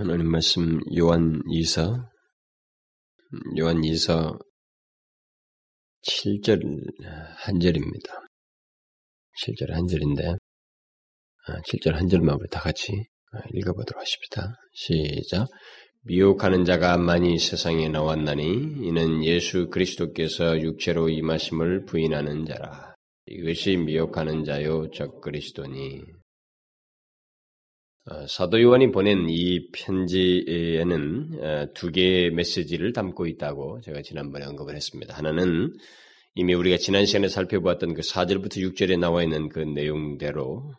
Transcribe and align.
하나님 0.00 0.30
말씀 0.30 0.80
요한 0.96 1.42
2서 1.42 2.08
요한 3.58 3.82
2서 3.82 4.38
7절 6.00 6.62
한 7.36 7.60
절입니다. 7.60 8.14
7절 9.44 9.72
한 9.72 9.86
절인데 9.86 10.36
7절 11.66 11.92
아, 11.92 11.98
한 11.98 12.08
절만 12.08 12.36
우리 12.36 12.48
다 12.48 12.60
같이 12.60 12.94
읽어보도록 13.52 14.00
하십시다. 14.00 14.54
시작. 14.72 15.48
미혹하는 16.04 16.64
자가 16.64 16.96
많이 16.96 17.38
세상에 17.38 17.90
나왔나니 17.90 18.46
이는 18.80 19.22
예수 19.22 19.68
그리스도께서 19.68 20.62
육체로 20.62 21.10
임하심을 21.10 21.84
부인하는 21.84 22.46
자라. 22.46 22.94
이것이 23.26 23.76
미혹하는 23.76 24.44
자요 24.44 24.90
적 24.92 25.20
그리스도니 25.20 25.98
어, 25.98 26.19
사도 28.28 28.60
요한이 28.60 28.90
보낸 28.90 29.28
이 29.28 29.70
편지에는 29.72 31.38
어, 31.42 31.66
두 31.74 31.90
개의 31.90 32.30
메시지를 32.30 32.92
담고 32.92 33.26
있다고 33.26 33.80
제가 33.82 34.02
지난번에 34.02 34.46
언급을 34.46 34.74
했습니다. 34.74 35.14
하나는 35.16 35.72
이미 36.34 36.54
우리가 36.54 36.76
지난 36.76 37.06
시간에 37.06 37.28
살펴보았던 37.28 37.94
그 37.94 38.02
4절부터 38.02 38.56
6절에 38.56 38.98
나와 38.98 39.22
있는 39.22 39.48
그 39.48 39.60
내용대로 39.60 40.72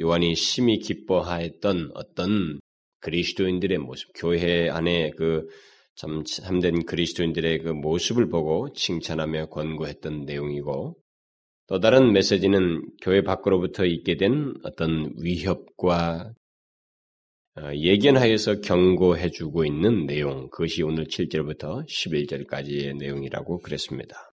요한이 0.00 0.34
심히 0.34 0.78
기뻐하였던 0.78 1.92
어떤 1.94 2.60
그리스도인들의 3.00 3.78
모습, 3.78 4.10
교회 4.14 4.68
안에 4.68 5.10
그 5.10 5.46
참 6.00 6.24
참된 6.24 6.86
그리스도인들의 6.86 7.58
그 7.58 7.68
모습을 7.68 8.30
보고 8.30 8.72
칭찬하며 8.72 9.50
권고했던 9.50 10.24
내용이고 10.24 10.96
또 11.70 11.78
다른 11.78 12.12
메시지는 12.12 12.82
교회 13.00 13.22
밖으로부터 13.22 13.84
있게 13.84 14.16
된 14.16 14.54
어떤 14.64 15.14
위협과 15.22 16.32
어, 17.56 17.72
예견하여서 17.72 18.60
경고해주고 18.60 19.64
있는 19.64 20.04
내용, 20.04 20.50
그것이 20.50 20.82
오늘 20.82 21.04
7절부터 21.04 21.86
11절까지의 21.86 22.96
내용이라고 22.96 23.60
그랬습니다. 23.60 24.32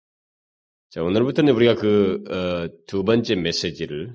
자, 0.89 1.03
오늘부터는 1.03 1.53
우리가 1.53 1.75
그두 1.75 2.99
어, 2.99 3.03
번째 3.03 3.35
메시지를 3.35 4.13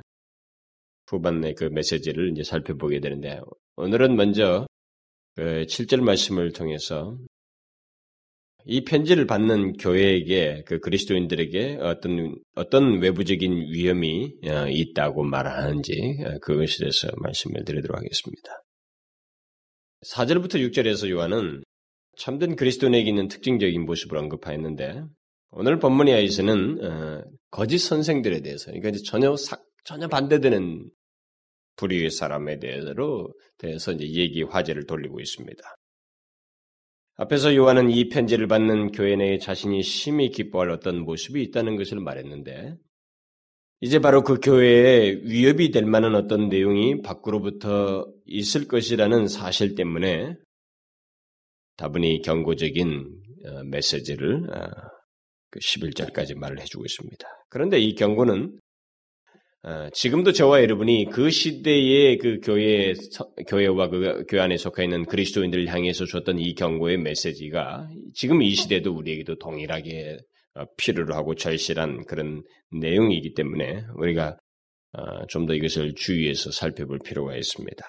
후반의 1.07 1.55
그 1.55 1.65
메시지를 1.65 2.33
이제 2.33 2.43
살펴보게 2.43 3.01
되는데 3.01 3.41
오늘은 3.77 4.15
먼저 4.17 4.67
그 5.37 5.65
7절 5.67 6.03
말씀을 6.03 6.53
통해서 6.53 7.17
이 8.69 8.85
편지를 8.85 9.27
받는 9.27 9.75
교회에게 9.75 10.65
그 10.67 10.81
그리스도인들에게 10.81 11.79
어떤 11.81 12.35
어떤 12.57 13.01
외부적인 13.01 13.53
위험이 13.73 14.33
어, 14.45 14.67
있다고 14.69 15.23
말하는지 15.23 16.19
어, 16.25 16.39
그것에 16.41 16.79
대해서 16.81 17.09
말씀을 17.17 17.65
드리도록 17.65 17.97
하겠습니다. 17.97 18.63
4절부터 20.05 20.57
6절에서 20.69 21.09
요한은 21.11 21.63
참된 22.19 22.57
그리스도인에게 22.57 23.09
있는 23.09 23.29
특징적인 23.29 23.85
모습을 23.85 24.19
언급하였는데 24.19 25.05
오늘 25.51 25.79
본문에서는 25.79 26.85
어, 26.85 27.23
거짓 27.53 27.79
선생들에 27.79 28.41
대해서 28.41 28.73
그러니까 28.73 29.01
전혀 29.07 29.37
사, 29.37 29.59
전혀 29.85 30.09
반대되는 30.09 30.91
불의의 31.77 32.11
사람에 32.11 32.59
대해서 32.59 32.95
대해서 33.59 33.93
이제 33.93 34.09
얘기 34.09 34.43
화제를 34.43 34.87
돌리고 34.87 35.21
있습니다. 35.21 35.63
앞에서 37.17 37.55
요한은 37.55 37.91
이 37.91 38.09
편지를 38.09 38.47
받는 38.47 38.93
교회 38.93 39.17
내에 39.17 39.39
자신이 39.39 39.83
심히 39.83 40.31
기뻐할 40.31 40.71
어떤 40.71 41.01
모습이 41.01 41.43
있다는 41.43 41.77
것을 41.77 42.01
말했는데, 42.01 42.77
이제 43.81 43.99
바로 43.99 44.23
그 44.23 44.41
교회에 44.41 45.21
위협이 45.23 45.71
될 45.71 45.85
만한 45.85 46.15
어떤 46.15 46.49
내용이 46.49 47.03
밖으로부터 47.03 48.07
있을 48.25 48.69
것이라는 48.69 49.29
사실 49.29 49.75
때문에 49.75 50.35
다분히 51.77 52.23
경고적인 52.23 53.23
어, 53.45 53.63
메시지를 53.65 54.47
11절까지 55.53 56.31
어, 56.31 56.35
그 56.35 56.39
말을 56.39 56.61
해주고 56.61 56.85
있습니다. 56.85 57.29
그런데 57.51 57.79
이 57.79 57.95
경고는 57.95 58.45
어, 58.45 58.66
지금도 59.93 60.31
저와 60.31 60.63
여러분이 60.63 61.11
그 61.11 61.29
시대의 61.29 62.19
그 62.19 62.39
교회 62.41 62.95
교회와 63.49 63.89
그 63.89 64.25
교회 64.29 64.41
안에 64.41 64.57
속해 64.57 64.85
있는 64.85 65.05
그리스도인들을 65.07 65.67
향해서 65.67 66.07
줬던 66.07 66.39
이 66.39 66.55
경고의 66.55 66.99
메시지가 66.99 67.89
지금 68.15 68.43
이 68.43 68.55
시대도 68.55 68.95
우리에게도 68.95 69.39
동일하게 69.39 70.19
어, 70.55 70.65
필요로 70.77 71.15
하고 71.15 71.35
절실한 71.35 72.05
그런 72.07 72.43
내용이기 72.71 73.35
때문에 73.35 73.85
우리가 73.97 74.37
어, 74.93 75.27
좀더 75.27 75.55
이것을 75.55 75.95
주의해서 75.95 76.53
살펴볼 76.53 77.01
필요가 77.05 77.37
있습니다. 77.37 77.85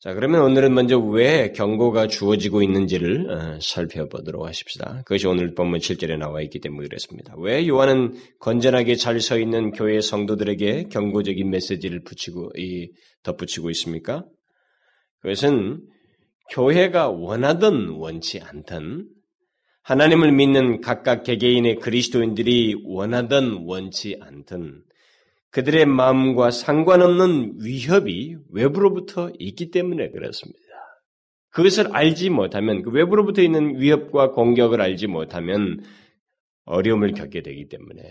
자, 0.00 0.14
그러면 0.14 0.40
오늘은 0.40 0.72
먼저 0.72 0.98
왜 0.98 1.52
경고가 1.52 2.06
주어지고 2.06 2.62
있는지를 2.62 3.30
어, 3.30 3.58
살펴보도록 3.60 4.46
하십시다. 4.46 5.02
그것이 5.04 5.26
오늘 5.26 5.54
본문 5.54 5.80
7절에 5.80 6.16
나와 6.16 6.40
있기 6.40 6.58
때문에 6.60 6.88
그렇습니다. 6.88 7.34
왜 7.36 7.68
요한은 7.68 8.14
건전하게 8.38 8.94
잘 8.94 9.20
서 9.20 9.38
있는 9.38 9.72
교회 9.72 10.00
성도들에게 10.00 10.84
경고적인 10.90 11.50
메시지를 11.50 12.02
붙이고, 12.02 12.50
이, 12.56 12.90
덧붙이고 13.24 13.68
있습니까? 13.68 14.24
그것은 15.20 15.82
교회가 16.52 17.10
원하든 17.10 17.90
원치 17.90 18.40
않든 18.40 19.06
하나님을 19.82 20.32
믿는 20.32 20.80
각각 20.80 21.24
개개인의 21.24 21.76
그리스도인들이 21.76 22.74
원하든 22.86 23.64
원치 23.66 24.16
않든 24.18 24.82
그들의 25.50 25.86
마음과 25.86 26.50
상관없는 26.50 27.58
위협이 27.62 28.36
외부로부터 28.50 29.30
있기 29.38 29.70
때문에 29.70 30.10
그렇습니다. 30.10 30.58
그것을 31.50 31.94
알지 31.94 32.30
못하면, 32.30 32.82
그 32.82 32.90
외부로부터 32.90 33.42
있는 33.42 33.80
위협과 33.80 34.30
공격을 34.30 34.80
알지 34.80 35.08
못하면 35.08 35.82
어려움을 36.64 37.12
겪게 37.14 37.42
되기 37.42 37.68
때문에 37.68 38.02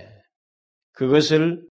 그것을 0.91 1.65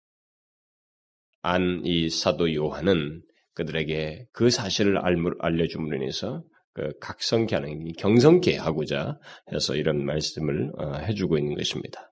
안 1.42 1.82
이 1.86 2.10
사도 2.10 2.52
요한은 2.54 3.22
그들에게 3.54 4.28
그 4.32 4.50
사실을 4.50 5.00
알려줌으로 5.40 5.96
인해서 5.96 6.44
그 6.74 6.92
각성케 7.00 7.56
하는, 7.56 7.94
경성케 7.94 8.58
하고자 8.58 9.20
해서 9.54 9.76
이런 9.76 10.04
말씀을 10.06 10.72
어, 10.78 10.96
해주고 10.96 11.38
있는 11.38 11.56
것입니다. 11.56 12.12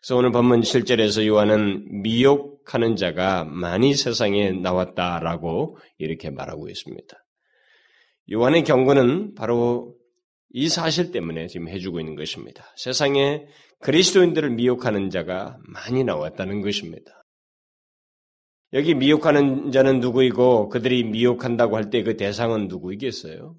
그래서 0.00 0.16
오늘 0.16 0.32
본문 0.32 0.60
7절에서 0.62 1.24
요한은 1.26 2.02
미혹 2.02 2.51
하는 2.66 2.96
자가 2.96 3.44
많이 3.44 3.94
세상에 3.94 4.50
나왔다라고 4.52 5.78
이렇게 5.98 6.30
말하고 6.30 6.68
있습니다. 6.68 7.16
요한의 8.32 8.64
경고는 8.64 9.34
바로 9.34 9.96
이 10.50 10.68
사실 10.68 11.12
때문에 11.12 11.46
지금 11.48 11.68
해주고 11.68 12.00
있는 12.00 12.14
것입니다. 12.14 12.64
세상에 12.76 13.46
그리스도인들을 13.80 14.50
미혹하는 14.50 15.10
자가 15.10 15.58
많이 15.66 16.04
나왔다는 16.04 16.60
것입니다. 16.60 17.24
여기 18.74 18.94
미혹하는 18.94 19.70
자는 19.70 20.00
누구이고 20.00 20.68
그들이 20.68 21.04
미혹한다고 21.04 21.76
할 21.76 21.90
때 21.90 22.02
그 22.02 22.16
대상은 22.16 22.68
누구이겠어요? 22.68 23.54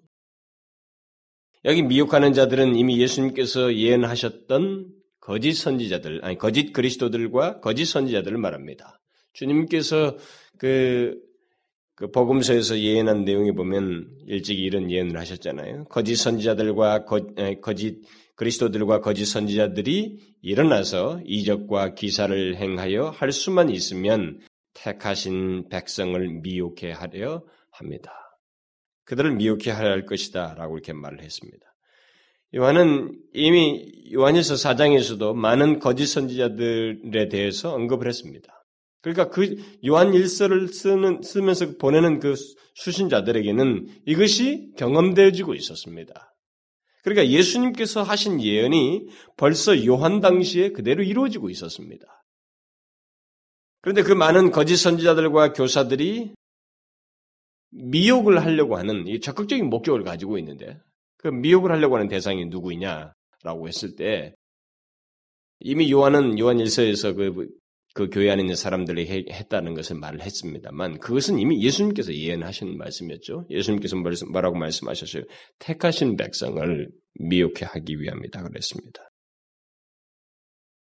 여기 1.66 1.81
미혹하는 1.84 2.34
자들은 2.34 2.75
이미 2.75 3.00
예수님께서 3.00 3.75
예언하셨던 3.75 4.88
거짓 5.23 5.53
선지자들, 5.53 6.19
아니 6.25 6.38
거짓 6.38 6.73
그리스도들과 6.73 7.61
거짓 7.61 7.85
선지자들을 7.85 8.38
말합니다. 8.38 9.00
주님께서 9.31 10.17
그, 10.57 11.17
그 11.95 12.11
복음서에서 12.11 12.78
예언한 12.78 13.23
내용에 13.23 13.53
보면 13.53 14.17
일찍 14.28 14.59
이런 14.59 14.91
예언을 14.91 15.17
하셨잖아요. 15.17 15.85
거짓 15.85 16.17
선지자들과 16.17 17.06
거, 17.06 17.22
거짓 17.61 18.01
그리스도들과 18.35 19.00
거짓 19.00 19.25
선지자들이 19.25 20.19
일어나서 20.41 21.22
이적과 21.23 21.94
기사를 21.94 22.57
행하여 22.57 23.07
할 23.07 23.31
수만 23.31 23.69
있으면 23.69 24.41
택하신 24.73 25.69
백성을 25.69 26.41
미혹해 26.41 26.91
하려 26.91 27.45
합니다. 27.72 28.11
그들을 29.05 29.35
미혹해 29.35 29.72
하려 29.72 29.90
할 29.90 30.05
것이다. 30.05 30.55
라고 30.55 30.76
이렇게 30.76 30.91
말을 30.91 31.23
했습니다. 31.23 31.72
요한은 32.55 33.20
이미 33.34 33.91
요한일서 34.14 34.55
4장에서도 34.55 35.34
많은 35.34 35.79
거짓 35.79 36.05
선지자들에 36.08 37.29
대해서 37.29 37.73
언급을 37.73 38.08
했습니다. 38.08 38.64
그러니까 39.02 39.29
그 39.29 39.58
요한 39.85 40.14
일서를 40.14 40.70
쓰는, 40.70 41.22
쓰면서 41.22 41.78
보내는 41.78 42.20
그 42.20 42.35
수신자들에게는 42.76 43.88
이것이 44.05 44.72
경험되어지고 44.78 45.55
있었습니다. 45.55 46.34
그러니까 47.03 47.28
예수님께서 47.28 48.02
하신 48.02 48.41
예언이 48.41 49.08
벌써 49.35 49.85
요한 49.85 50.22
당시에 50.22 50.72
그대로 50.72 51.03
이루어지고 51.03 51.50
있었습니다. 51.50 52.05
그런데 53.82 54.03
그 54.03 54.14
많은 54.14 54.52
거짓 54.52 54.78
선지자들과 54.78 55.52
교사들이 55.52 56.34
미혹을 57.72 58.41
하려고 58.41 58.78
하는 58.78 59.05
이 59.08 59.20
적극적인 59.20 59.70
목적을 59.70 60.03
가지고 60.03 60.38
있는데 60.38 60.79
그 61.23 61.29
미혹을 61.29 61.72
하려고 61.72 61.96
하는 61.96 62.08
대상이 62.08 62.46
누구이냐라고 62.46 63.67
했을 63.67 63.96
때 63.96 64.35
이미 65.59 65.91
요한은 65.91 66.37
요한 66.37 66.59
일서에서 66.59 67.14
그 67.14 67.47
그 67.93 68.09
교회 68.09 68.31
안에 68.31 68.41
있는 68.41 68.55
사람들이 68.55 69.08
했다는 69.31 69.75
것을 69.75 69.97
말을 69.97 70.22
했습니다만 70.22 70.99
그것은 70.99 71.37
이미 71.37 71.64
예수님께서 71.64 72.14
예언하신 72.14 72.75
말씀이었죠. 72.78 73.46
예수님께서 73.52 73.96
뭐라고 74.31 74.58
말씀하셨어요? 74.58 75.23
택하신 75.59 76.17
백성을 76.17 76.90
미혹해 77.20 77.66
하기 77.66 77.99
위함이다 77.99 78.43
그랬습니다. 78.43 79.09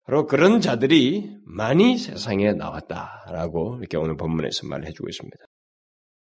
바로 0.05 0.27
그런 0.27 0.61
자들이 0.61 1.37
많이 1.45 1.99
세상에 1.99 2.53
나왔다라고 2.53 3.79
이렇게 3.81 3.97
오늘 3.97 4.17
본문에서 4.17 4.69
말해주고 4.69 5.09
있습니다. 5.09 5.37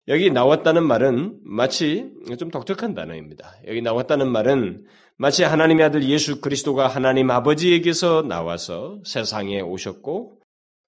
여기 0.07 0.29
나왔다는 0.29 0.83
말은 0.83 1.39
마치 1.43 2.11
좀 2.37 2.51
독특한 2.51 2.93
단어입니다. 2.93 3.55
여기 3.67 3.81
나왔다는 3.81 4.29
말은 4.31 4.85
마치 5.17 5.43
하나님의 5.43 5.85
아들 5.85 6.03
예수 6.07 6.41
그리스도가 6.41 6.87
하나님 6.87 7.31
아버지에게서 7.31 8.21
나와서 8.21 8.99
세상에 9.03 9.61
오셨고 9.61 10.41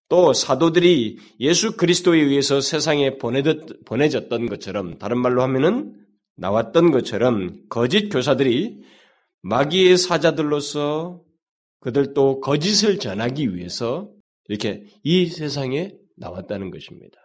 또 0.10 0.34
사도들이 0.34 1.18
예수 1.40 1.76
그리스도에 1.76 2.20
의해서 2.20 2.62
세상에 2.62 3.18
보내졌던 3.18 4.48
것처럼 4.48 4.98
다른 5.00 5.18
말로 5.18 5.42
하면은 5.42 5.96
나왔던 6.36 6.92
것처럼 6.92 7.68
거짓 7.70 8.10
교사들이 8.10 8.82
마귀의 9.42 9.98
사자들로서 9.98 11.22
그들도 11.80 12.42
거짓을 12.42 13.00
전하기 13.00 13.56
위해서 13.56 14.10
이렇게 14.48 14.86
이 15.04 15.26
세상에 15.26 15.94
나왔다는 16.18 16.72
것입니다. 16.72 17.18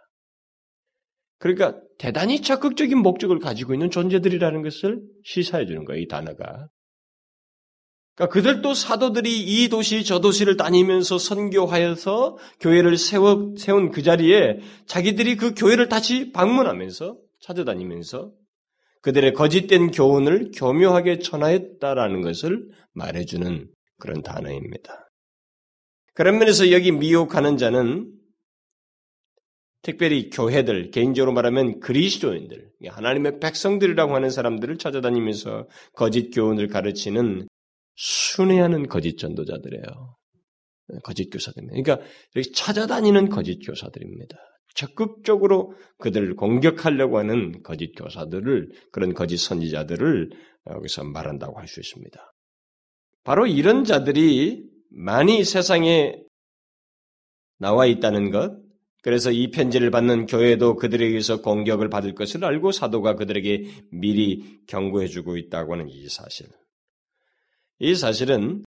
그러니까 1.43 1.77
대단히 1.97 2.41
적극적인 2.41 2.97
목적을 2.99 3.39
가지고 3.39 3.73
있는 3.73 3.91
존재들이라는 3.91 4.61
것을 4.61 5.01
시사해 5.25 5.65
주는 5.65 5.83
거예요, 5.83 6.01
이 6.01 6.07
단어가. 6.07 6.69
그러니까 8.15 8.31
그들도 8.31 8.73
사도들이 8.73 9.41
이 9.41 9.67
도시 9.67 10.05
저 10.05 10.21
도시를 10.21 10.55
다니면서 10.55 11.17
선교하여서 11.17 12.37
교회를 12.61 12.95
세워, 12.95 13.55
세운 13.57 13.91
그 13.91 14.03
자리에 14.03 14.59
자기들이 14.85 15.35
그 15.35 15.53
교회를 15.53 15.89
다시 15.89 16.31
방문하면서 16.31 17.17
찾아다니면서 17.41 18.31
그들의 19.01 19.33
거짓된 19.33 19.91
교훈을 19.91 20.51
교묘하게 20.55 21.19
전하였다라는 21.19 22.21
것을 22.21 22.69
말해주는 22.93 23.67
그런 23.99 24.21
단어입니다. 24.21 25.09
그런 26.13 26.39
면에서 26.39 26.71
여기 26.71 26.93
미혹하는 26.93 27.57
자는 27.57 28.12
특별히 29.83 30.29
교회들, 30.29 30.91
개인적으로 30.91 31.33
말하면 31.33 31.79
그리스도인들, 31.81 32.71
하나님의 32.87 33.39
백성들이라고 33.39 34.15
하는 34.15 34.29
사람들을 34.29 34.77
찾아다니면서 34.77 35.67
거짓 35.93 36.31
교훈을 36.31 36.67
가르치는 36.67 37.47
순회하는 37.95 38.87
거짓 38.87 39.17
전도자들이에요. 39.17 40.15
거짓 41.03 41.29
교사들입니다. 41.29 41.81
그러니까 41.83 42.07
여기 42.35 42.51
찾아다니는 42.51 43.29
거짓 43.29 43.59
교사들입니다. 43.59 44.37
적극적으로 44.73 45.75
그들을 45.99 46.35
공격하려고 46.35 47.19
하는 47.19 47.61
거짓 47.61 47.93
교사들을 47.93 48.71
그런 48.91 49.13
거짓 49.13 49.37
선지자들을 49.37 50.31
여기서 50.71 51.03
말한다고 51.03 51.59
할 51.59 51.67
수 51.67 51.79
있습니다. 51.79 52.33
바로 53.23 53.47
이런 53.47 53.83
자들이 53.83 54.63
많이 54.89 55.43
세상에 55.43 56.15
나와 57.59 57.85
있다는 57.85 58.31
것, 58.31 58.62
그래서 59.03 59.31
이 59.31 59.51
편지를 59.51 59.91
받는 59.91 60.27
교회도 60.27 60.77
그들에게서 60.77 61.41
공격을 61.41 61.89
받을 61.89 62.15
것을 62.15 62.45
알고 62.45 62.71
사도가 62.71 63.15
그들에게 63.15 63.65
미리 63.91 64.61
경고해주고 64.65 65.35
있다고 65.35 65.73
하는 65.73 65.89
이 65.89 66.07
사실. 66.07 66.47
이 67.79 67.95
사실은 67.95 68.63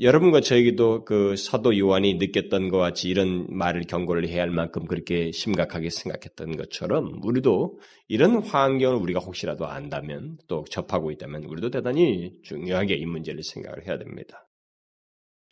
여러분과 0.00 0.40
저에게도 0.40 1.04
그 1.04 1.36
사도 1.36 1.78
요한이 1.78 2.14
느꼈던 2.14 2.70
것 2.70 2.78
같이 2.78 3.10
이런 3.10 3.46
말을 3.50 3.82
경고를 3.82 4.26
해야 4.28 4.42
할 4.42 4.50
만큼 4.50 4.86
그렇게 4.86 5.30
심각하게 5.30 5.90
생각했던 5.90 6.56
것처럼 6.56 7.20
우리도 7.22 7.78
이런 8.08 8.42
환경을 8.42 8.96
우리가 8.98 9.20
혹시라도 9.20 9.66
안다면 9.66 10.38
또 10.48 10.64
접하고 10.70 11.10
있다면 11.10 11.44
우리도 11.44 11.70
대단히 11.70 12.32
중요하게 12.42 12.94
이 12.94 13.04
문제를 13.04 13.42
생각을 13.42 13.86
해야 13.86 13.98
됩니다. 13.98 14.48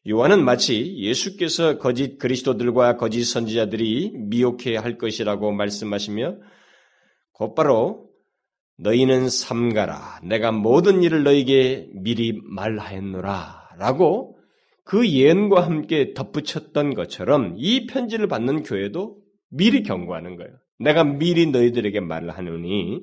요한은 0.08 0.44
마치 0.44 0.96
예수께서 0.96 1.78
거짓 1.78 2.18
그리스도들과 2.18 2.96
거짓 2.96 3.24
선지자들이 3.24 4.12
미혹해 4.16 4.76
할 4.76 4.98
것이라고 4.98 5.52
말씀하시며 5.52 6.38
곧바로 7.32 8.10
너희는 8.78 9.28
삼가라. 9.28 10.22
내가 10.24 10.50
모든 10.50 11.04
일을 11.04 11.22
너희에게 11.22 11.88
미리 11.94 12.40
말하였노라. 12.42 13.76
라고 13.78 14.38
그 14.84 15.08
예언과 15.08 15.64
함께 15.64 16.14
덧붙였던 16.14 16.94
것처럼 16.94 17.54
이 17.56 17.86
편지를 17.86 18.26
받는 18.26 18.64
교회도 18.64 19.22
미리 19.50 19.84
경고하는 19.84 20.36
거예요. 20.36 20.50
내가 20.80 21.04
미리 21.04 21.46
너희들에게 21.46 22.00
말을 22.00 22.30
하느니 22.30 23.00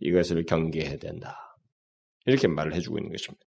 이것을 0.00 0.44
경계해야 0.44 0.96
된다. 0.96 1.36
이렇게 2.26 2.48
말을 2.48 2.74
해주고 2.74 2.98
있는 2.98 3.12
것입니다. 3.12 3.46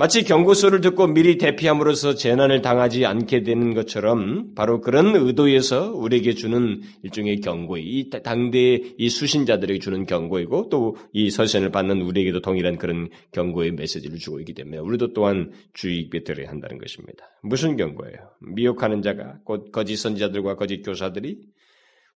마치 0.00 0.24
경고소를 0.24 0.80
듣고 0.80 1.08
미리 1.08 1.36
대피함으로써 1.36 2.14
재난을 2.14 2.62
당하지 2.62 3.04
않게 3.04 3.42
되는 3.42 3.74
것처럼 3.74 4.54
바로 4.54 4.80
그런 4.80 5.14
의도에서 5.14 5.92
우리에게 5.92 6.32
주는 6.32 6.80
일종의 7.02 7.42
경고이 7.42 7.82
이 7.82 8.08
당대의 8.08 8.94
이 8.96 9.10
수신자들에게 9.10 9.78
주는 9.78 10.06
경고이고 10.06 10.70
또 10.70 10.96
이 11.12 11.28
서신을 11.28 11.70
받는 11.70 12.00
우리에게도 12.00 12.40
동일한 12.40 12.78
그런 12.78 13.10
경고의 13.32 13.72
메시지를 13.72 14.16
주고 14.16 14.40
있기 14.40 14.54
때문에 14.54 14.78
우리도 14.78 15.12
또한 15.12 15.52
주의 15.74 16.04
깊게 16.04 16.24
들어야 16.24 16.48
한다는 16.48 16.78
것입니다. 16.78 17.26
무슨 17.42 17.76
경고예요? 17.76 18.16
미혹하는 18.54 19.02
자가 19.02 19.40
곧 19.44 19.70
거짓 19.70 19.96
선지자들과 19.96 20.56
거짓 20.56 20.80
교사들이 20.80 21.42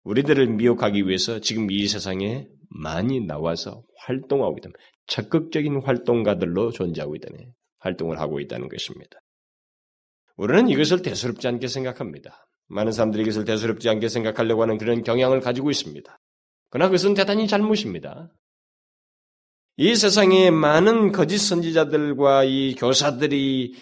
우리들을 0.05 0.47
미혹하기 0.47 1.07
위해서 1.07 1.39
지금 1.39 1.71
이 1.71 1.87
세상에 1.87 2.47
많이 2.71 3.21
나와서 3.21 3.83
활동하고 3.99 4.57
있다. 4.57 4.71
적극적인 5.07 5.83
활동가들로 5.85 6.71
존재하고 6.71 7.15
있다네. 7.17 7.49
활동을 7.85 8.19
하고 8.19 8.41
있다는 8.41 8.69
것입니다. 8.69 9.19
우리는 10.37 10.69
이것을 10.69 11.03
대수롭지 11.03 11.47
않게 11.47 11.69
생각합니다. 11.69 12.47
많은 12.67 12.93
사람들이 12.93 13.23
이것을 13.23 13.45
대수롭지 13.45 13.89
않게 13.89 14.09
생각하려고 14.09 14.63
하는 14.63 14.79
그런 14.79 15.03
경향을 15.03 15.41
가지고 15.41 15.71
있습니다. 15.71 16.19
그러나 16.71 16.89
그것은 16.89 17.15
대단히 17.15 17.47
잘못입니다. 17.47 18.33
이 19.77 19.95
세상에 19.97 20.51
많은 20.51 21.13
거짓 21.13 21.39
선지자들과 21.39 22.45
이 22.45 22.75
교사들이 22.77 23.75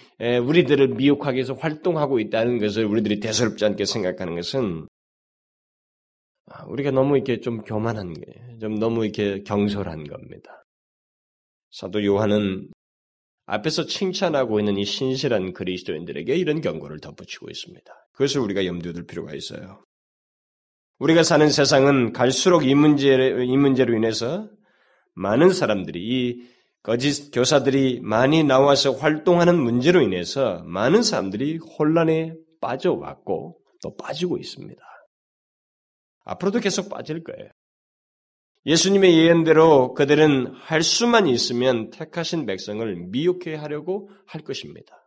우리들을 0.46 0.88
미혹하기 0.88 1.37
위해서 1.37 1.54
활동하고 1.54 2.19
있다는 2.19 2.58
것을 2.58 2.84
우리들이 2.87 3.20
대수롭지 3.20 3.64
않게 3.64 3.84
생각하는 3.84 4.34
것은 4.34 4.88
아, 6.46 6.64
우리가 6.64 6.90
너무 6.90 7.16
이렇게 7.16 7.40
좀 7.40 7.62
교만한 7.62 8.12
거예요. 8.14 8.58
좀 8.58 8.78
너무 8.78 9.04
이렇게 9.04 9.43
경솔한 9.43 10.04
겁니다. 10.04 10.64
사도 11.71 12.04
요한은 12.04 12.68
앞에서 13.46 13.87
칭찬하고 13.87 14.61
있는 14.61 14.76
이 14.78 14.84
신실한 14.84 15.52
그리스도인들에게 15.52 16.34
이런 16.37 16.61
경고를 16.61 17.00
덧붙이고 17.00 17.50
있습니다. 17.50 17.92
그것을 18.12 18.40
우리가 18.40 18.66
염두에 18.66 18.92
둘 18.92 19.06
필요가 19.06 19.34
있어요. 19.34 19.84
우리가 20.99 21.22
사는 21.22 21.49
세상은 21.50 22.12
갈수록 22.12 22.64
이 22.64 22.75
문제, 22.75 23.08
이 23.44 23.56
문제로 23.56 23.94
인해서 23.94 24.49
많은 25.14 25.50
사람들이 25.50 26.00
이 26.00 26.52
거짓 26.82 27.30
교사들이 27.32 28.00
많이 28.00 28.42
나와서 28.44 28.92
활동하는 28.92 29.58
문제로 29.58 30.00
인해서 30.00 30.62
많은 30.64 31.02
사람들이 31.02 31.58
혼란에 31.58 32.34
빠져왔고 32.61 33.58
또 33.82 33.96
빠지고 33.96 34.38
있습니다. 34.38 34.80
앞으로도 36.25 36.61
계속 36.61 36.88
빠질 36.88 37.22
거예요. 37.25 37.50
예수님의 38.64 39.19
예언대로 39.19 39.95
그들은 39.95 40.54
할 40.54 40.83
수만 40.83 41.26
있으면 41.26 41.90
택하신 41.90 42.47
백성을 42.47 42.95
미혹해 43.11 43.57
하려고 43.57 44.09
할 44.26 44.42
것입니다. 44.42 44.99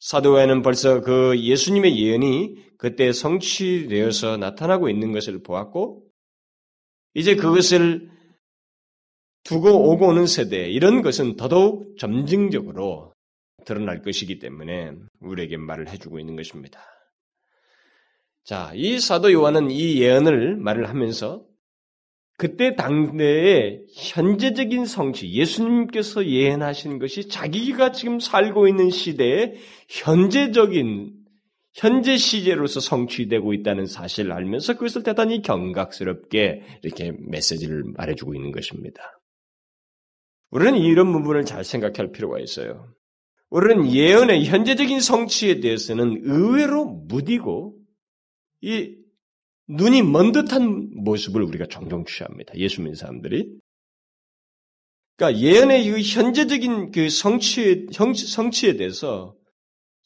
사도에는 0.00 0.62
벌써 0.62 1.00
그 1.00 1.38
예수님의 1.38 1.96
예언이 1.98 2.56
그때 2.78 3.12
성취되어서 3.12 4.38
나타나고 4.38 4.88
있는 4.88 5.12
것을 5.12 5.42
보았고, 5.42 6.04
이제 7.14 7.36
그것을 7.36 8.10
두고 9.44 9.90
오고 9.90 10.08
오는 10.08 10.26
세대, 10.26 10.68
이런 10.68 11.02
것은 11.02 11.36
더더욱 11.36 11.96
점증적으로 11.98 13.12
드러날 13.64 14.02
것이기 14.02 14.38
때문에 14.38 14.92
우리에게 15.20 15.56
말을 15.56 15.88
해주고 15.88 16.18
있는 16.18 16.34
것입니다. 16.34 16.80
자, 18.42 18.72
이 18.74 18.98
사도 18.98 19.32
요한은 19.32 19.70
이 19.70 20.00
예언을 20.00 20.56
말을 20.56 20.88
하면서 20.88 21.44
그때 22.40 22.74
당대의 22.74 23.84
현재적인 23.92 24.86
성취, 24.86 25.30
예수님께서 25.30 26.24
예언하신 26.24 26.98
것이 26.98 27.28
자기가 27.28 27.92
지금 27.92 28.18
살고 28.18 28.66
있는 28.66 28.88
시대에 28.88 29.56
현재적인, 29.90 31.12
현재 31.74 32.16
시제로서 32.16 32.80
성취되고 32.80 33.52
있다는 33.52 33.84
사실을 33.84 34.32
알면서 34.32 34.72
그것을 34.72 35.02
대단히 35.02 35.42
경각스럽게 35.42 36.62
이렇게 36.82 37.12
메시지를 37.28 37.84
말해주고 37.94 38.34
있는 38.34 38.52
것입니다. 38.52 39.02
우리는 40.48 40.78
이런 40.78 41.12
부분을 41.12 41.44
잘 41.44 41.62
생각할 41.62 42.10
필요가 42.10 42.40
있어요. 42.40 42.90
우리는 43.50 43.92
예언의 43.92 44.46
현재적인 44.46 45.00
성취에 45.00 45.60
대해서는 45.60 46.22
의외로 46.22 46.86
무디고 46.86 47.76
이 48.62 48.99
눈이 49.70 50.02
먼 50.02 50.32
듯한 50.32 50.90
모습을 51.04 51.42
우리가 51.42 51.66
종종 51.66 52.04
취합니다. 52.04 52.52
예수 52.56 52.80
믿는 52.80 52.94
사람들이. 52.96 53.48
그러니까 55.16 55.40
예언의 55.40 55.84
이 55.84 56.02
현재적인 56.02 56.92
그 56.92 57.08
성취에, 57.08 57.86
성취에 57.92 58.76
대해서 58.76 59.34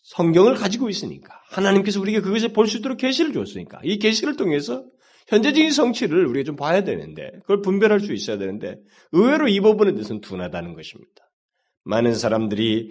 성경을 0.03 0.55
가지고 0.55 0.91
있으니까 0.91 1.33
하나님께서 1.51 2.01
우리에게 2.01 2.21
그것을 2.21 2.53
볼 2.53 2.67
수 2.67 2.79
있도록 2.79 2.99
계시를 2.99 3.33
줬으니까 3.33 3.81
이 3.85 3.99
계시를 3.99 4.37
통해서 4.37 4.85
현재적인 5.29 5.71
성취를 5.71 6.27
우리가 6.27 6.45
좀 6.45 6.57
봐야 6.57 6.85
되는데 6.85 7.31
그걸 7.43 7.63
분별할 7.63 8.01
수 8.01 8.13
있어야 8.13 8.37
되는데 8.37 8.77
의외로 9.13 9.49
이 9.49 9.61
부분에 9.61 9.93
대해서는 9.93 10.21
둔하다는 10.21 10.75
것입니다. 10.75 11.31
많은 11.85 12.15
사람들이 12.15 12.91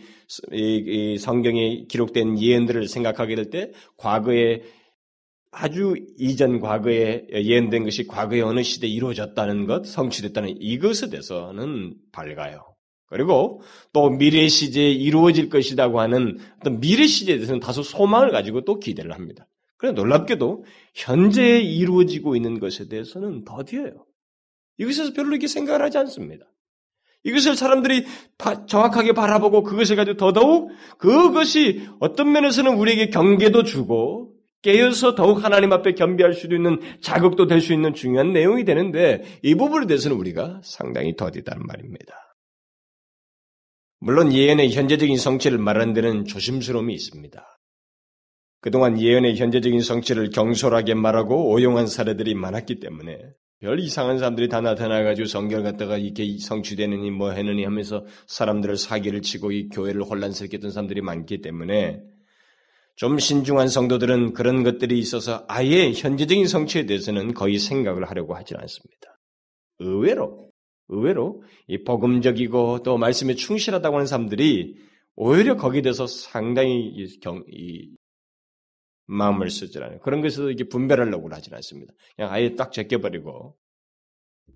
이 0.52 1.18
성경에 1.20 1.86
기록된 1.86 2.40
예언들을 2.40 2.88
생각하게 2.88 3.36
될 3.36 3.50
때 3.50 3.72
과거에 3.98 4.62
아주 5.54 5.96
이전 6.18 6.60
과거에 6.60 7.28
예언된 7.32 7.84
것이 7.84 8.08
과거의 8.08 8.42
어느 8.42 8.64
시대에 8.64 8.90
이루어졌다는 8.90 9.68
것, 9.68 9.86
성취됐다는 9.86 10.56
이것에 10.60 11.10
대해서는 11.10 11.94
밝아요. 12.12 12.74
그리고 13.06 13.62
또 13.94 14.10
미래 14.10 14.48
시제에 14.48 14.90
이루어질 14.92 15.50
것이라고 15.50 16.00
하는 16.00 16.40
어떤 16.60 16.80
미래 16.80 17.06
시제에 17.06 17.36
대해서는 17.36 17.60
다소 17.60 17.84
소망을 17.84 18.32
가지고 18.32 18.62
또 18.62 18.80
기대를 18.80 19.14
합니다. 19.14 19.48
그런데 19.78 20.02
놀랍게도 20.02 20.66
현재 20.96 21.60
이루어지고 21.62 22.36
있는 22.36 22.60
것에 22.60 22.88
대해서는 22.88 23.46
더디어요. 23.46 24.06
이것에서 24.80 25.14
별로 25.14 25.30
이렇게 25.30 25.48
생각을 25.48 25.84
하지 25.84 26.00
않습니다. 26.00 26.46
이것을 27.24 27.56
사람들이 27.56 28.06
정확하게 28.68 29.14
바라보고 29.14 29.64
그것을 29.64 29.96
가지고 29.96 30.18
더더욱 30.18 30.72
그것이 30.98 31.88
어떤 32.00 32.32
면에서는 32.32 32.76
우리에게 32.76 33.10
경계도 33.10 33.64
주고 33.64 34.33
깨어서 34.64 35.14
더욱 35.14 35.44
하나님 35.44 35.72
앞에 35.74 35.94
겸비할 35.94 36.34
수도 36.34 36.56
있는 36.56 36.80
자극도 37.02 37.48
될 37.48 37.62
수 37.62 37.74
있는 37.74 37.94
중요한 37.94 38.34
내용이 38.34 38.66
되는데 38.66 39.24
이 39.44 39.56
부분에 39.56 39.86
대해서는 39.86 40.18
우리가 40.18 40.62
상당히 40.64 41.16
더디다는 41.16 41.66
말입니다. 41.66 42.36
물론 44.00 44.34
예언의 44.34 44.74
현재적인 44.74 45.18
성취를 45.18 45.58
말하는 45.58 45.94
데는 45.94 46.26
조심스러움이 46.26 46.94
있습니다. 46.94 47.60
그동안 48.60 49.00
예언의 49.00 49.38
현재적인 49.38 49.82
성취를 49.82 50.30
경솔하게 50.30 50.94
말하고 50.96 51.52
오용한 51.52 51.88
사례들이 51.88 52.34
많았기 52.34 52.80
때문에 52.80 53.18
별 53.60 53.80
이상한 53.80 54.18
사람들이 54.18 54.50
다 54.50 54.60
나타나가지고 54.60 55.28
성경을 55.28 55.64
갖다가 55.64 55.98
이렇게 55.98 56.38
성취되느니 56.38 57.12
뭐 57.12 57.32
했느니 57.32 57.64
하면서 57.64 58.06
사람들을 58.28 58.76
사기를 58.76 59.22
치고 59.22 59.52
이 59.54 59.70
교회를 59.70 60.04
혼란스럽게 60.04 60.58
했던 60.58 60.72
사람들이 60.72 61.02
많기 61.02 61.42
때문에 61.42 62.02
좀 62.96 63.18
신중한 63.18 63.70
성도들은 63.70 64.34
그런 64.34 64.64
것들이 64.64 65.00
있어서 65.00 65.46
아예 65.48 65.92
현재적인 65.92 66.48
성취에 66.48 66.86
대해서는 66.86 67.34
거의 67.34 67.58
생각을 67.58 68.10
하려고 68.10 68.36
하지 68.36 68.56
않습니다. 68.56 69.20
의외로, 69.80 70.52
의외로 70.90 71.44
이 71.68 71.84
복음적이고 71.84 72.84
또 72.84 72.98
말씀에 72.98 73.36
충실하다고 73.36 73.96
하는 73.96 74.06
사람들이 74.06 74.76
오히려 75.16 75.56
거기에 75.56 75.82
대해서 75.82 76.08
상당히 76.08 77.08
경, 77.22 77.44
이 77.52 77.96
마음을 79.06 79.50
쓰지 79.50 79.78
않아요. 79.80 80.00
그런 80.00 80.22
것에서 80.22 80.50
이게 80.50 80.64
분별하려고 80.64 81.30
하지 81.32 81.50
않습니다. 81.54 81.94
그냥 82.16 82.32
아예 82.32 82.56
딱 82.56 82.72
제껴버리고 82.72 83.58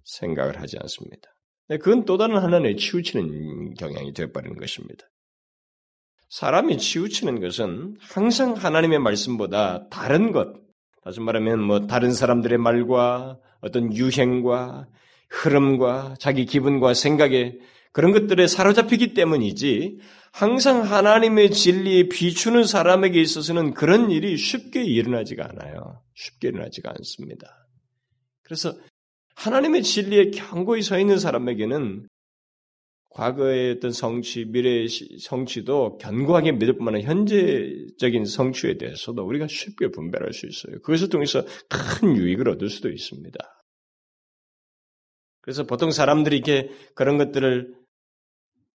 생각을 0.03 0.61
하지 0.61 0.77
않습니다. 0.79 1.29
그건 1.69 2.05
또 2.05 2.17
다른 2.17 2.37
하나의 2.37 2.77
치우치는 2.77 3.73
경향이 3.73 4.13
되어버리는 4.13 4.57
것입니다. 4.57 5.05
사람이 6.29 6.77
치우치는 6.77 7.39
것은 7.39 7.97
항상 8.01 8.53
하나님의 8.53 8.99
말씀보다 8.99 9.87
다른 9.89 10.31
것, 10.31 10.55
다시 11.03 11.19
말하면 11.21 11.61
뭐 11.61 11.87
다른 11.87 12.13
사람들의 12.13 12.57
말과 12.57 13.37
어떤 13.61 13.95
유행과 13.95 14.87
흐름과 15.29 16.15
자기 16.19 16.45
기분과 16.45 16.93
생각에 16.93 17.57
그런 17.91 18.11
것들에 18.11 18.47
사로잡히기 18.47 19.13
때문이지 19.13 19.99
항상 20.31 20.83
하나님의 20.83 21.51
진리에 21.51 22.09
비추는 22.09 22.65
사람에게 22.65 23.19
있어서는 23.19 23.73
그런 23.73 24.11
일이 24.11 24.37
쉽게 24.37 24.83
일어나지가 24.83 25.47
않아요. 25.49 26.01
쉽게 26.13 26.49
일어나지가 26.49 26.91
않습니다. 26.91 27.67
그래서 28.43 28.75
하나님의 29.35 29.83
진리에 29.83 30.31
견고히 30.31 30.81
서 30.81 30.99
있는 30.99 31.17
사람에게는 31.17 32.07
과거의 33.17 33.71
어떤 33.71 33.91
성취, 33.91 34.45
미래의 34.45 34.87
성취도 35.19 35.97
견고하게 35.97 36.51
믿을 36.51 36.77
뿐만 36.77 36.93
아니라 36.93 37.09
현재적인 37.09 38.25
성취에 38.25 38.77
대해서도 38.77 39.25
우리가 39.25 39.47
쉽게 39.47 39.89
분별할 39.89 40.33
수 40.33 40.45
있어요. 40.45 40.79
그것을 40.81 41.09
통해서 41.09 41.43
큰 41.67 42.15
유익을 42.15 42.47
얻을 42.47 42.69
수도 42.69 42.91
있습니다. 42.91 43.39
그래서 45.41 45.65
보통 45.65 45.89
사람들이 45.89 46.35
이렇게 46.35 46.69
그런 46.93 47.17
것들을 47.17 47.73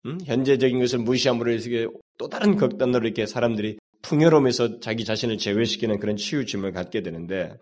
음? 0.07 0.17
현재적인 0.25 0.79
것을 0.79 0.99
무시함으로 0.99 1.51
해서 1.51 1.69
또 2.17 2.27
다른 2.27 2.55
극단으로 2.55 3.05
이렇게 3.05 3.27
사람들이 3.27 3.77
풍요로움에서 4.01 4.79
자기 4.79 5.05
자신을 5.05 5.37
제외시키는 5.37 5.99
그런 5.99 6.15
치우침을 6.15 6.71
갖게 6.71 7.03
되는데 7.03 7.59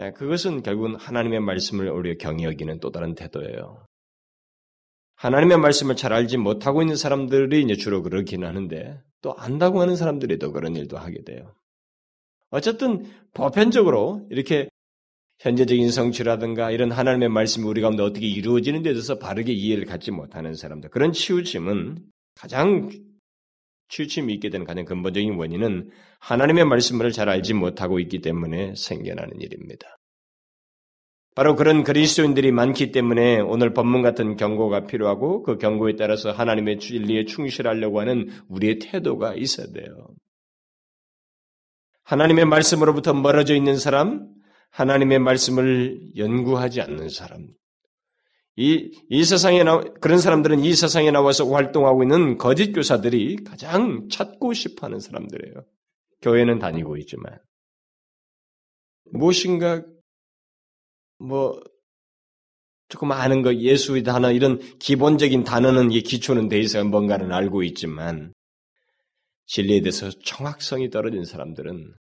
예, 0.00 0.12
그것은 0.12 0.62
결국은 0.62 0.94
하나님의 0.94 1.40
말씀을 1.40 1.90
우리가 1.90 2.16
경히 2.20 2.44
여기는 2.44 2.78
또 2.78 2.92
다른 2.92 3.16
태도예요. 3.16 3.85
하나님의 5.16 5.58
말씀을 5.58 5.96
잘 5.96 6.12
알지 6.12 6.36
못하고 6.36 6.82
있는 6.82 6.96
사람들이 6.96 7.62
이제 7.62 7.74
주로 7.74 8.02
그렇기는 8.02 8.46
하는데 8.46 9.00
또 9.22 9.34
안다고 9.36 9.80
하는 9.80 9.96
사람들이 9.96 10.38
또 10.38 10.52
그런 10.52 10.76
일도 10.76 10.98
하게 10.98 11.22
돼요. 11.24 11.54
어쨌든 12.50 13.04
보편적으로 13.34 14.26
이렇게 14.30 14.68
현재적인 15.40 15.90
성취라든가 15.90 16.70
이런 16.70 16.92
하나님의 16.92 17.28
말씀이 17.28 17.66
우리 17.66 17.80
가운데 17.80 18.02
어떻게 18.02 18.26
이루어지는 18.26 18.82
데 18.82 18.92
대해서 18.92 19.18
바르게 19.18 19.52
이해를 19.52 19.84
갖지 19.84 20.10
못하는 20.10 20.54
사람들 20.54 20.90
그런 20.90 21.12
치우침은 21.12 21.98
가장 22.34 22.90
치우침이 23.88 24.32
있게 24.34 24.50
되는 24.50 24.66
가장 24.66 24.84
근본적인 24.84 25.34
원인은 25.34 25.90
하나님의 26.20 26.64
말씀을 26.64 27.12
잘 27.12 27.28
알지 27.28 27.54
못하고 27.54 28.00
있기 28.00 28.20
때문에 28.20 28.74
생겨나는 28.74 29.40
일입니다. 29.40 29.95
바로 31.36 31.54
그런 31.54 31.84
그리스도인들이 31.84 32.50
많기 32.50 32.92
때문에 32.92 33.40
오늘 33.40 33.74
법문 33.74 34.00
같은 34.00 34.36
경고가 34.36 34.86
필요하고 34.86 35.42
그 35.42 35.58
경고에 35.58 35.94
따라서 35.96 36.32
하나님의 36.32 36.78
진리에 36.78 37.26
충실하려고 37.26 38.00
하는 38.00 38.30
우리의 38.48 38.78
태도가 38.78 39.34
있어야 39.34 39.66
돼요. 39.66 40.08
하나님의 42.04 42.46
말씀으로부터 42.46 43.12
멀어져 43.12 43.54
있는 43.54 43.76
사람, 43.76 44.26
하나님의 44.70 45.18
말씀을 45.18 46.16
연구하지 46.16 46.80
않는 46.80 47.10
사람, 47.10 47.48
이, 48.56 48.90
이 49.10 49.24
세상에 49.24 49.62
나, 49.62 49.80
그런 50.00 50.18
사람들은 50.18 50.60
이 50.60 50.72
세상에 50.72 51.10
나와서 51.10 51.46
활동하고 51.46 52.02
있는 52.02 52.38
거짓 52.38 52.72
교사들이 52.72 53.44
가장 53.44 54.08
찾고 54.08 54.54
싶어 54.54 54.86
하는 54.86 55.00
사람들이에요. 55.00 55.66
교회는 56.22 56.58
다니고 56.60 56.96
있지만. 56.96 57.38
무엇인가, 59.12 59.84
뭐, 61.18 61.60
조금 62.88 63.12
아는 63.12 63.42
거, 63.42 63.54
예수의 63.54 64.02
단어, 64.02 64.32
이런 64.32 64.58
기본적인 64.78 65.44
단어는, 65.44 65.90
이 65.92 66.02
기초는 66.02 66.48
돼 66.48 66.58
있어야 66.58 66.84
뭔가는 66.84 67.32
알고 67.32 67.62
있지만, 67.64 68.32
진리에 69.46 69.80
대해서 69.80 70.10
정확성이 70.10 70.90
떨어진 70.90 71.24
사람들은 71.24 71.94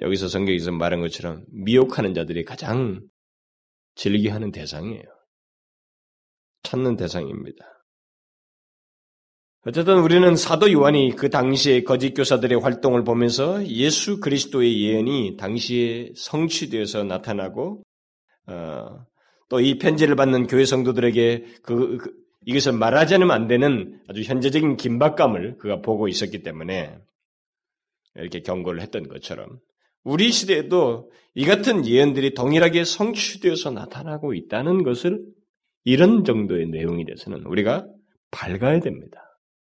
여기서 0.00 0.28
성경에서 0.28 0.70
말한 0.72 1.00
것처럼 1.00 1.44
미혹하는 1.48 2.14
자들이 2.14 2.44
가장 2.44 3.00
즐기 3.96 4.28
하는 4.28 4.52
대상이에요. 4.52 5.02
찾는 6.62 6.96
대상입니다. 6.96 7.64
어쨌든 9.66 9.98
우리는 9.98 10.36
사도 10.36 10.70
요한이 10.70 11.16
그 11.16 11.30
당시의 11.30 11.82
거짓 11.82 12.14
교사들의 12.14 12.60
활동을 12.60 13.02
보면서 13.02 13.66
예수 13.66 14.20
그리스도의 14.20 14.80
예언이 14.82 15.36
당시에 15.36 16.12
성취되어서 16.16 17.02
나타나고 17.04 17.82
어, 18.48 19.06
또 19.48 19.60
이 19.60 19.78
편지를 19.78 20.14
받는 20.16 20.46
교회 20.46 20.64
성도들에게 20.64 21.44
그, 21.62 21.98
그, 21.98 22.12
이것을 22.46 22.72
말하지 22.72 23.16
않으면 23.16 23.34
안 23.34 23.48
되는 23.48 24.00
아주 24.08 24.22
현재적인 24.22 24.76
긴박감을 24.76 25.58
그가 25.58 25.80
보고 25.80 26.08
있었기 26.08 26.42
때문에 26.42 26.98
이렇게 28.14 28.40
경고를 28.40 28.80
했던 28.80 29.08
것처럼 29.08 29.58
우리 30.04 30.30
시대에도 30.30 31.10
이 31.34 31.44
같은 31.44 31.86
예언들이 31.86 32.34
동일하게 32.34 32.84
성취되어서 32.84 33.70
나타나고 33.70 34.34
있다는 34.34 34.82
것을 34.82 35.22
이런 35.84 36.24
정도의 36.24 36.68
내용이 36.68 37.04
돼서는 37.04 37.44
우리가 37.44 37.86
밝아야 38.30 38.80
됩니다. 38.80 39.22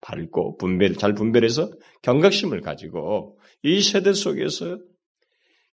밝고 0.00 0.58
분별, 0.58 0.94
잘 0.94 1.14
분별해서 1.14 1.70
경각심을 2.02 2.60
가지고 2.60 3.38
이 3.62 3.80
세대 3.80 4.12
속에서 4.12 4.78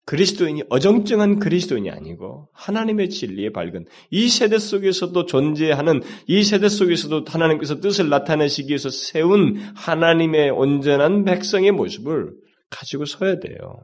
그리스도인이 0.09 0.63
어정쩡한 0.69 1.37
그리스도인이 1.37 1.91
아니고 1.91 2.49
하나님의 2.53 3.11
진리에 3.11 3.51
밝은 3.51 3.85
이 4.09 4.27
세대 4.27 4.57
속에서도 4.57 5.27
존재하는 5.27 6.01
이 6.25 6.43
세대 6.43 6.67
속에서도 6.67 7.25
하나님께서 7.27 7.79
뜻을 7.79 8.09
나타내시기 8.09 8.69
위해서 8.69 8.89
세운 8.89 9.57
하나님의 9.75 10.49
온전한 10.49 11.25
백성의 11.25 11.73
모습을 11.73 12.33
가지고 12.71 13.05
서야 13.05 13.37
돼요. 13.37 13.83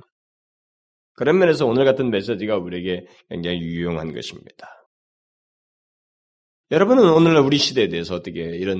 그런 1.13 1.38
면에서 1.38 1.67
오늘 1.67 1.86
같은 1.86 2.10
메시지가 2.10 2.58
우리에게 2.58 3.05
굉장히 3.29 3.60
유용한 3.60 4.12
것입니다. 4.12 4.67
여러분은 6.72 7.08
오늘날 7.08 7.44
우리 7.44 7.60
시대에 7.60 7.88
대해서 7.88 8.15
어떻게 8.15 8.41
이런 8.41 8.79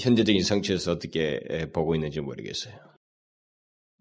현재적인 0.00 0.42
성취에서 0.42 0.92
어떻게 0.92 1.40
보고 1.74 1.94
있는지 1.94 2.22
모르겠어요. 2.22 2.95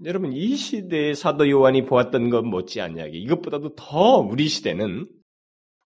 여러분 0.03 0.33
이 0.33 0.55
시대의 0.55 1.15
사도 1.15 1.49
요한이 1.49 1.85
보았던 1.85 2.29
것 2.29 2.43
못지않냐 2.43 3.05
이것보다도 3.05 3.75
더 3.75 4.17
우리 4.17 4.47
시대는 4.47 5.07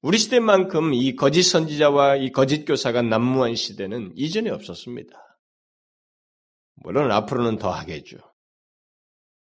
우리 0.01 0.17
시대만큼 0.17 0.93
이 0.93 1.15
거짓 1.15 1.43
선지자와 1.43 2.15
이 2.15 2.31
거짓 2.31 2.65
교사가 2.65 3.01
난무한 3.01 3.55
시대는 3.55 4.13
이전에 4.15 4.49
없었습니다. 4.49 5.11
물론 6.75 7.11
앞으로는 7.11 7.57
더 7.57 7.69
하겠죠. 7.69 8.17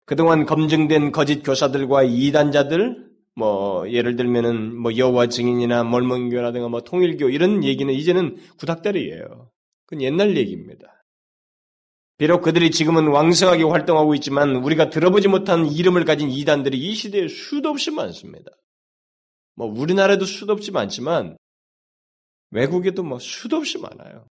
그동안 0.06 0.46
검증된 0.46 1.12
거짓 1.12 1.44
교사들과 1.44 2.04
이단자들, 2.04 3.10
뭐 3.36 3.92
예를 3.92 4.16
들면은 4.16 4.74
뭐 4.78 4.96
여호와 4.96 5.28
증인이나 5.28 5.84
몰몬교라든가 5.84 6.70
뭐 6.70 6.82
통일교 6.82 7.30
이런 7.30 7.66
얘기는 7.66 7.94
이제는 7.94 8.38
구닥다리예요. 8.58 9.52
그건 9.86 10.02
옛날 10.02 10.38
얘기입니다. 10.38 10.97
비록 12.18 12.42
그들이 12.42 12.72
지금은 12.72 13.08
왕성하게 13.08 13.64
활동하고 13.64 14.16
있지만 14.16 14.56
우리가 14.56 14.90
들어보지 14.90 15.28
못한 15.28 15.68
이름을 15.68 16.04
가진 16.04 16.32
이단들이 16.32 16.78
이 16.78 16.96
시대에 16.96 17.28
수도 17.28 17.70
없이 17.70 17.92
많습니다. 17.92 18.52
뭐 19.56 19.68
우리나라에도 19.68 20.26
수도 20.26 20.54
없이 20.54 20.72
많지만 20.72 21.38
외국에도 22.52 23.04
뭐 23.04 23.20
수도 23.20 23.58
없이 23.58 23.78
많아요. 23.78 24.26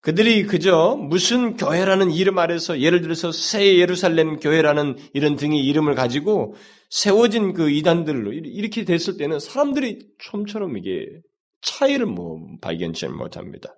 그들이 0.00 0.46
그저 0.46 0.96
무슨 0.96 1.56
교회라는 1.56 2.10
이름 2.10 2.38
아래서 2.38 2.80
예를 2.80 3.00
들어서 3.00 3.32
새 3.32 3.76
예루살렘 3.78 4.38
교회라는 4.38 4.96
이런 5.12 5.36
등의 5.36 5.64
이름을 5.64 5.94
가지고 5.94 6.54
세워진 6.88 7.52
그 7.52 7.70
이단들로 7.70 8.32
이렇게 8.32 8.84
됐을 8.84 9.16
때는 9.16 9.40
사람들이 9.40 10.08
좀처럼 10.18 10.76
이게 10.76 11.20
차이를 11.62 12.06
뭐 12.06 12.40
발견치 12.60 13.08
못합니다. 13.08 13.77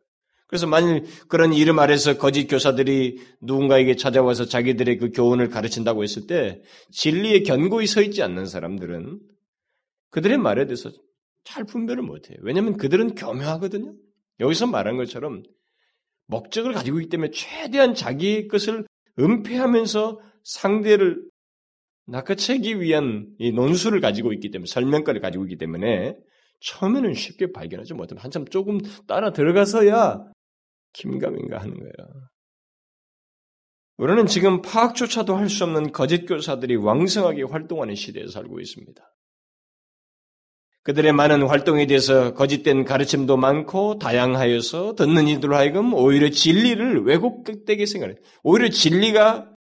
그래서 0.51 0.67
만일 0.67 1.05
그런 1.29 1.53
이름 1.53 1.79
아래서 1.79 2.19
거짓 2.19 2.49
교사들이 2.49 3.21
누군가에게 3.41 3.95
찾아와서 3.95 4.47
자기들의 4.47 4.99
그 4.99 5.13
교훈을 5.13 5.49
가르친다고 5.49 6.03
했을 6.03 6.27
때 6.27 6.61
진리에 6.91 7.45
견고히 7.45 7.87
서 7.87 8.03
있지 8.03 8.21
않는 8.25 8.47
사람들은 8.47 9.21
그들의 10.11 10.39
말에 10.39 10.67
대해서 10.67 10.91
잘 11.45 11.63
분별을 11.63 12.03
못해요. 12.03 12.37
왜냐하면 12.43 12.77
그들은 12.77 13.15
교묘하거든요. 13.15 13.95
여기서 14.41 14.67
말한 14.67 14.97
것처럼 14.97 15.45
목적을 16.27 16.73
가지고 16.73 16.99
있기 16.99 17.11
때문에 17.11 17.31
최대한 17.31 17.95
자기의 17.95 18.49
것을 18.49 18.85
은폐하면서 19.21 20.19
상대를 20.43 21.23
낚아채기 22.07 22.81
위한 22.81 23.29
이 23.39 23.53
논수를 23.53 24.01
가지고 24.01 24.33
있기 24.33 24.51
때문에 24.51 24.67
설명까지 24.67 25.21
가지고 25.21 25.45
있기 25.45 25.59
때문에 25.59 26.17
처음에는 26.61 27.15
쉽게 27.15 27.53
발견하지 27.53 27.95
못하면 27.95 28.21
한참 28.21 28.45
조금 28.47 28.81
따라 29.07 29.31
들어가서야 29.31 30.25
김감인가 30.93 31.59
하는 31.61 31.75
거예요. 31.79 31.93
우리는 33.99 34.27
지금 34.27 34.63
파악조차도 34.63 35.37
할 35.37 35.49
수 35.49 35.65
없는 35.65 35.93
거짓 35.93 36.25
교사들이 36.27 36.77
왕성하게 36.77 37.43
활동하는 37.43 37.95
시대에 37.95 38.27
살고 38.29 38.61
있습니다. 38.61 39.03
그들의 40.83 41.13
많은 41.13 41.47
활동에 41.47 41.87
대해서 41.87 42.33
거짓된 42.33 42.87
가르침도 42.87 43.37
많고 43.37 43.99
다양하여서 43.99 44.95
듣는 44.95 45.29
이들 45.29 45.53
하여금 45.53 45.93
오히려 45.93 46.31
진리를 46.31 47.05
왜곡되게 47.05 47.85
생각해. 47.85 48.15
오히려 48.43 48.71
진리가 48.71 49.53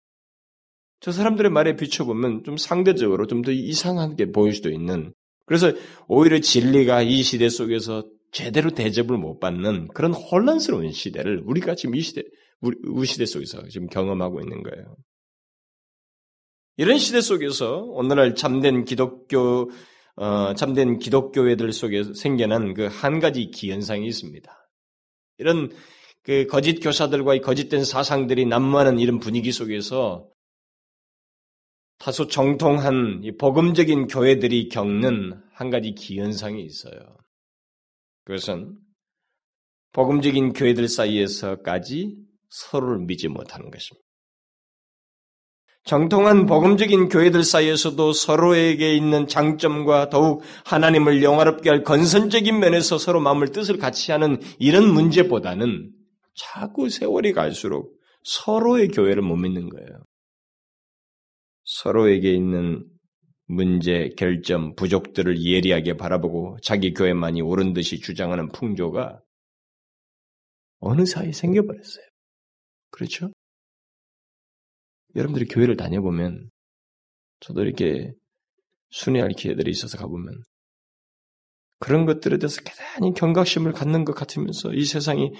저 1.01 1.12
사람들의 1.12 1.51
말에 1.51 1.75
비춰보면 1.75 2.43
좀 2.45 2.55
상대적으로 2.57 3.27
좀 3.27 3.41
더 3.41 3.51
이상하게 3.51 4.31
보일 4.31 4.53
수도 4.53 4.69
있는. 4.69 5.13
그래서 5.45 5.74
오히려 6.07 6.39
진리가 6.39 7.01
이 7.01 7.21
시대 7.24 7.50
속에서 7.50 8.05
제대로 8.31 8.69
대접을 8.71 9.17
못 9.17 9.39
받는 9.39 9.89
그런 9.89 10.13
혼란스러운 10.13 10.92
시대를 10.92 11.44
우리가 11.46 11.75
지금 11.75 11.96
이 11.96 12.01
시대, 12.01 12.24
우리, 12.61 12.77
우리 12.83 13.07
시대 13.07 13.25
속에서 13.25 13.68
지금 13.70 13.87
경험하고 13.87 14.42
있는 14.42 14.63
거예요. 14.63 14.96
이런 16.77 16.98
시대 16.98 17.22
속에서 17.22 17.77
오늘날 17.83 18.35
참된 18.35 18.85
기독교, 18.85 19.70
어, 20.15 20.53
참된 20.53 21.00
기독교회들 21.00 21.74
속에 21.74 22.13
생겨난 22.13 22.74
그 22.74 22.87
한 22.87 23.20
가지 23.20 23.48
기현상이 23.51 24.07
있습니다. 24.07 24.70
이런 25.39 25.72
그 26.24 26.46
거짓 26.48 26.79
교사들과 26.79 27.39
거짓된 27.39 27.83
사상들이 27.83 28.46
난무하는 28.46 29.00
이런 29.00 29.20
분위기 29.20 29.51
속에서 29.51 30.29
다소 31.98 32.27
정통한 32.27 33.24
복음적인 33.37 34.07
교회들이 34.07 34.70
겪는 34.70 35.42
한 35.53 35.70
가지 35.70 35.94
기현상이 35.94 36.63
있어요. 36.63 37.18
그것은 38.29 38.77
복음적인 39.92 40.53
교회들 40.53 40.87
사이에서까지 40.87 42.15
서로를 42.50 43.00
믿지 43.00 43.27
못하는 43.27 43.72
것입니다. 43.72 44.07
정통한 45.83 46.46
복음적인 46.46 47.09
교회들 47.09 47.44
사이에서도 47.44 48.13
서로에게 48.13 48.96
있는 48.96 49.27
장점과 49.27 50.09
더욱 50.09 50.44
하나님을 50.65 51.24
영화롭게 51.24 51.72
할 51.72 51.81
건선적인 51.81 52.59
면에서 52.59 53.00
서로 53.00 53.20
마음을 53.20 53.51
뜻을 53.51 53.79
같이 53.79 54.11
하는 54.11 54.39
이런 54.59 54.94
문제보다는 54.94 55.92
자꾸 56.35 56.89
세월이 56.89 57.33
갈수록 57.33 58.00
서로의 58.24 58.89
교회를 58.89 59.24
못 59.24 59.37
믿는 59.37 59.70
거예요. 59.70 60.03
서로에게 61.63 62.31
있는 62.31 62.85
문제, 63.50 64.09
결점, 64.16 64.75
부족들을 64.75 65.44
예리하게 65.44 65.98
바라보고 65.98 66.57
자기 66.62 66.94
교회만이 66.94 67.42
옳은 67.42 67.74
듯이 67.74 68.00
주장하는 68.00 68.50
풍조가 68.50 69.22
어느 70.79 71.05
사이에 71.05 71.31
생겨버렸어요. 71.31 72.05
그렇죠? 72.92 73.31
여러분들이 75.16 75.48
교회를 75.48 75.77
다녀보면 75.77 76.51
저도 77.40 77.64
이렇게 77.64 78.14
순회할 78.92 79.31
기회들이 79.31 79.72
있어서 79.72 79.98
가보면 79.98 80.44
그런 81.79 82.05
것들에 82.05 82.38
대해서 82.38 82.62
대단히 82.64 83.14
경각심을 83.16 83.72
갖는 83.72 84.05
것 84.05 84.14
같으면서 84.14 84.74
이 84.74 84.85
세상이 84.85 85.31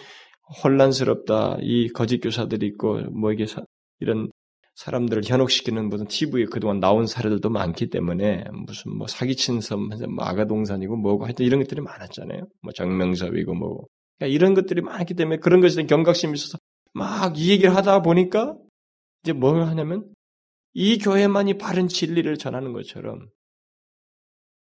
혼란스럽다, 0.64 1.60
이 1.62 1.90
거짓 1.90 2.20
교사들이 2.22 2.66
있고 2.68 3.02
뭐 3.12 3.32
이게 3.32 3.46
이런 4.00 4.32
사람들을 4.80 5.24
현혹시키는 5.26 5.90
무슨 5.90 6.08
TV에 6.08 6.46
그동안 6.46 6.80
나온 6.80 7.06
사례들도 7.06 7.50
많기 7.50 7.90
때문에 7.90 8.46
무슨 8.66 8.96
뭐 8.96 9.08
사기친 9.08 9.60
섬, 9.60 9.90
뭐 9.90 10.24
아가동산이고 10.24 10.96
뭐고 10.96 11.26
하여튼 11.26 11.46
이런 11.46 11.60
것들이 11.60 11.82
많았잖아요. 11.82 12.48
뭐 12.62 12.72
정명섭이고 12.72 13.54
뭐 13.56 13.88
그러니까 14.18 14.34
이런 14.34 14.54
것들이 14.54 14.80
많기 14.82 15.16
때문에 15.16 15.40
그런 15.40 15.60
것에 15.60 15.76
대한 15.76 15.88
경각심이 15.88 16.34
있어서 16.34 16.58
막 16.94 17.36
이 17.36 17.50
얘기를 17.50 17.76
하다 17.76 18.04
보니까 18.04 18.56
이제 19.22 19.34
뭘 19.34 19.64
하냐면 19.64 20.10
이 20.74 20.98
교회만이 20.98 21.58
바른 21.58 21.90
진리를 21.90 22.38
전하는 22.38 22.72
것처럼 22.72 23.28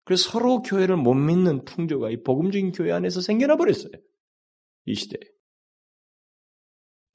그래서 0.04 0.30
서로 0.30 0.62
교회를 0.62 0.98
못 0.98 1.16
믿는 1.16 1.66
풍조가 1.66 2.12
이 2.12 2.22
복음적인 2.22 2.74
교회 2.74 2.92
안에서 2.92 3.22
생겨나 3.22 3.56
버렸어요. 3.56 3.94
이 4.86 4.94
시대에. 4.94 5.20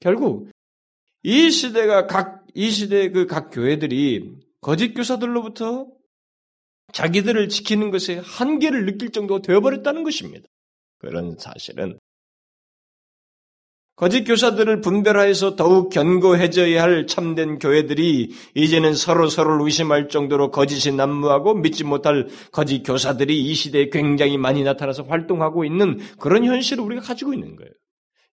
결국 0.01 0.49
이 1.23 1.51
시대가 1.51 2.07
각, 2.07 2.40
이 2.53 2.69
시대의 2.69 3.11
그 3.11 3.27
각 3.27 3.49
교회들이 3.49 4.35
거짓 4.61 4.93
교사들로부터 4.93 5.87
자기들을 6.93 7.49
지키는 7.49 7.89
것에 7.91 8.21
한계를 8.23 8.85
느낄 8.85 9.11
정도가 9.11 9.41
되어버렸다는 9.41 10.03
것입니다. 10.03 10.47
그런 10.99 11.37
사실은 11.37 11.97
거짓 13.95 14.23
교사들을 14.23 14.81
분별하여서 14.81 15.55
더욱 15.55 15.89
견고해져야 15.89 16.81
할 16.81 17.05
참된 17.05 17.59
교회들이 17.59 18.31
이제는 18.55 18.95
서로 18.95 19.27
서로를 19.27 19.63
의심할 19.65 20.09
정도로 20.09 20.49
거짓이 20.49 20.95
난무하고 20.95 21.53
믿지 21.53 21.83
못할 21.83 22.27
거짓 22.51 22.81
교사들이 22.83 23.39
이 23.39 23.53
시대에 23.53 23.89
굉장히 23.89 24.37
많이 24.37 24.63
나타나서 24.63 25.03
활동하고 25.03 25.65
있는 25.65 25.99
그런 26.19 26.45
현실을 26.45 26.83
우리가 26.83 27.01
가지고 27.01 27.33
있는 27.33 27.55
거예요. 27.55 27.71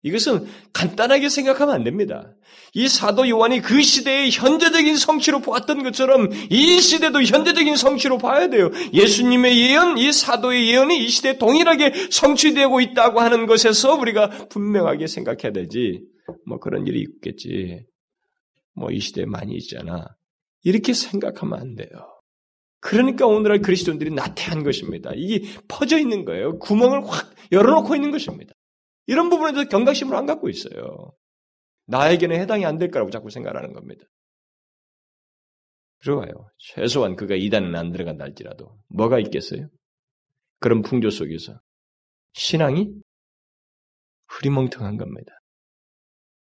이것은 0.02 0.46
간단하게 0.72 1.28
생각하면 1.28 1.74
안 1.74 1.84
됩니다. 1.84 2.34
이 2.72 2.87
사도 2.87 3.28
요한이 3.28 3.61
그 3.61 3.82
시대의 3.82 4.30
현재적인 4.30 4.96
성취로 4.96 5.40
보았던 5.40 5.82
것처럼 5.82 6.30
이 6.50 6.80
시대도 6.80 7.22
현재적인 7.22 7.76
성취로 7.76 8.18
봐야 8.18 8.48
돼요. 8.48 8.70
예수님의 8.92 9.58
예언, 9.58 9.98
이 9.98 10.12
사도의 10.12 10.70
예언이 10.70 11.04
이 11.04 11.08
시대에 11.08 11.38
동일하게 11.38 12.11
성취되고 12.11 12.80
있다고 12.80 13.20
하는 13.20 13.46
것에서 13.46 13.94
우리가 13.96 14.28
분명하게 14.48 15.06
생각해야 15.08 15.52
되지. 15.52 16.02
뭐 16.46 16.58
그런 16.58 16.87
일이 16.87 17.00
있겠지. 17.00 17.84
뭐 18.74 18.90
이 18.92 19.00
시대에 19.00 19.26
많이 19.26 19.54
있잖아. 19.56 20.06
이렇게 20.62 20.92
생각하면 20.92 21.58
안 21.58 21.74
돼요. 21.74 21.88
그러니까 22.80 23.26
오늘날 23.26 23.61
그리스도인들이 23.61 24.12
나태한 24.12 24.62
것입니다. 24.62 25.11
이게 25.16 25.48
퍼져 25.66 25.98
있는 25.98 26.24
거예요. 26.24 26.58
구멍을 26.61 27.04
확 27.08 27.34
열어놓고 27.50 27.96
있는 27.96 28.12
것입니다. 28.12 28.52
이런 29.09 29.31
부분에 29.31 29.53
대해서 29.53 29.68
경각심을 29.68 30.14
안 30.14 30.27
갖고 30.27 30.49
있어요. 30.49 31.12
나에게는 31.87 32.38
해당이 32.40 32.64
안 32.66 32.79
될 32.79 32.90
거라고 32.90 33.11
자꾸 33.11 33.31
생각하는 33.31 33.73
겁니다. 33.73 34.05
들어와요. 36.03 36.51
최소한 36.59 37.16
그가 37.16 37.35
이단은 37.35 37.75
안 37.75 37.90
들어간다 37.90 38.25
할지라도 38.25 38.79
뭐가 38.88 39.18
있겠어요? 39.18 39.68
그런 40.61 40.83
풍조 40.83 41.11
속에서 41.11 41.59
신앙이 42.35 42.92
흐리멍텅한 44.29 44.99
겁니다. 44.99 45.33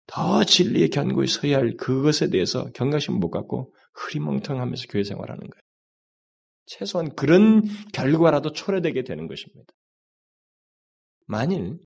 더 0.07 0.43
진리의 0.43 0.89
견고히 0.89 1.27
서야 1.27 1.57
할 1.57 1.75
그것에 1.75 2.29
대해서 2.29 2.71
경각심을 2.71 3.19
못 3.19 3.29
갖고 3.31 3.73
흐리멍텅하면서 3.95 4.87
교회 4.89 5.03
생활하는 5.03 5.41
거예요. 5.41 5.61
최소한 6.67 7.13
그런 7.15 7.63
결과라도 7.93 8.51
초래되게 8.53 9.03
되는 9.03 9.27
것입니다. 9.27 9.73
만일 11.27 11.79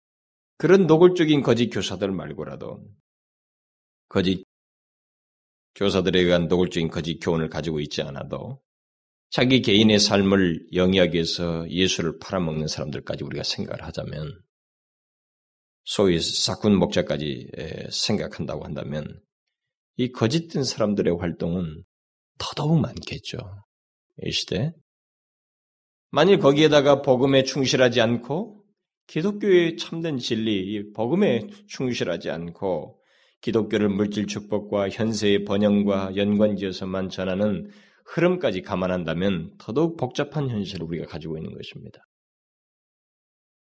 그런 0.60 0.88
노골적인 0.88 1.42
거짓 1.42 1.70
교사들 1.70 2.12
말고라도 2.12 2.86
거짓 4.10 4.44
교사들에 5.76 6.20
의한 6.20 6.50
노골적인 6.50 6.90
거짓 6.90 7.20
교훈을 7.20 7.50
가지고 7.50 7.80
있지 7.80 8.02
않아도 8.02 8.62
자기 9.30 9.62
개인의 9.62 10.00
삶을 10.00 10.74
영위하기 10.74 11.14
위해서 11.14 11.70
예수를 11.70 12.20
팔아먹는 12.20 12.68
사람들까지 12.68 13.24
우리가 13.24 13.44
생각을 13.44 13.86
하자면 13.86 14.42
소위 15.86 16.20
사꾼 16.20 16.76
목자까지 16.78 17.52
생각한다고 17.90 18.66
한다면 18.66 19.22
이 19.96 20.12
거짓된 20.12 20.66
사람들의 20.66 21.16
활동은 21.20 21.86
더더욱 22.38 22.82
많겠죠. 22.82 23.38
이 24.26 24.32
시대. 24.32 24.74
만일 26.10 26.40
거기에다가 26.40 27.02
복음에 27.02 27.44
충실하지 27.44 28.02
않고 28.02 28.59
기독교의 29.10 29.78
참된 29.78 30.20
진리, 30.20 30.92
복음에 30.94 31.48
충실하지 31.68 32.30
않고 32.30 33.00
기독교를 33.42 33.90
물질 33.90 34.28
축복과 34.28 34.90
현세의 34.90 35.46
번영과 35.46 36.16
연관지어서만 36.16 37.10
전하는 37.10 37.72
흐름까지 38.06 38.62
감안한다면 38.62 39.54
더더욱 39.58 39.98
복잡한 39.98 40.50
현실을 40.50 40.86
우리가 40.86 41.08
가지고 41.08 41.38
있는 41.38 41.56
것입니다. 41.56 42.04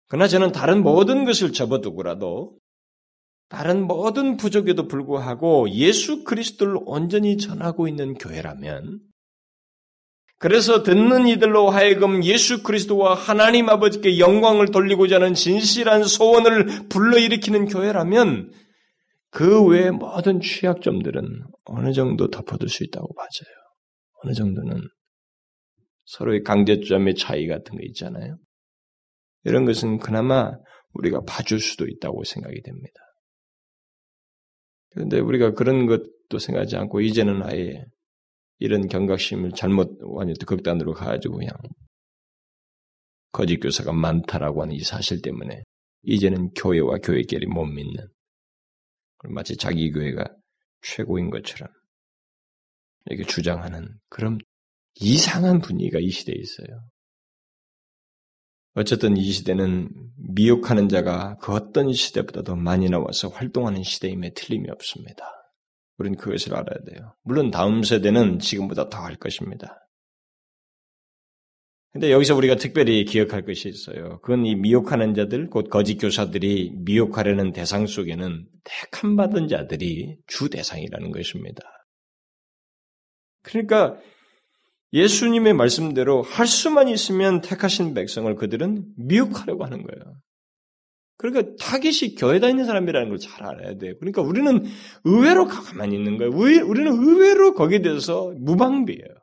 그러나 0.09 0.27
저는 0.27 0.51
다른 0.51 0.83
모든 0.83 1.23
것을 1.23 1.53
접어두고라도 1.53 2.57
다른 3.47 3.87
모든 3.87 4.35
부족에도 4.35 4.89
불구하고 4.89 5.69
예수 5.69 6.25
그리스도를 6.25 6.77
온전히 6.85 7.37
전하고 7.37 7.87
있는 7.87 8.15
교회라면 8.15 8.99
그래서 10.39 10.83
듣는 10.83 11.27
이들로 11.27 11.69
하여금 11.69 12.23
예수 12.23 12.61
그리스도와 12.61 13.15
하나님 13.15 13.69
아버지께 13.69 14.19
영광을 14.19 14.67
돌리고자 14.67 15.15
하는 15.15 15.33
진실한 15.33 16.03
소원을 16.03 16.87
불러일으키는 16.89 17.65
교회라면 17.65 18.51
그 19.31 19.65
외의 19.65 19.91
모든 19.91 20.39
취약점들은 20.39 21.23
어느 21.65 21.91
정도 21.91 22.29
덮어둘 22.29 22.69
수 22.69 22.83
있다고 22.83 23.13
봐져요. 23.13 23.55
어느 24.23 24.33
정도는 24.33 24.81
서로의 26.05 26.43
강제점의 26.43 27.15
차이 27.15 27.47
같은 27.47 27.75
거 27.75 27.79
있잖아요. 27.83 28.37
이런 29.43 29.65
것은 29.65 29.97
그나마 29.97 30.51
우리가 30.93 31.21
봐줄 31.27 31.59
수도 31.59 31.87
있다고 31.87 32.23
생각이 32.23 32.61
됩니다. 32.61 32.99
그런데 34.91 35.19
우리가 35.19 35.51
그런 35.53 35.85
것도 35.85 36.39
생각하지 36.39 36.77
않고 36.77 37.01
이제는 37.01 37.43
아예 37.43 37.83
이런 38.59 38.87
경각심을 38.87 39.51
잘못 39.51 39.97
완전 40.01 40.35
극단으로 40.45 40.93
가지고 40.93 41.37
그냥 41.37 41.53
거짓 43.31 43.59
교사가 43.59 43.93
많다라고 43.93 44.63
하는 44.63 44.75
이 44.75 44.79
사실 44.79 45.21
때문에 45.21 45.63
이제는 46.03 46.51
교회와 46.51 46.97
교회끼리 47.03 47.45
못 47.47 47.65
믿는 47.65 48.07
마치 49.29 49.57
자기 49.57 49.91
교회가 49.91 50.25
최고인 50.81 51.29
것처럼 51.29 51.69
이렇게 53.05 53.23
주장하는 53.23 53.99
그런 54.09 54.37
이상한 54.95 55.59
분위기가 55.59 55.99
이 55.99 56.09
시대에 56.09 56.35
있어요. 56.35 56.89
어쨌든 58.73 59.17
이 59.17 59.31
시대는 59.31 59.89
미혹하는 60.17 60.87
자가 60.87 61.37
그 61.37 61.51
어떤 61.53 61.91
시대보다도 61.91 62.55
많이 62.55 62.89
나와서 62.89 63.27
활동하는 63.27 63.83
시대임에 63.83 64.33
틀림이 64.33 64.69
없습니다. 64.69 65.36
우리는 65.97 66.17
그것을 66.17 66.53
알아야 66.53 66.83
돼요. 66.85 67.15
물론 67.23 67.51
다음 67.51 67.83
세대는 67.83 68.39
지금보다 68.39 68.89
더 68.89 68.99
할 68.99 69.15
것입니다. 69.15 69.87
근데 71.93 72.11
여기서 72.11 72.35
우리가 72.35 72.57
특별히 72.57 73.05
기억할 73.05 73.43
것이 73.43 73.69
있어요. 73.69 74.19
그건 74.21 74.45
이 74.45 74.55
미혹하는 74.55 75.15
자들, 75.15 75.49
곧 75.49 75.69
거짓 75.69 75.97
교사들이 75.97 76.73
미혹하려는 76.85 77.53
대상 77.53 77.87
속에는 77.87 78.45
택함 78.63 79.15
받은 79.15 79.47
자들이 79.47 80.17
주 80.27 80.49
대상이라는 80.49 81.11
것입니다. 81.11 81.63
그러니까 83.41 83.97
예수님의 84.93 85.53
말씀대로 85.53 86.21
할 86.21 86.45
수만 86.45 86.87
있으면 86.87 87.41
택하신 87.41 87.93
백성을 87.93 88.33
그들은 88.35 88.85
미혹하려고 88.97 89.63
하는 89.65 89.81
거예요. 89.81 90.15
그러니까 91.17 91.55
타깃이 91.59 92.15
교회 92.15 92.39
다니는 92.39 92.65
사람이라는 92.65 93.09
걸 93.09 93.17
잘 93.19 93.43
알아야 93.45 93.75
돼요. 93.77 93.95
그러니까 93.99 94.21
우리는 94.21 94.65
의외로 95.03 95.47
가만히 95.47 95.95
있는 95.95 96.17
거예요. 96.17 96.31
우리는 96.35 96.91
의외로 96.91 97.53
거기에 97.55 97.81
대해서 97.81 98.33
무방비예요. 98.37 99.15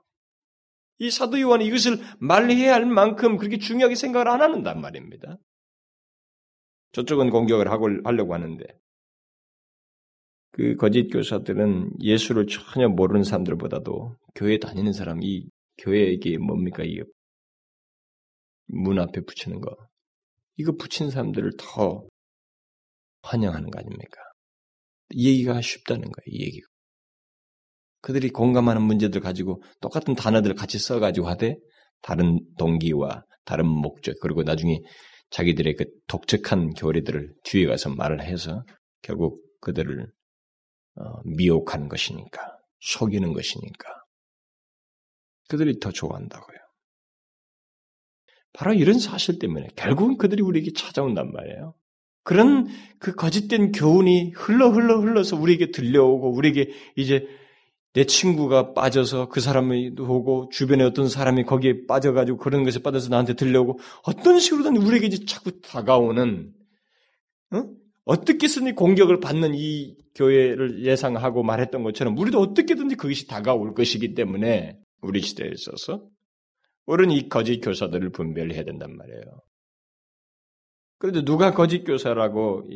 이 0.98 1.10
사도 1.10 1.40
요한이 1.40 1.66
이것을 1.66 1.98
말해야 2.20 2.74
할 2.74 2.86
만큼 2.86 3.36
그렇게 3.36 3.58
중요하게 3.58 3.94
생각을 3.96 4.28
안 4.28 4.40
하는단 4.42 4.80
말입니다. 4.80 5.38
저쪽은 6.92 7.30
공격을 7.30 7.70
하고 7.70 7.88
하려고 8.04 8.34
하는데 8.34 8.64
그 10.52 10.76
거짓 10.76 11.08
교사들은 11.08 11.90
예수를 12.00 12.46
전혀 12.46 12.88
모르는 12.88 13.24
사람들보다도 13.24 14.16
교회 14.36 14.58
다니는 14.58 14.92
사람, 14.92 15.20
이 15.22 15.46
교회에게 15.78 16.38
뭡니까? 16.38 16.84
이 16.84 17.00
문 18.66 18.98
앞에 18.98 19.20
붙이는 19.22 19.60
거. 19.60 19.76
이거 20.56 20.72
붙인 20.72 21.10
사람들을 21.10 21.52
더 21.58 22.06
환영하는 23.22 23.70
거 23.70 23.78
아닙니까? 23.78 24.20
이 25.10 25.28
얘기가 25.28 25.60
쉽다는 25.60 26.02
거예요, 26.02 26.24
이 26.26 26.44
얘기가. 26.44 26.66
그들이 28.00 28.28
공감하는 28.30 28.82
문제들 28.82 29.20
가지고 29.20 29.62
똑같은 29.80 30.14
단어들을 30.14 30.54
같이 30.56 30.78
써가지고 30.78 31.26
하되 31.26 31.56
다른 32.02 32.38
동기와 32.58 33.24
다른 33.44 33.66
목적 33.66 34.14
그리고 34.20 34.42
나중에 34.42 34.78
자기들의 35.30 35.74
그 35.76 35.84
독특한 36.06 36.74
교리들을 36.74 37.32
뒤에 37.44 37.66
가서 37.66 37.88
말을 37.90 38.22
해서 38.22 38.62
결국 39.00 39.42
그들을 39.60 40.06
어, 40.96 41.02
미혹하는 41.24 41.88
것이니까 41.88 42.58
속이는 42.80 43.32
것이니까 43.32 43.88
그들이 45.48 45.78
더 45.80 45.90
좋아한다고요. 45.90 46.58
바로 48.54 48.72
이런 48.72 48.98
사실 48.98 49.38
때문에 49.38 49.68
결국은 49.76 50.16
그들이 50.16 50.42
우리에게 50.42 50.72
찾아온단 50.72 51.32
말이에요. 51.32 51.74
그런 52.22 52.66
그 52.98 53.14
거짓된 53.14 53.72
교훈이 53.72 54.30
흘러 54.34 54.70
흘러 54.70 54.98
흘러서 54.98 55.36
우리에게 55.36 55.70
들려오고 55.70 56.32
우리에게 56.32 56.70
이제 56.96 57.26
내 57.92 58.04
친구가 58.04 58.72
빠져서 58.72 59.28
그 59.28 59.40
사람이 59.40 59.92
오고 59.98 60.48
주변에 60.50 60.82
어떤 60.84 61.08
사람이 61.08 61.44
거기에 61.44 61.86
빠져가지고 61.86 62.38
그런 62.38 62.64
것에 62.64 62.80
빠져서 62.80 63.10
나한테 63.10 63.34
들려오고 63.34 63.78
어떤 64.04 64.38
식으로든 64.38 64.76
우리에게 64.78 65.06
이제 65.06 65.24
자꾸 65.26 65.60
다가오는 65.60 66.52
어? 67.52 67.64
어떻게든지 68.04 68.72
공격을 68.72 69.20
받는 69.20 69.54
이 69.54 69.96
교회를 70.14 70.84
예상하고 70.84 71.42
말했던 71.42 71.82
것처럼 71.82 72.16
우리도 72.18 72.40
어떻게든지 72.40 72.96
그것이 72.96 73.26
다가올 73.26 73.74
것이기 73.74 74.14
때문에 74.14 74.78
우리 75.02 75.20
시대에 75.20 75.50
있어서 75.52 76.04
우리는 76.86 77.14
이 77.14 77.28
거짓 77.28 77.60
교사들을 77.60 78.10
분별해야 78.10 78.64
된단 78.64 78.96
말이에요. 78.96 79.22
그런데 80.98 81.24
누가 81.24 81.52
거짓 81.52 81.84
교사라고 81.84 82.68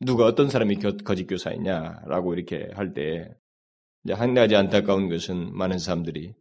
누가 0.00 0.26
어떤 0.26 0.48
사람이 0.48 0.76
거짓 1.04 1.26
교사이냐라고 1.26 2.34
이렇게 2.34 2.68
할 2.74 2.92
때 2.94 3.28
한 4.14 4.34
가지 4.34 4.54
안타까운 4.54 5.08
것은 5.08 5.52
많은 5.56 5.78
사람들이 5.78 6.32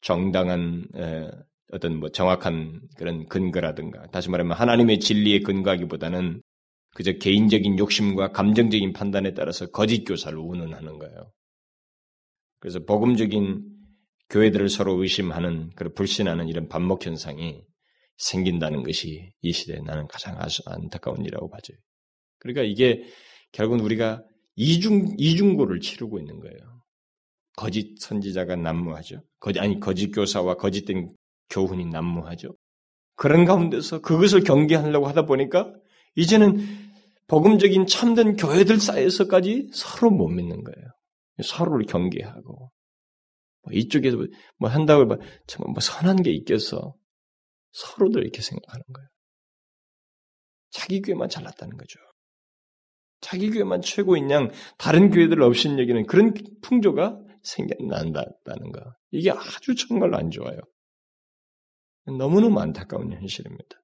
정당한 0.00 0.86
어떤 1.72 1.96
뭐 2.00 2.08
정확한 2.08 2.80
그런 2.96 3.26
근거라든가 3.28 4.06
다시 4.08 4.28
말하면 4.30 4.56
하나님의 4.56 5.00
진리에 5.00 5.40
근거하기보다는 5.40 6.42
그저 6.94 7.12
개인적인 7.12 7.78
욕심과 7.78 8.32
감정적인 8.32 8.92
판단에 8.92 9.34
따라서 9.34 9.66
거짓 9.70 10.04
교사를 10.04 10.36
운운하는 10.36 10.98
거예요. 10.98 11.30
그래서 12.60 12.80
복음적인 12.84 13.71
교회들을 14.32 14.70
서로 14.70 15.00
의심하는, 15.00 15.70
그리고 15.76 15.94
불신하는 15.94 16.48
이런 16.48 16.66
반목 16.66 17.04
현상이 17.06 17.62
생긴다는 18.16 18.82
것이 18.82 19.30
이 19.42 19.52
시대에 19.52 19.80
나는 19.84 20.08
가장 20.08 20.38
안타까운 20.66 21.20
일이라고 21.20 21.50
봐져요. 21.50 21.76
그러니까 22.38 22.62
이게 22.62 23.04
결국은 23.52 23.84
우리가 23.84 24.22
이중, 24.56 25.14
이중고를 25.18 25.80
치르고 25.80 26.18
있는 26.18 26.40
거예요. 26.40 26.56
거짓 27.56 28.00
선지자가 28.00 28.56
난무하죠. 28.56 29.22
거짓, 29.38 29.60
아니, 29.60 29.78
거짓 29.78 30.10
교사와 30.10 30.54
거짓된 30.56 31.14
교훈이 31.50 31.86
난무하죠. 31.86 32.56
그런 33.16 33.44
가운데서 33.44 34.00
그것을 34.00 34.44
경계하려고 34.44 35.06
하다 35.08 35.26
보니까 35.26 35.70
이제는 36.16 36.66
복음적인 37.26 37.86
참된 37.86 38.36
교회들 38.36 38.80
사이에서까지 38.80 39.68
서로 39.74 40.10
못 40.10 40.28
믿는 40.28 40.64
거예요. 40.64 40.88
서로를 41.42 41.84
경계하고 41.84 42.42
뭐 42.42 42.70
이쪽에서 43.70 44.16
뭐 44.58 44.68
한다고 44.68 45.04
뭐, 45.04 45.16
뭐 45.16 45.80
선한 45.80 46.22
게 46.22 46.32
있겠어. 46.32 46.94
서로들 47.72 48.22
이렇게 48.22 48.42
생각하는 48.42 48.82
거예요. 48.92 49.08
자기 50.70 51.00
교회만 51.00 51.28
잘났다는 51.28 51.76
거죠. 51.76 52.00
자기 53.20 53.50
교회만 53.50 53.82
최고인 53.82 54.30
양 54.30 54.50
다른 54.78 55.10
교회들 55.10 55.40
없인 55.42 55.78
얘기는 55.78 56.04
그런 56.06 56.34
풍조가 56.62 57.20
생겨난다는 57.42 58.72
거. 58.72 58.94
이게 59.10 59.30
아주 59.30 59.74
정말 59.74 60.14
안 60.14 60.30
좋아요. 60.30 60.58
너무너무 62.06 62.60
안타까운 62.60 63.12
현실입니다. 63.12 63.80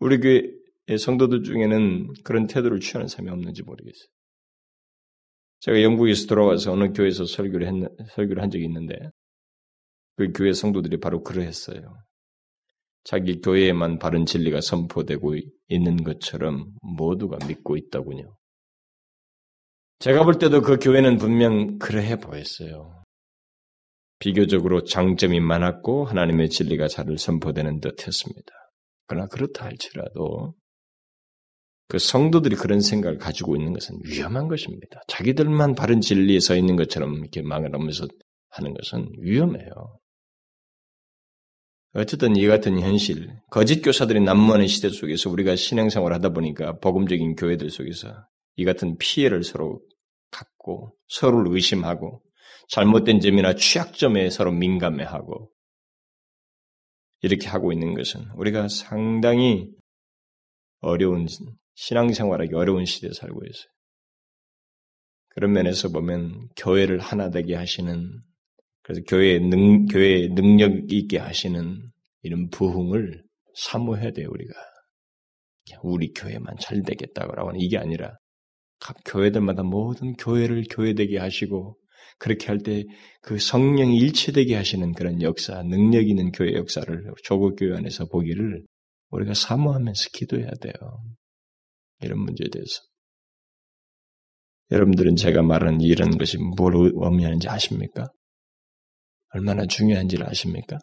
우리 0.00 0.18
교회 0.18 0.96
성도들 0.96 1.42
중에는 1.42 2.14
그런 2.24 2.46
태도를 2.46 2.80
취하는 2.80 3.08
사람이 3.08 3.30
없는지 3.30 3.62
모르겠어요. 3.62 4.08
제가 5.60 5.82
영국에서 5.82 6.26
돌아와서 6.26 6.72
어느 6.72 6.92
교회에서 6.92 7.24
설교를 7.24 7.66
했, 7.66 7.74
설교를 8.14 8.42
한 8.42 8.50
적이 8.50 8.64
있는데 8.64 8.94
그 10.16 10.32
교회 10.32 10.52
성도들이 10.52 10.98
바로 11.00 11.22
그러했어요. 11.22 11.96
자기 13.04 13.40
교회에만 13.40 13.98
바른 13.98 14.26
진리가 14.26 14.60
선포되고 14.60 15.34
있는 15.68 16.04
것처럼 16.04 16.72
모두가 16.82 17.38
믿고 17.46 17.76
있다군요. 17.76 18.36
제가 20.00 20.24
볼 20.24 20.38
때도 20.38 20.62
그 20.62 20.78
교회는 20.78 21.16
분명 21.16 21.78
그러해 21.78 22.18
보였어요. 22.18 23.02
비교적으로 24.20 24.84
장점이 24.84 25.40
많았고 25.40 26.04
하나님의 26.04 26.50
진리가 26.50 26.88
잘 26.88 27.06
선포되는 27.16 27.80
듯 27.80 28.06
했습니다. 28.06 28.52
그러나 29.06 29.26
그렇다 29.28 29.64
할지라도 29.64 30.54
그 31.88 31.98
성도들이 31.98 32.56
그런 32.56 32.80
생각을 32.80 33.18
가지고 33.18 33.56
있는 33.56 33.72
것은 33.72 33.98
위험한 34.04 34.48
것입니다. 34.48 35.00
자기들만 35.08 35.74
바른 35.74 36.00
진리에 36.00 36.38
서 36.38 36.54
있는 36.54 36.76
것처럼 36.76 37.14
이렇게 37.16 37.40
망을하면서 37.40 38.06
하는 38.50 38.74
것은 38.74 39.08
위험해요. 39.20 39.98
어쨌든 41.94 42.36
이 42.36 42.46
같은 42.46 42.78
현실, 42.78 43.28
거짓 43.50 43.80
교사들이 43.80 44.20
난무하는 44.20 44.66
시대 44.66 44.90
속에서 44.90 45.30
우리가 45.30 45.56
신앙생활을 45.56 46.14
하다 46.16 46.30
보니까 46.30 46.78
복음적인 46.78 47.34
교회들 47.36 47.70
속에서 47.70 48.14
이 48.56 48.64
같은 48.64 48.98
피해를 48.98 49.42
서로 49.42 49.80
갖고 50.30 50.94
서로를 51.08 51.54
의심하고 51.54 52.22
잘못된 52.68 53.20
점이나 53.20 53.54
취약점에 53.54 54.28
서로 54.28 54.52
민감해하고 54.52 55.50
이렇게 57.22 57.48
하고 57.48 57.72
있는 57.72 57.94
것은 57.94 58.26
우리가 58.36 58.68
상당히 58.68 59.70
어려운 60.80 61.26
신앙생활하기 61.78 62.54
어려운 62.54 62.84
시대에 62.84 63.10
살고 63.12 63.40
있어요. 63.44 63.70
그런 65.30 65.52
면에서 65.52 65.88
보면 65.90 66.48
교회를 66.56 66.98
하나 66.98 67.30
되게 67.30 67.54
하시는 67.54 68.10
그래서 68.82 69.02
교회의 69.06 69.40
능 69.40 69.86
교회의 69.86 70.30
능력 70.30 70.90
있게 70.90 71.18
하시는 71.18 71.78
이런 72.22 72.48
부흥을 72.50 73.22
사모해야 73.54 74.10
돼요 74.12 74.28
우리가 74.30 74.54
우리 75.82 76.12
교회만 76.12 76.56
잘 76.60 76.82
되겠다고 76.82 77.34
하는 77.46 77.60
이게 77.60 77.78
아니라 77.78 78.16
각 78.80 78.96
교회들마다 79.04 79.62
모든 79.62 80.14
교회를 80.14 80.64
교회되게 80.70 81.18
하시고 81.18 81.76
그렇게 82.18 82.46
할 82.48 82.58
때 82.58 82.84
그 83.22 83.38
성령이 83.38 83.98
일체되게 83.98 84.54
하시는 84.54 84.92
그런 84.94 85.20
역사, 85.22 85.62
능력 85.62 86.08
있는 86.08 86.32
교회 86.32 86.54
역사를 86.54 87.04
조국 87.24 87.56
교회 87.56 87.76
안에서 87.76 88.06
보기를 88.06 88.64
우리가 89.10 89.34
사모하면서 89.34 90.08
기도해야 90.12 90.50
돼요. 90.60 90.72
이런 92.00 92.20
문제에 92.20 92.48
대해서. 92.48 92.80
여러분들은 94.70 95.16
제가 95.16 95.42
말하는 95.42 95.80
이런 95.80 96.18
것이 96.18 96.36
뭘 96.38 96.74
의미하는지 96.74 97.48
아십니까? 97.48 98.06
얼마나 99.30 99.66
중요한지를 99.66 100.28
아십니까? 100.28 100.78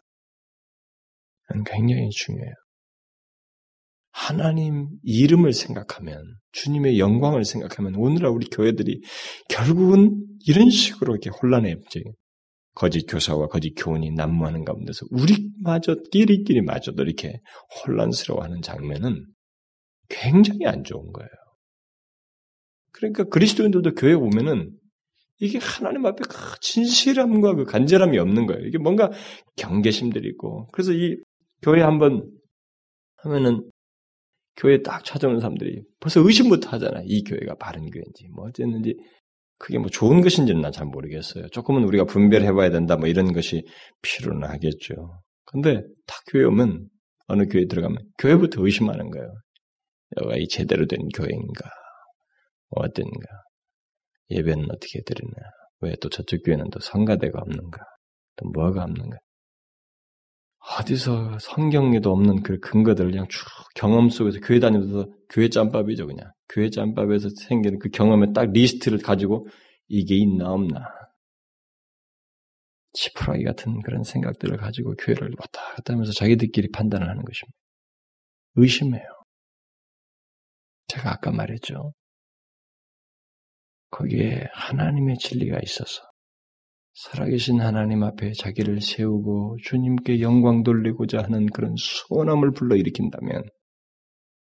굉장히 1.64 2.10
중요해요. 2.10 2.52
하나님 4.10 4.88
이름을 5.02 5.52
생각하면, 5.52 6.22
주님의 6.52 6.98
영광을 6.98 7.44
생각하면, 7.44 7.94
오늘날 7.96 8.30
우리 8.30 8.46
교회들이 8.48 9.02
결국은 9.48 10.26
이런 10.46 10.70
식으로 10.70 11.14
이렇게 11.14 11.30
혼란해. 11.30 11.76
거짓 12.74 13.06
교사와 13.06 13.46
거짓 13.48 13.74
교훈이 13.74 14.10
난무하는 14.12 14.64
가운데서 14.64 15.06
우리마저, 15.10 15.96
끼리끼리 16.10 16.62
마저도 16.62 17.02
이렇게 17.02 17.38
혼란스러워하는 17.86 18.62
장면은 18.62 19.26
굉장히 20.08 20.66
안 20.66 20.84
좋은 20.84 21.12
거예요. 21.12 21.28
그러니까 22.92 23.24
그리스도인들도 23.24 23.94
교회 23.94 24.12
오면은 24.14 24.72
이게 25.38 25.58
하나님 25.58 26.06
앞에 26.06 26.22
그 26.28 26.60
진실함과 26.60 27.54
그 27.54 27.64
간절함이 27.64 28.18
없는 28.18 28.46
거예요. 28.46 28.64
이게 28.66 28.78
뭔가 28.78 29.10
경계심들이 29.56 30.28
있고. 30.30 30.66
그래서 30.72 30.92
이 30.92 31.18
교회 31.62 31.82
한번 31.82 32.30
하면은 33.18 33.70
교회 34.56 34.80
딱 34.82 35.04
찾아오는 35.04 35.40
사람들이 35.40 35.82
벌써 36.00 36.20
의심부터 36.20 36.70
하잖아. 36.70 37.02
이 37.04 37.22
교회가 37.24 37.56
바른 37.56 37.90
교회인지, 37.90 38.28
뭐 38.34 38.46
어쨌는지, 38.46 38.96
그게 39.58 39.78
뭐 39.78 39.88
좋은 39.88 40.22
것인지는 40.22 40.60
난 40.62 40.72
잘 40.72 40.86
모르겠어요. 40.86 41.48
조금은 41.48 41.84
우리가 41.84 42.04
분별해 42.04 42.52
봐야 42.52 42.70
된다, 42.70 42.96
뭐 42.96 43.08
이런 43.08 43.32
것이 43.34 43.64
필요는 44.02 44.48
하겠죠. 44.48 45.20
근데 45.44 45.82
딱 46.06 46.22
교회 46.28 46.44
오면, 46.44 46.88
어느 47.26 47.46
교회 47.48 47.66
들어가면, 47.66 47.98
교회부터 48.18 48.64
의심하는 48.64 49.10
거예요. 49.10 49.34
여가 50.22 50.36
이 50.36 50.48
제대로 50.48 50.86
된 50.86 51.08
교회인가, 51.14 51.70
뭐 52.70 52.84
어떤가, 52.84 53.10
예배는 54.30 54.66
어떻게 54.70 55.00
드리나, 55.04 55.32
왜 55.80 55.94
또 56.00 56.08
저쪽 56.08 56.42
교회는 56.44 56.70
또 56.70 56.80
성가대가 56.80 57.40
없는가, 57.40 57.78
또 58.36 58.48
뭐가 58.50 58.84
없는가. 58.84 59.18
어디서 60.80 61.38
성경에도 61.38 62.10
없는 62.12 62.42
그 62.42 62.58
근거들을 62.58 63.10
그냥 63.12 63.28
쭉 63.28 63.40
경험 63.76 64.10
속에서 64.10 64.40
교회 64.40 64.58
다니면서 64.60 65.06
교회 65.30 65.48
짬밥이죠, 65.48 66.06
그냥. 66.06 66.30
교회 66.48 66.70
짬밥에서 66.70 67.28
생기는 67.38 67.78
그 67.78 67.88
경험의 67.90 68.32
딱 68.34 68.50
리스트를 68.52 68.98
가지고 68.98 69.46
이게 69.88 70.16
있나 70.16 70.50
없나. 70.52 70.80
치프라기 72.94 73.44
같은 73.44 73.80
그런 73.82 74.02
생각들을 74.02 74.56
가지고 74.56 74.94
교회를 74.96 75.30
왔다 75.38 75.60
갔다 75.76 75.92
하면서 75.92 76.12
자기들끼리 76.12 76.70
판단을 76.72 77.08
하는 77.08 77.24
것입니다. 77.24 77.56
의심해요. 78.56 79.04
제가 80.96 81.12
아까 81.12 81.30
말했죠. 81.30 81.92
거기에 83.90 84.46
하나님의 84.52 85.16
진리가 85.18 85.60
있어서 85.62 86.02
살아계신 86.94 87.60
하나님 87.60 88.02
앞에 88.02 88.32
자기를 88.32 88.80
세우고 88.80 89.58
주님께 89.62 90.20
영광 90.20 90.62
돌리고자 90.62 91.22
하는 91.22 91.46
그런 91.46 91.74
소원함을 91.78 92.52
불러일으킨다면 92.52 93.44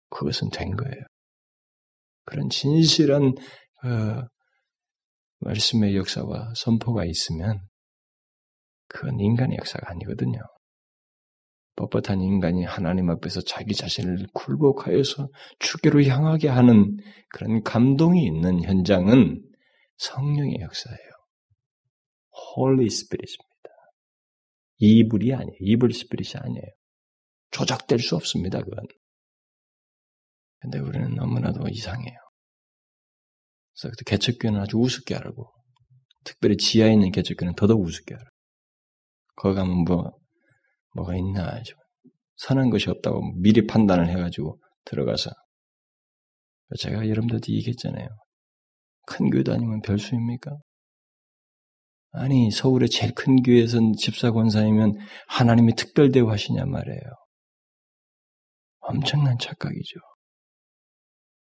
그것은 0.10 0.50
된 0.50 0.76
거예요. 0.76 1.04
그런 2.26 2.50
진실한 2.50 3.34
어, 3.84 4.28
말씀의 5.40 5.96
역사와 5.98 6.54
선포가 6.56 7.06
있으면 7.06 7.60
그건 8.88 9.20
인간의 9.20 9.58
역사가 9.58 9.92
아니거든요. 9.92 10.40
뻣뻣한 11.76 12.22
인간이 12.22 12.64
하나님 12.64 13.10
앞에서 13.10 13.42
자기 13.42 13.74
자신을 13.74 14.28
굴복하여서 14.34 15.30
주께로 15.60 16.04
향하게 16.04 16.48
하는 16.48 16.98
그런 17.30 17.64
감동이 17.64 18.26
있는 18.26 18.64
현장은 18.64 19.44
성령의 19.98 20.60
역사예요. 20.62 21.00
Holy 22.56 22.90
Spirit입니다. 22.90 23.46
Evil이 24.78 25.34
아니에요. 25.34 25.58
Evil 25.60 25.94
spirit이 25.94 26.38
아니에요. 26.38 26.66
조작될 27.52 28.00
수 28.00 28.16
없습니다. 28.16 28.62
그건. 28.62 28.86
근데 30.60 30.80
우리는 30.80 31.14
너무나도 31.14 31.68
이상해요. 31.70 32.18
그래서 33.74 33.94
개척교는 34.06 34.62
아주 34.62 34.78
우습게 34.78 35.16
알고, 35.16 35.54
특별히 36.24 36.58
지하에 36.58 36.94
있는 36.94 37.12
개척교는 37.12 37.56
더더욱 37.56 37.82
우습게 37.84 38.16
알아. 38.16 38.24
거기 39.36 39.56
가면 39.56 39.84
뭐, 39.84 40.18
뭐가 40.96 41.16
있나, 41.16 41.62
선한 42.38 42.70
것이 42.70 42.90
없다고 42.90 43.34
미리 43.40 43.68
판단을 43.68 44.10
해가지고 44.10 44.60
들어가서. 44.86 45.32
제가 46.80 47.08
여러분들한테 47.08 47.54
얘기했잖아요. 47.54 48.08
큰 49.08 49.30
교회도 49.30 49.54
아니면 49.54 49.82
별수입니까? 49.82 50.58
아니, 52.12 52.50
서울의 52.50 52.90
제일 52.90 53.14
큰 53.14 53.44
교회에선 53.44 53.94
집사 53.98 54.32
권사이면 54.32 54.96
하나님이 55.28 55.76
특별 55.76 56.12
대우하시냐 56.12 56.66
말이에요. 56.66 57.02
엄청난 58.80 59.38
착각이죠. 59.38 60.00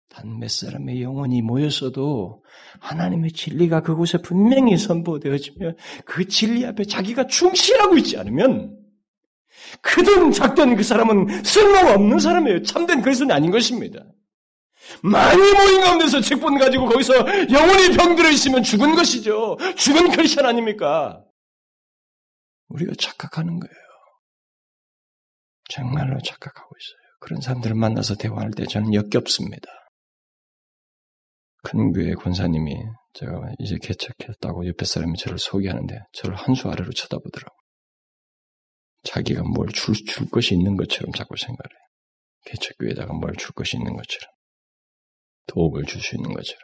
단 0.09 0.39
몇 0.39 0.51
사람의 0.51 1.03
영혼이 1.03 1.43
모였어도 1.43 2.43
하나님의 2.81 3.33
진리가 3.33 3.83
그곳에 3.83 4.19
분명히 4.19 4.77
선포되어지며 4.77 5.73
그 6.05 6.27
진리 6.27 6.67
앞에 6.67 6.85
자기가 6.85 7.27
충실하고 7.27 7.97
있지 7.99 8.19
않으면 8.19 8.80
크든 9.83 10.33
작든 10.33 10.77
그 10.77 10.83
사람은 10.83 11.45
쓸모가 11.45 11.95
없는 11.95 12.19
사람이에요. 12.19 12.63
참된 12.63 13.03
그리스도는 13.03 13.35
아닌 13.35 13.51
것입니다. 13.51 14.01
많이 15.03 15.37
모인 15.39 15.81
가운데서 15.83 16.21
책본 16.21 16.59
가지고 16.59 16.87
거기서 16.89 17.15
영혼이 17.51 17.97
병들어 17.97 18.29
있으면 18.31 18.63
죽은 18.63 18.95
것이죠. 18.95 19.57
죽은 19.77 20.11
크리스천 20.11 20.47
아닙니까? 20.47 21.25
우리가 22.69 22.93
착각하는 22.99 23.61
거예요. 23.61 23.75
정말로 25.69 26.19
착각하고 26.25 26.69
있어요. 26.81 27.01
그런 27.21 27.41
사람들을 27.41 27.77
만나서 27.77 28.17
대화할 28.17 28.51
때 28.51 28.65
저는 28.67 28.95
역겹습니다. 28.95 29.69
큰 31.63 31.93
교회 31.93 32.15
권사님이 32.15 32.75
제가 33.13 33.33
이제 33.59 33.77
개척했다고 33.81 34.67
옆에 34.67 34.85
사람이 34.85 35.19
저를 35.19 35.39
소개하는데 35.39 35.99
저를 36.13 36.35
한 36.37 36.55
수 36.55 36.69
아래로 36.69 36.91
쳐다보더라고. 36.93 37.55
자기가 39.03 39.43
뭘 39.43 39.69
줄 39.69 39.95
줄 40.07 40.29
것이 40.31 40.55
있는 40.55 40.77
것처럼 40.77 41.13
자꾸 41.13 41.37
생각을 41.37 41.71
해요. 41.71 41.81
개척교회에다가 42.47 43.13
뭘 43.15 43.35
줄 43.37 43.53
것이 43.53 43.77
있는 43.77 43.97
것처럼. 43.97 44.31
도움을 45.47 45.85
줄 45.85 46.01
수 46.01 46.17
있는 46.17 46.33
것처럼. 46.33 46.61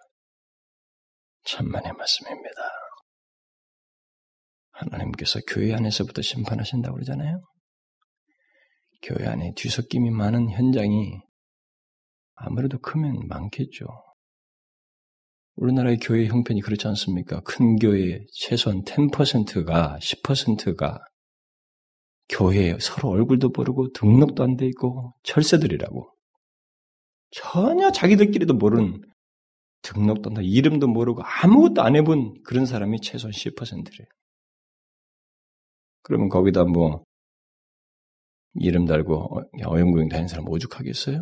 천만의 1.44 1.92
말씀입니다. 1.92 2.60
하나님께서 4.72 5.40
교회 5.48 5.72
안에서부터 5.74 6.22
심판하신다고 6.22 6.94
그러잖아요. 6.94 7.40
교회 9.02 9.26
안에 9.26 9.52
뒤섞임이 9.56 10.10
많은 10.10 10.50
현장이 10.50 11.20
아무래도 12.34 12.78
크면 12.78 13.28
많겠죠. 13.28 13.86
우리나라의 15.54 15.98
교회 15.98 16.26
형편이 16.26 16.60
그렇지 16.60 16.86
않습니까? 16.88 17.40
큰 17.40 17.76
교회 17.76 18.20
최소한 18.34 18.82
10%가, 18.82 19.98
10%가 20.00 20.98
교회에 22.28 22.78
서로 22.80 23.10
얼굴도 23.10 23.50
모르고 23.56 23.92
등록도 23.92 24.42
안 24.42 24.56
돼 24.56 24.66
있고 24.66 25.14
철새들이라고. 25.22 26.12
전혀 27.30 27.90
자기들끼리도 27.92 28.54
모르는 28.54 29.02
등록도 29.82 30.30
안 30.30 30.34
돼, 30.34 30.44
이름도 30.44 30.88
모르고 30.88 31.22
아무것도 31.22 31.82
안 31.82 31.96
해본 31.96 32.42
그런 32.44 32.66
사람이 32.66 33.00
최소한 33.00 33.32
10%래요. 33.32 34.06
그러면 36.02 36.28
거기다 36.28 36.64
뭐 36.64 37.04
이름 38.54 38.86
달고 38.86 39.42
어영구영 39.64 40.08
다니는 40.08 40.28
사람 40.28 40.48
오죽하겠어요? 40.48 41.20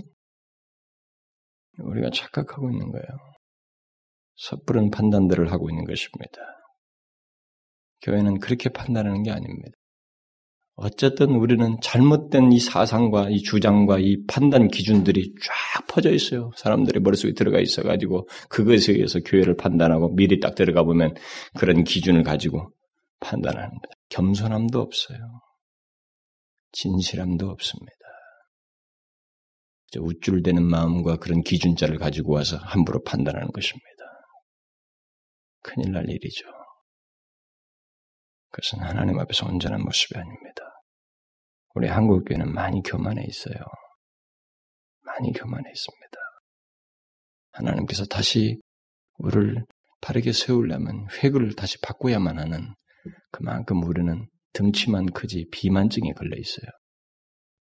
우리가 1.79 2.11
착각하고 2.15 2.71
있는 2.71 2.91
거예요. 2.91 3.07
섣부른 4.37 4.91
판단들을 4.91 5.51
하고 5.51 5.69
있는 5.71 5.85
것입니다. 5.85 6.39
교회는 8.03 8.39
그렇게 8.39 8.69
판단하는 8.69 9.23
게 9.23 9.31
아닙니다. 9.31 9.77
어쨌든 10.77 11.31
우리는 11.37 11.77
잘못된 11.81 12.53
이 12.53 12.59
사상과 12.59 13.31
이 13.31 13.43
주장과 13.43 13.99
이 14.01 14.25
판단 14.27 14.69
기준들이 14.69 15.35
쫙 15.41 15.87
퍼져 15.87 16.11
있어요. 16.11 16.51
사람들의 16.57 17.01
머릿속에 17.01 17.33
들어가 17.33 17.61
있어가지고 17.61 18.29
그것에 18.49 18.93
의해서 18.93 19.21
교회를 19.21 19.57
판단하고 19.57 20.15
미리 20.15 20.41
딱 20.41 20.57
들어가 20.57 20.83
보면 20.83 21.15
그런 21.57 21.85
기준을 21.85 22.25
가지고 22.25 22.73
판단하는 23.21 23.69
거다. 23.71 23.95
겸손함도 24.09 24.81
없어요. 24.81 25.19
진실함도 26.73 27.49
없습니다. 27.49 27.93
우쭐대는 29.97 30.65
마음과 30.65 31.19
그런 31.19 31.43
기준자를 31.43 31.99
가지고 31.99 32.33
와서 32.33 32.57
함부로 32.57 33.01
판단하는 33.05 33.53
것입니다. 33.53 33.85
큰일 35.63 35.93
날 35.93 36.11
일이죠. 36.11 36.47
그것은 38.55 38.81
하나님 38.81 39.19
앞에서 39.19 39.47
온전한 39.47 39.83
모습이 39.83 40.17
아닙니다. 40.17 40.63
우리 41.75 41.89
한국교회는 41.89 42.53
많이 42.53 42.83
교만해 42.85 43.25
있어요. 43.27 43.57
많이 45.01 45.33
교만해 45.33 45.69
있습니다. 45.69 46.19
하나님께서 47.51 48.05
다시 48.05 48.61
우리를 49.19 49.65
바르게 50.01 50.33
세우려면 50.33 51.09
획을 51.11 51.57
다시 51.57 51.81
바꿔야만 51.81 52.39
하는 52.39 52.75
그만큼 53.33 53.83
우리는 53.83 54.29
등치만 54.53 55.07
크지 55.07 55.49
비만증에 55.51 56.13
걸려 56.13 56.37
있어요. 56.37 56.71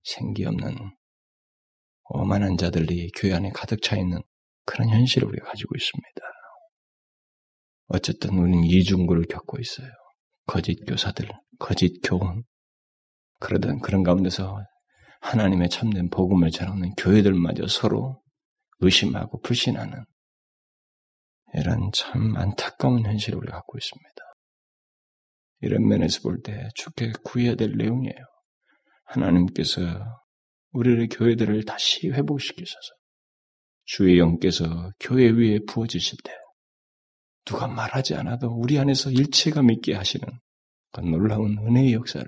생기 0.04 0.46
없는 0.46 0.76
오만한 2.06 2.58
자들이 2.58 3.10
교회 3.16 3.34
안에 3.34 3.50
가득 3.50 3.82
차 3.82 3.98
있는 3.98 4.22
그런 4.66 4.90
현실을 4.90 5.28
우리가 5.28 5.48
가지고 5.48 5.74
있습니다. 5.76 6.22
어쨌든 7.88 8.38
우리는 8.38 8.64
이중구를 8.64 9.26
겪고 9.26 9.58
있어요. 9.60 9.90
거짓 10.46 10.84
교사들, 10.86 11.30
거짓 11.60 12.00
교훈. 12.04 12.44
그러던 13.40 13.80
그런 13.80 14.04
가운데서 14.04 14.64
하나님의 15.22 15.70
참된 15.70 16.10
복음을 16.10 16.52
전하는 16.52 16.94
교회들마저 16.96 17.68
서로 17.68 18.22
의심하고 18.80 19.42
불신하는 19.42 20.04
이런 21.54 21.92
참 21.94 22.36
안타까운 22.36 23.06
현실을 23.06 23.38
우리가 23.40 23.58
갖고 23.58 23.78
있습니다. 23.78 24.10
이런 25.62 25.88
면에서 25.88 26.22
볼때 26.22 26.68
죽게 26.76 27.14
구해야 27.24 27.56
될 27.56 27.74
내용이에요. 27.78 28.16
하나님께서 29.06 29.82
우리의 30.72 31.08
교회들을 31.08 31.64
다시 31.64 32.10
회복시키셔서 32.10 32.90
주의 33.86 34.18
영께서 34.18 34.92
교회 35.00 35.30
위에 35.30 35.60
부어지실 35.68 36.18
때 36.24 36.32
누가 37.46 37.68
말하지 37.68 38.16
않아도 38.16 38.50
우리 38.50 38.80
안에서 38.80 39.10
일체감 39.12 39.72
있게 39.72 39.94
하시는 39.96 40.28
그 40.92 41.02
놀라운 41.02 41.58
은혜의 41.58 41.94
역사를 41.94 42.26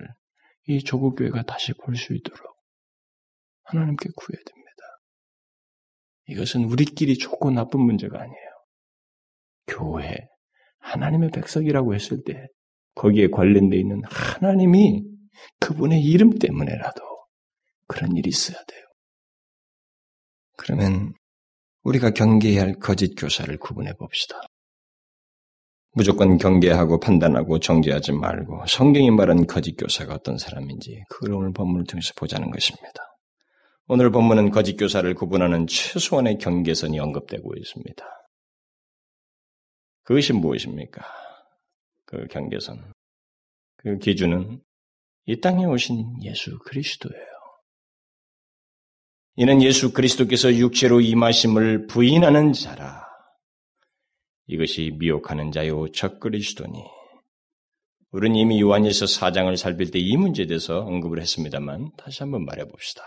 이 0.68 0.84
조국 0.84 1.16
교회가 1.16 1.44
다시 1.44 1.74
볼 1.74 1.96
수 1.96 2.14
있도록 2.14 2.56
하나님께 3.64 4.10
구해야 4.16 4.42
됩니다. 4.44 4.62
이것은 6.28 6.66
우리끼리 6.66 7.18
좋고 7.18 7.52
나쁜 7.52 7.82
문제가 7.82 8.20
아니에요. 8.20 8.50
교회, 9.68 10.28
하나님의 10.80 11.32
백성이라고 11.32 11.96
했을 11.96 12.24
때 12.24 12.46
거기에 12.96 13.28
관련되어 13.28 13.80
있는 13.80 14.02
하나님이 14.06 15.04
그분의 15.60 16.02
이름 16.04 16.38
때문에라도 16.38 17.02
그런 17.88 18.16
일이 18.16 18.30
있어야 18.30 18.58
돼요. 18.66 18.86
그러면 20.58 21.14
우리가 21.84 22.12
경계해야 22.12 22.62
할 22.62 22.76
거짓 22.76 23.16
교사를 23.16 23.56
구분해 23.58 23.94
봅시다. 23.94 24.42
무조건 25.98 26.38
경계하고 26.38 27.00
판단하고 27.00 27.60
정죄하지 27.60 28.12
말고 28.12 28.66
성경이 28.68 29.12
말한 29.12 29.48
거짓 29.48 29.78
교사가 29.78 30.16
어떤 30.16 30.38
사람인지 30.38 31.06
그걸 31.10 31.34
오늘 31.34 31.54
본문을 31.54 31.86
통해서 31.86 32.12
보자는 32.18 32.52
것입니다. 32.52 32.92
오늘 33.88 34.12
본문은 34.12 34.52
거짓 34.52 34.76
교사를 34.76 35.14
구분하는 35.14 35.68
최소한의 35.68 36.38
경계선이 36.40 37.00
언급되고 37.00 37.56
있습니다. 37.56 38.06
그것이 40.04 40.34
무엇입니까? 40.34 41.02
그 42.06 42.28
경계선. 42.28 42.92
그 43.78 43.98
기준은 43.98 44.62
이 45.28 45.40
땅에 45.40 45.66
오신 45.66 46.24
예수 46.24 46.60
그리스도예요. 46.60 47.26
이는 49.38 49.62
예수 49.62 49.94
그리스도께서 49.94 50.54
육체로 50.56 51.00
임하심을 51.00 51.88
부인하는 51.88 52.52
자라. 52.52 53.05
이것이 54.48 54.92
미혹하는 54.98 55.52
자요 55.52 55.88
적그리스도니. 55.92 56.84
우리는 58.12 58.36
이미 58.38 58.62
요한일서 58.62 59.06
4장을 59.06 59.56
살필 59.58 59.92
때 59.92 60.00
이 60.00 60.16
문제에 60.16 60.46
대해서 60.46 60.80
언급을 60.80 61.20
했습니다만 61.20 61.92
다시 61.98 62.24
한번 62.24 62.46
말해 62.46 62.66
봅시다. 62.66 63.04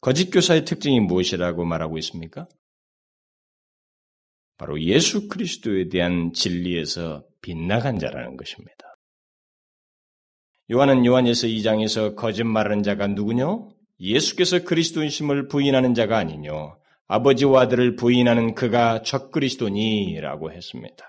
거짓 0.00 0.30
교사의 0.30 0.64
특징이 0.64 1.00
무엇이라고 1.00 1.64
말하고 1.64 1.98
있습니까? 1.98 2.46
바로 4.56 4.80
예수 4.82 5.28
그리스도에 5.28 5.88
대한 5.88 6.32
진리에서 6.32 7.24
빗나간 7.40 7.98
자라는 7.98 8.36
것입니다. 8.36 8.72
요한은 10.70 11.04
요한에서 11.04 11.46
2장에서 11.46 12.16
거짓말하는 12.16 12.82
자가 12.82 13.06
누구뇨? 13.08 13.70
예수께서 14.00 14.64
그리스도인심을 14.64 15.48
부인하는 15.48 15.94
자가 15.94 16.18
아니뇨. 16.18 16.78
아버지와 17.06 17.62
아들을 17.62 17.96
부인하는 17.96 18.54
그가 18.54 19.02
적그리스도니라고 19.02 20.52
했습니다. 20.52 21.04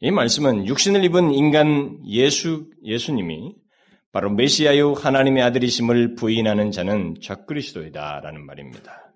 이 0.00 0.10
말씀은 0.10 0.66
육신을 0.66 1.04
입은 1.04 1.32
인간 1.32 2.00
예수 2.06 2.68
예수님이 2.84 3.54
바로 4.10 4.30
메시아요 4.30 4.94
하나님의 4.94 5.42
아들이심을 5.44 6.16
부인하는 6.16 6.70
자는 6.70 7.14
적그리스도이다라는 7.22 8.44
말입니다. 8.44 9.12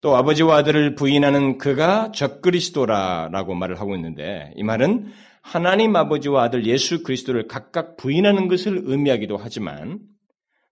또 0.00 0.16
아버지와 0.16 0.58
아들을 0.58 0.96
부인하는 0.96 1.56
그가 1.56 2.12
적그리스도라라고 2.12 3.54
말을 3.54 3.80
하고 3.80 3.96
있는데 3.96 4.52
이 4.54 4.62
말은 4.62 5.10
하나님 5.40 5.96
아버지와 5.96 6.44
아들 6.44 6.66
예수 6.66 7.02
그리스도를 7.02 7.48
각각 7.48 7.96
부인하는 7.96 8.48
것을 8.48 8.82
의미하기도 8.84 9.38
하지만 9.38 10.00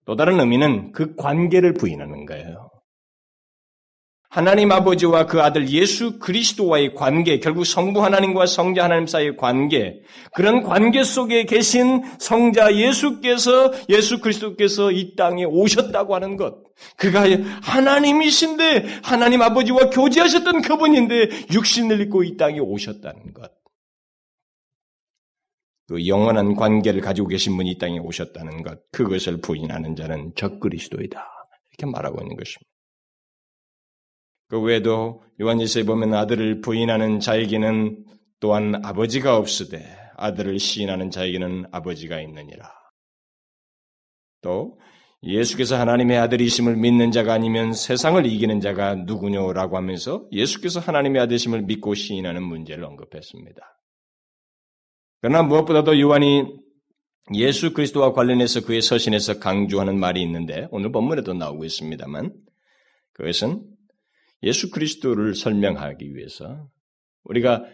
또 0.05 0.17
다른 0.17 0.39
의미는 0.39 0.93
그 0.93 1.15
관계를 1.17 1.73
부인하는 1.75 2.27
거예요. 2.27 2.72
하나님 4.33 4.73
아버지와 4.73 5.27
그 5.27 5.43
아들 5.43 5.69
예수 5.69 6.19
그리스도와의 6.19 6.95
관계, 6.95 7.39
결국 7.39 7.67
성부 7.67 8.03
하나님과 8.03 8.47
성자 8.47 8.85
하나님 8.85 9.07
사이의 9.07 9.37
관계, 9.37 10.01
그런 10.35 10.63
관계 10.63 11.05
속에 11.05 11.45
계신 11.45 12.03
성자 12.19 12.75
예수께서, 12.77 13.75
예수 13.91 14.23
그리스도께서 14.23 14.91
이 14.91 15.17
땅에 15.17 15.45
오셨다고 15.45 16.15
하는 16.15 16.39
것. 16.39 16.63
그가 16.97 17.27
하나님이신데, 17.63 19.01
하나님 19.03 19.43
아버지와 19.43 19.91
교제하셨던 19.91 20.63
그분인데, 20.63 21.29
육신을 21.53 22.01
입고 22.01 22.25
이 22.25 22.39
땅에 22.39 22.59
오셨다는 22.59 23.35
것. 23.35 23.53
그 25.89 26.07
영원한 26.07 26.57
관계를 26.57 27.03
가지고 27.03 27.29
계신 27.29 27.55
분이 27.59 27.73
이 27.73 27.77
땅에 27.77 27.99
오셨다는 27.99 28.63
것. 28.63 28.79
그것을 28.93 29.43
부인하는 29.43 29.95
자는 29.95 30.33
적 30.37 30.59
그리스도이다. 30.59 31.23
이렇게 31.77 31.93
말하고 31.93 32.23
있는 32.23 32.35
것입니다. 32.37 32.72
그 34.53 34.61
외에도 34.61 35.23
요한일서에 35.41 35.85
보면 35.85 36.13
아들을 36.13 36.61
부인하는 36.61 37.21
자에게는 37.21 38.05
또한 38.39 38.85
아버지가 38.85 39.39
없으되 39.39 39.83
아들을 40.19 40.59
시인하는 40.59 41.11
자에게는 41.11 41.69
아버지가 41.73 42.21
있느니라. 42.21 42.71
또 44.43 44.79
예수께서 45.23 45.79
하나님의 45.79 46.19
아들이심을 46.19 46.77
믿는 46.77 47.13
자가 47.13 47.33
아니면 47.33 47.73
세상을 47.73 48.27
이기는 48.27 48.61
자가 48.61 48.95
누구냐라고 48.95 49.79
하면서 49.79 50.29
예수께서 50.33 50.81
하나님의 50.81 51.23
아들이심을 51.23 51.63
믿고 51.63 51.95
시인하는 51.95 52.43
문제를 52.43 52.85
언급했습니다. 52.85 53.63
그러나 55.23 55.43
무엇보다도 55.45 55.99
요한이 55.99 56.59
예수 57.37 57.73
그리스도와 57.73 58.13
관련해서 58.13 58.67
그의 58.67 58.83
서신에서 58.83 59.39
강조하는 59.39 59.99
말이 59.99 60.21
있는데 60.21 60.69
오늘 60.73 60.93
본문에도 60.93 61.33
나오고 61.33 61.65
있습니다만 61.65 62.35
그것은 63.15 63.72
예수 64.43 64.71
그리스도를 64.71 65.35
설명하기 65.35 66.15
위해서 66.15 66.69
우리가 67.25 67.65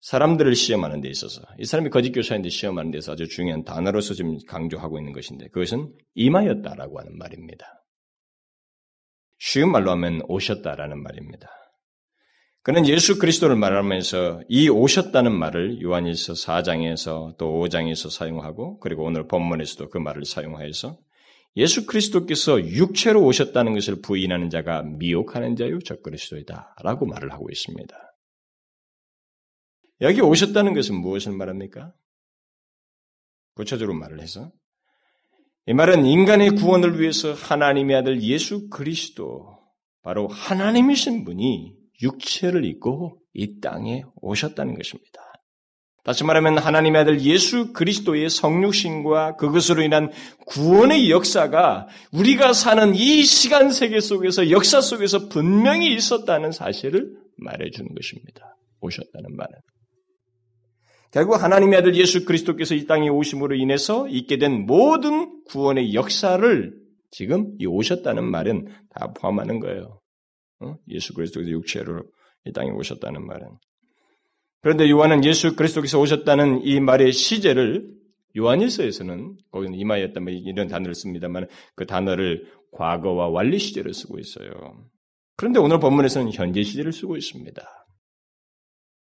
사람들을 0.00 0.54
시험하는 0.54 1.00
데 1.00 1.08
있어서 1.08 1.42
이 1.58 1.64
사람이 1.64 1.90
거짓 1.90 2.12
교사인데 2.12 2.48
시험하는 2.48 2.90
데서 2.92 3.12
아주 3.12 3.28
중요한 3.28 3.64
단어로서 3.64 4.14
지금 4.14 4.38
강조하고 4.46 4.98
있는 4.98 5.12
것인데 5.12 5.48
그것은 5.48 5.92
임하였다라고 6.14 7.00
하는 7.00 7.18
말입니다. 7.18 7.84
쉬운 9.38 9.70
말로 9.70 9.90
하면 9.92 10.22
오셨다라는 10.28 11.02
말입니다. 11.02 11.48
그는 12.62 12.86
예수 12.86 13.18
그리스도를 13.18 13.56
말하면서 13.56 14.42
이 14.48 14.68
오셨다는 14.68 15.32
말을 15.32 15.80
요한일서 15.80 16.34
4장에서 16.34 17.36
또 17.38 17.62
5장에서 17.62 18.10
사용하고 18.10 18.78
그리고 18.80 19.04
오늘 19.04 19.26
본문에서도 19.26 19.90
그 19.90 19.98
말을 19.98 20.24
사용하여서 20.24 20.98
예수 21.58 21.86
그리스도께서 21.86 22.62
육체로 22.62 23.24
오셨다는 23.24 23.74
것을 23.74 24.00
부인하는 24.00 24.48
자가 24.48 24.82
미혹하는 24.82 25.56
자요 25.56 25.80
적그리스도이다. 25.80 26.76
라고 26.84 27.04
말을 27.04 27.32
하고 27.32 27.48
있습니다. 27.50 27.96
여기 30.02 30.20
오셨다는 30.20 30.74
것은 30.74 30.94
무엇을 30.94 31.32
말합니까? 31.32 31.92
구체적으로 33.54 33.98
말을 33.98 34.20
해서 34.20 34.52
이 35.66 35.74
말은 35.74 36.06
인간의 36.06 36.50
구원을 36.52 37.00
위해서 37.00 37.32
하나님의 37.32 37.96
아들 37.96 38.22
예수 38.22 38.68
그리스도 38.70 39.58
바로 40.02 40.28
하나님이신 40.28 41.24
분이 41.24 41.76
육체를 42.00 42.64
입고 42.64 43.20
이 43.34 43.58
땅에 43.58 44.04
오셨다는 44.22 44.76
것입니다. 44.76 45.27
다시 46.08 46.24
말하면 46.24 46.56
하나님의 46.56 47.02
아들 47.02 47.20
예수 47.20 47.74
그리스도의 47.74 48.30
성육신과 48.30 49.36
그것으로 49.36 49.82
인한 49.82 50.10
구원의 50.46 51.10
역사가 51.10 51.86
우리가 52.12 52.54
사는 52.54 52.94
이 52.94 53.24
시간 53.24 53.70
세계 53.70 54.00
속에서 54.00 54.50
역사 54.50 54.80
속에서 54.80 55.28
분명히 55.28 55.94
있었다는 55.94 56.50
사실을 56.50 57.14
말해주는 57.36 57.94
것입니다. 57.94 58.56
오셨다는 58.80 59.36
말은. 59.36 59.52
결국 61.10 61.42
하나님의 61.42 61.80
아들 61.80 61.94
예수 61.94 62.24
그리스도께서 62.24 62.74
이 62.74 62.86
땅에 62.86 63.10
오심으로 63.10 63.56
인해서 63.56 64.08
있게 64.08 64.38
된 64.38 64.64
모든 64.64 65.42
구원의 65.44 65.92
역사를 65.92 66.72
지금 67.10 67.54
이 67.58 67.66
오셨다는 67.66 68.24
말은 68.24 68.68
다 68.94 69.12
포함하는 69.12 69.60
거예요. 69.60 70.00
어? 70.60 70.74
예수 70.88 71.12
그리스도께서 71.12 71.50
육체로 71.50 72.02
이 72.46 72.52
땅에 72.52 72.70
오셨다는 72.70 73.26
말은. 73.26 73.46
그런데 74.60 74.90
요한은 74.90 75.24
예수 75.24 75.54
그리스도께서 75.54 76.00
오셨다는 76.00 76.62
이 76.64 76.80
말의 76.80 77.12
시제를 77.12 77.88
요한일서에서는 78.36 79.36
거기는 79.50 79.78
이마였다 79.78 80.20
뭐 80.20 80.32
이런 80.32 80.68
단어를 80.68 80.94
씁니다만 80.94 81.46
그 81.74 81.86
단어를 81.86 82.46
과거와 82.72 83.28
완리 83.28 83.58
시제를 83.58 83.94
쓰고 83.94 84.18
있어요. 84.18 84.50
그런데 85.36 85.60
오늘 85.60 85.78
본문에서는 85.78 86.32
현재 86.32 86.62
시제를 86.62 86.92
쓰고 86.92 87.16
있습니다. 87.16 87.62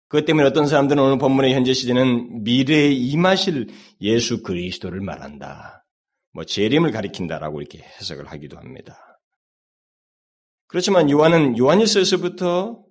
그것 0.09 0.25
때문에 0.25 0.47
어떤 0.47 0.67
사람들은 0.67 1.03
오늘 1.03 1.19
본문의 1.19 1.55
현재 1.55 1.73
시제는 1.73 2.43
미래에 2.43 2.91
임하실 2.91 3.69
예수 4.01 4.43
그리스도를 4.43 5.01
말한다. 5.01 5.85
뭐 6.33 6.45
재림을 6.45 6.93
가리킨다라고 6.93 7.61
이렇게 7.61 7.79
해석을 7.79 8.27
하기도 8.27 8.57
합니다. 8.57 9.21
그렇지만 10.67 11.11
요한은 11.11 11.59
요한일서에서부터 11.59 12.71
어, 12.71 12.88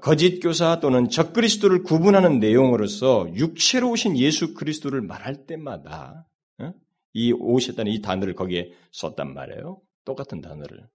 거짓 0.00 0.40
교사 0.40 0.80
또는 0.80 1.08
적그리스도를 1.08 1.82
구분하는 1.82 2.40
내용으로서 2.40 3.32
육체로 3.34 3.90
오신 3.90 4.18
예수 4.18 4.54
그리스도를 4.54 5.02
말할 5.02 5.46
때마다 5.46 6.28
어? 6.58 6.72
이 7.12 7.32
오셨다는 7.32 7.92
이 7.92 8.00
단어를 8.02 8.34
거기에 8.34 8.72
썼단 8.90 9.32
말이에요. 9.32 9.80
똑같은 10.04 10.40
단어를. 10.40 10.88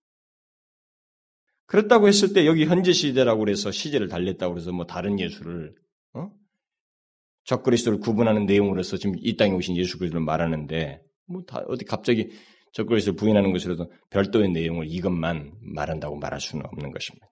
그렇다고 1.66 2.08
했을 2.08 2.34
때 2.34 2.46
여기 2.46 2.66
현재 2.66 2.92
시대라고 2.92 3.40
그래서 3.40 3.72
시제를 3.72 4.08
달랬다고 4.10 4.54
그래서 4.54 4.72
뭐 4.72 4.86
다른 4.86 5.20
예수를 5.20 5.74
어? 6.14 6.30
적그리스도를 7.46 8.00
구분하는 8.00 8.46
내용으로서 8.46 8.98
지금 8.98 9.16
이 9.20 9.38
땅에 9.38 9.54
오신 9.54 9.78
예수 9.78 9.98
그리스도를 9.98 10.26
말하는데 10.26 11.02
뭐 11.28 11.44
다 11.46 11.64
어디 11.68 11.86
갑자기 11.86 12.32
적그리스도를 12.74 13.16
부인하는 13.18 13.52
것으로도 13.54 13.92
별도의 14.10 14.50
내용을 14.50 14.88
이것만 14.90 15.54
말한다고 15.62 16.18
말할 16.18 16.40
수는 16.40 16.66
없는 16.66 16.92
것입니다. 16.92 17.28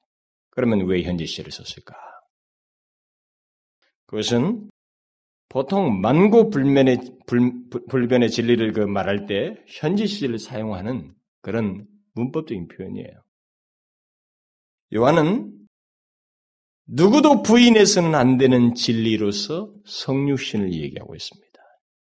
그러면 0.56 0.88
왜 0.88 1.04
현재 1.04 1.26
시를 1.26 1.52
썼을까? 1.52 1.96
그것은 4.08 4.70
보통 5.50 6.02
만고 6.02 6.50
불면의 6.50 6.98
불, 7.28 7.70
불변의 7.90 8.30
진리를 8.30 8.74
그 8.74 8.80
말할 8.82 9.26
때 9.26 9.56
현재 9.68 10.06
시를 10.06 10.40
사용하는 10.40 11.14
그런 11.42 11.88
문법적인 12.14 12.68
표현이에요. 12.68 13.24
요한은 14.94 15.52
누구도 16.88 17.42
부인해서는 17.42 18.16
안 18.16 18.38
되는 18.38 18.76
진리로서 18.76 19.74
성육신을 19.86 20.74
얘기하고 20.74 21.16
있습니다. 21.16 21.46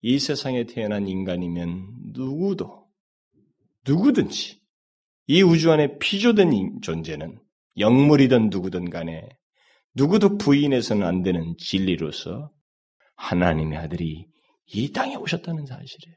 이 0.02 0.20
세상에 0.20 0.66
태어난 0.66 1.08
인간이면 1.08 2.14
누구도 2.14 2.88
누구든지 3.88 4.62
이 5.28 5.42
우주 5.42 5.72
안에 5.72 5.98
피조된 5.98 6.82
존재는 6.82 7.40
영물이든 7.78 8.50
누구든 8.50 8.90
간에 8.90 9.28
누구도 9.94 10.38
부인해서는 10.38 11.06
안 11.06 11.24
되는 11.24 11.56
진리로서 11.58 12.52
하나님의 13.16 13.78
아들이 13.80 14.28
이 14.68 14.92
땅에 14.92 15.16
오셨다는 15.16 15.66
사실이에요. 15.66 16.16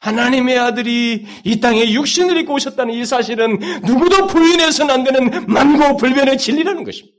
하나님의 0.00 0.58
아들이 0.58 1.24
이 1.44 1.60
땅에 1.60 1.92
육신을 1.92 2.36
입고 2.38 2.54
오셨다는 2.54 2.94
이 2.94 3.04
사실은 3.04 3.58
누구도 3.84 4.26
부인해서는 4.26 4.94
안 4.94 5.04
되는 5.04 5.46
만고 5.46 5.96
불변의 5.96 6.38
진리라는 6.38 6.84
것입니다. 6.84 7.16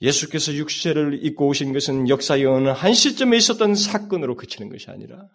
예수께서 0.00 0.52
육체를 0.54 1.24
입고 1.24 1.48
오신 1.48 1.72
것은 1.72 2.08
역사의 2.08 2.44
어느 2.46 2.68
한 2.68 2.92
시점에 2.92 3.36
있었던 3.36 3.74
사건으로 3.74 4.36
그치는 4.36 4.68
것이 4.68 4.90
아니라 4.90 5.28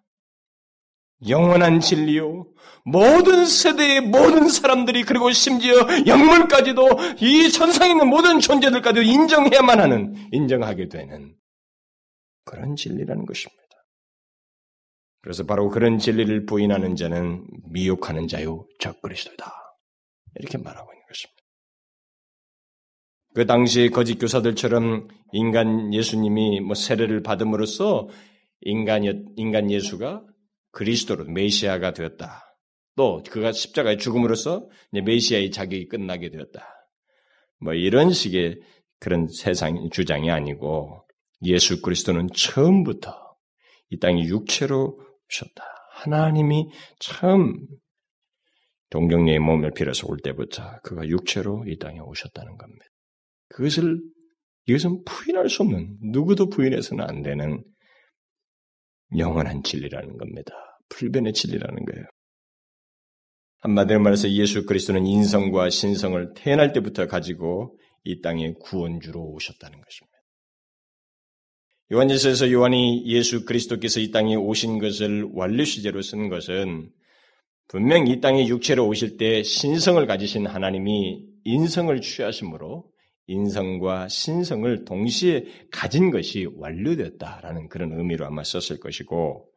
영원한 1.28 1.80
진리요. 1.80 2.48
모든 2.86 3.46
세대의 3.46 4.02
모든 4.02 4.48
사람들이 4.48 5.04
그리고 5.04 5.32
심지어 5.32 5.76
영물까지도 6.06 6.88
이 7.20 7.52
천상에 7.52 7.92
있는 7.92 8.08
모든 8.08 8.40
존재들까지도 8.40 9.02
인정해야만 9.02 9.80
하는 9.80 10.16
인정하게 10.32 10.88
되는 10.88 11.36
그런 12.46 12.76
진리라는 12.76 13.26
것입니다. 13.26 13.62
그래서 15.22 15.46
바로 15.46 15.70
그런 15.70 15.98
진리를 16.00 16.46
부인하는 16.46 16.96
자는 16.96 17.46
미혹하는 17.70 18.28
자요 18.28 18.66
적그리스도다. 18.80 19.52
이렇게 20.36 20.58
말하고 20.58 20.94
있는 20.94 21.06
것입니다. 21.08 21.38
그 23.34 23.46
당시 23.46 23.90
거짓 23.90 24.18
교사들처럼 24.18 25.10
인간 25.34 25.94
예수님이 25.94 26.62
뭐 26.62 26.76
세례를 26.76 27.22
받음으로써 27.24 28.08
인간 28.62 29.04
인간 29.36 29.70
예수가 29.70 30.24
그리스도로 30.78 31.26
메시아가 31.26 31.94
되었다. 31.94 32.56
또 32.96 33.24
그가 33.32 33.52
십자가의 33.52 33.98
죽음으로써 33.98 34.70
메시아의 34.92 35.50
자격이 35.50 35.88
끝나게 35.88 36.30
되었다. 36.30 36.68
뭐 37.60 37.74
이런 37.74 38.12
식의 38.12 38.60
그런 39.00 39.28
세상 39.28 39.90
주장이 39.92 40.30
아니고 40.30 41.04
예수 41.46 41.82
그리스도는 41.82 42.28
처음부터 42.32 43.12
이 43.90 43.98
땅에 43.98 44.24
육체로 44.26 45.00
오셨다. 45.28 45.64
하나님이 45.94 46.70
처음 47.00 47.58
동정녀의 48.92 49.40
몸을 49.40 49.72
빌어서 49.72 50.06
올 50.08 50.20
때부터 50.24 50.80
그가 50.84 51.08
육체로 51.08 51.66
이 51.68 51.80
땅에 51.80 52.00
오셨다는 52.00 52.56
겁니다. 52.56 52.86
그것을 53.50 54.00
이것은 54.68 55.04
부인할 55.06 55.50
수 55.50 55.64
없는 55.64 55.98
누구도 56.12 56.50
부인해서는 56.50 57.04
안 57.04 57.24
되는 57.24 57.64
영원한 59.18 59.64
진리라는 59.64 60.18
겁니다. 60.18 60.67
불변의 60.90 61.34
진리라는 61.34 61.86
거예요. 61.86 62.06
한마디로 63.60 64.00
말해서 64.00 64.30
예수 64.32 64.66
그리스도는 64.66 65.06
인성과 65.06 65.70
신성을 65.70 66.34
태어날 66.36 66.74
때부터 66.74 67.08
가지고 67.08 67.78
이 68.04 68.22
땅에 68.22 68.54
구원주로 68.54 69.22
오셨다는 69.22 69.82
것입니다. 69.82 70.18
요한일서에서 71.92 72.52
요한이 72.52 73.06
예수 73.08 73.46
그리스도께서 73.46 74.00
이 74.00 74.12
땅에 74.12 74.36
오신 74.36 74.80
것을 74.80 75.30
완료시제로 75.34 76.02
쓴 76.02 76.30
것은 76.30 76.92
분명 77.70 78.08
이 78.08 78.20
땅에 78.22 78.48
육체로 78.48 78.88
오실 78.88 79.18
때 79.18 79.44
신성을 79.44 80.06
가지신 80.06 80.48
하나님이 80.48 81.26
인성을 81.44 82.00
취하심으로 82.02 82.90
인성과 83.28 84.08
신성을 84.08 84.86
동시에 84.86 85.46
가진 85.72 86.12
것이 86.12 86.48
완료되었다라는 86.56 87.68
그런 87.70 87.92
의미로 87.94 88.26
아마 88.26 88.44
썼을 88.44 88.80
것이고 88.80 89.50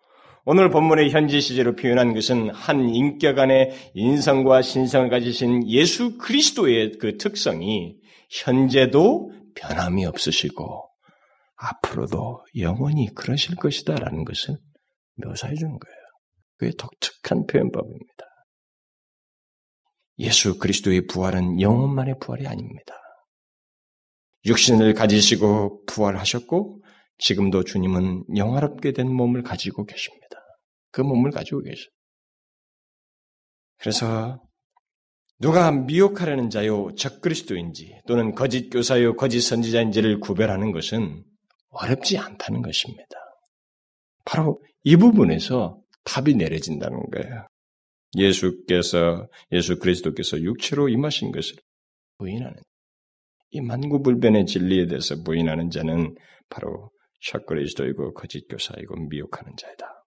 오늘 0.44 0.70
본문의 0.70 1.10
현재 1.10 1.38
시제로 1.38 1.74
표현한 1.76 2.14
것은 2.14 2.50
한 2.50 2.88
인격 2.88 3.38
안에 3.38 3.92
인성과 3.94 4.62
신성을 4.62 5.08
가지신 5.10 5.68
예수 5.68 6.16
그리스도의 6.16 6.92
그 6.98 7.18
특성이 7.18 7.96
현재도 8.30 9.32
변함이 9.54 10.06
없으시고 10.06 10.84
앞으로도 11.56 12.44
영원히 12.58 13.08
그러실 13.14 13.56
것이다라는 13.56 14.24
것을 14.24 14.56
묘사해 15.16 15.54
주는 15.54 15.78
거예요. 15.78 15.96
그게 16.56 16.72
독특한 16.76 17.46
표현법입니다. 17.46 18.24
예수 20.20 20.58
그리스도의 20.58 21.06
부활은 21.06 21.60
영혼만의 21.60 22.16
부활이 22.20 22.46
아닙니다. 22.46 22.94
육신을 24.46 24.94
가지시고 24.94 25.84
부활하셨고 25.84 26.79
지금도 27.20 27.64
주님은 27.64 28.24
영화롭게 28.36 28.92
된 28.92 29.10
몸을 29.10 29.42
가지고 29.42 29.84
계십니다. 29.84 30.26
그 30.90 31.00
몸을 31.00 31.30
가지고 31.30 31.62
계셔. 31.62 31.88
그래서 33.78 34.42
누가 35.38 35.70
미혹하려는 35.70 36.50
자요 36.50 36.94
적그리스도인지 36.94 38.00
또는 38.06 38.34
거짓 38.34 38.68
교사요 38.68 39.16
거짓 39.16 39.40
선지자인지를 39.40 40.20
구별하는 40.20 40.72
것은 40.72 41.24
어렵지 41.70 42.18
않다는 42.18 42.62
것입니다. 42.62 43.16
바로 44.24 44.62
이 44.84 44.96
부분에서 44.96 45.78
답이 46.04 46.34
내려진다는 46.34 46.98
거예요. 47.10 47.46
예수께서 48.16 49.28
예수 49.52 49.78
그리스도께서 49.78 50.40
육체로 50.40 50.88
임하신 50.88 51.32
것을 51.32 51.56
부인하는 52.18 52.56
이 53.50 53.60
만구불변의 53.60 54.46
진리에 54.46 54.86
대해서 54.86 55.22
부인하는 55.22 55.70
자는 55.70 56.16
바로 56.48 56.90
샷그리스도이고 57.20 58.14
거짓 58.14 58.46
교사이고 58.48 58.96
미혹하는 59.08 59.56
자이다. 59.56 60.04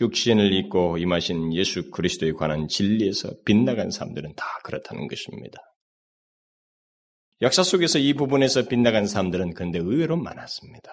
육신을 0.00 0.52
입고 0.52 0.98
임하신 0.98 1.54
예수 1.54 1.90
그리스도에 1.90 2.32
관한 2.32 2.68
진리에서 2.68 3.30
빗나간 3.44 3.90
사람들은 3.90 4.34
다 4.34 4.44
그렇다는 4.64 5.06
것입니다. 5.06 5.58
역사 7.42 7.62
속에서 7.62 7.98
이 7.98 8.14
부분에서 8.14 8.68
빗나간 8.68 9.06
사람들은 9.06 9.54
그런데 9.54 9.78
의외로 9.78 10.16
많았습니다. 10.16 10.92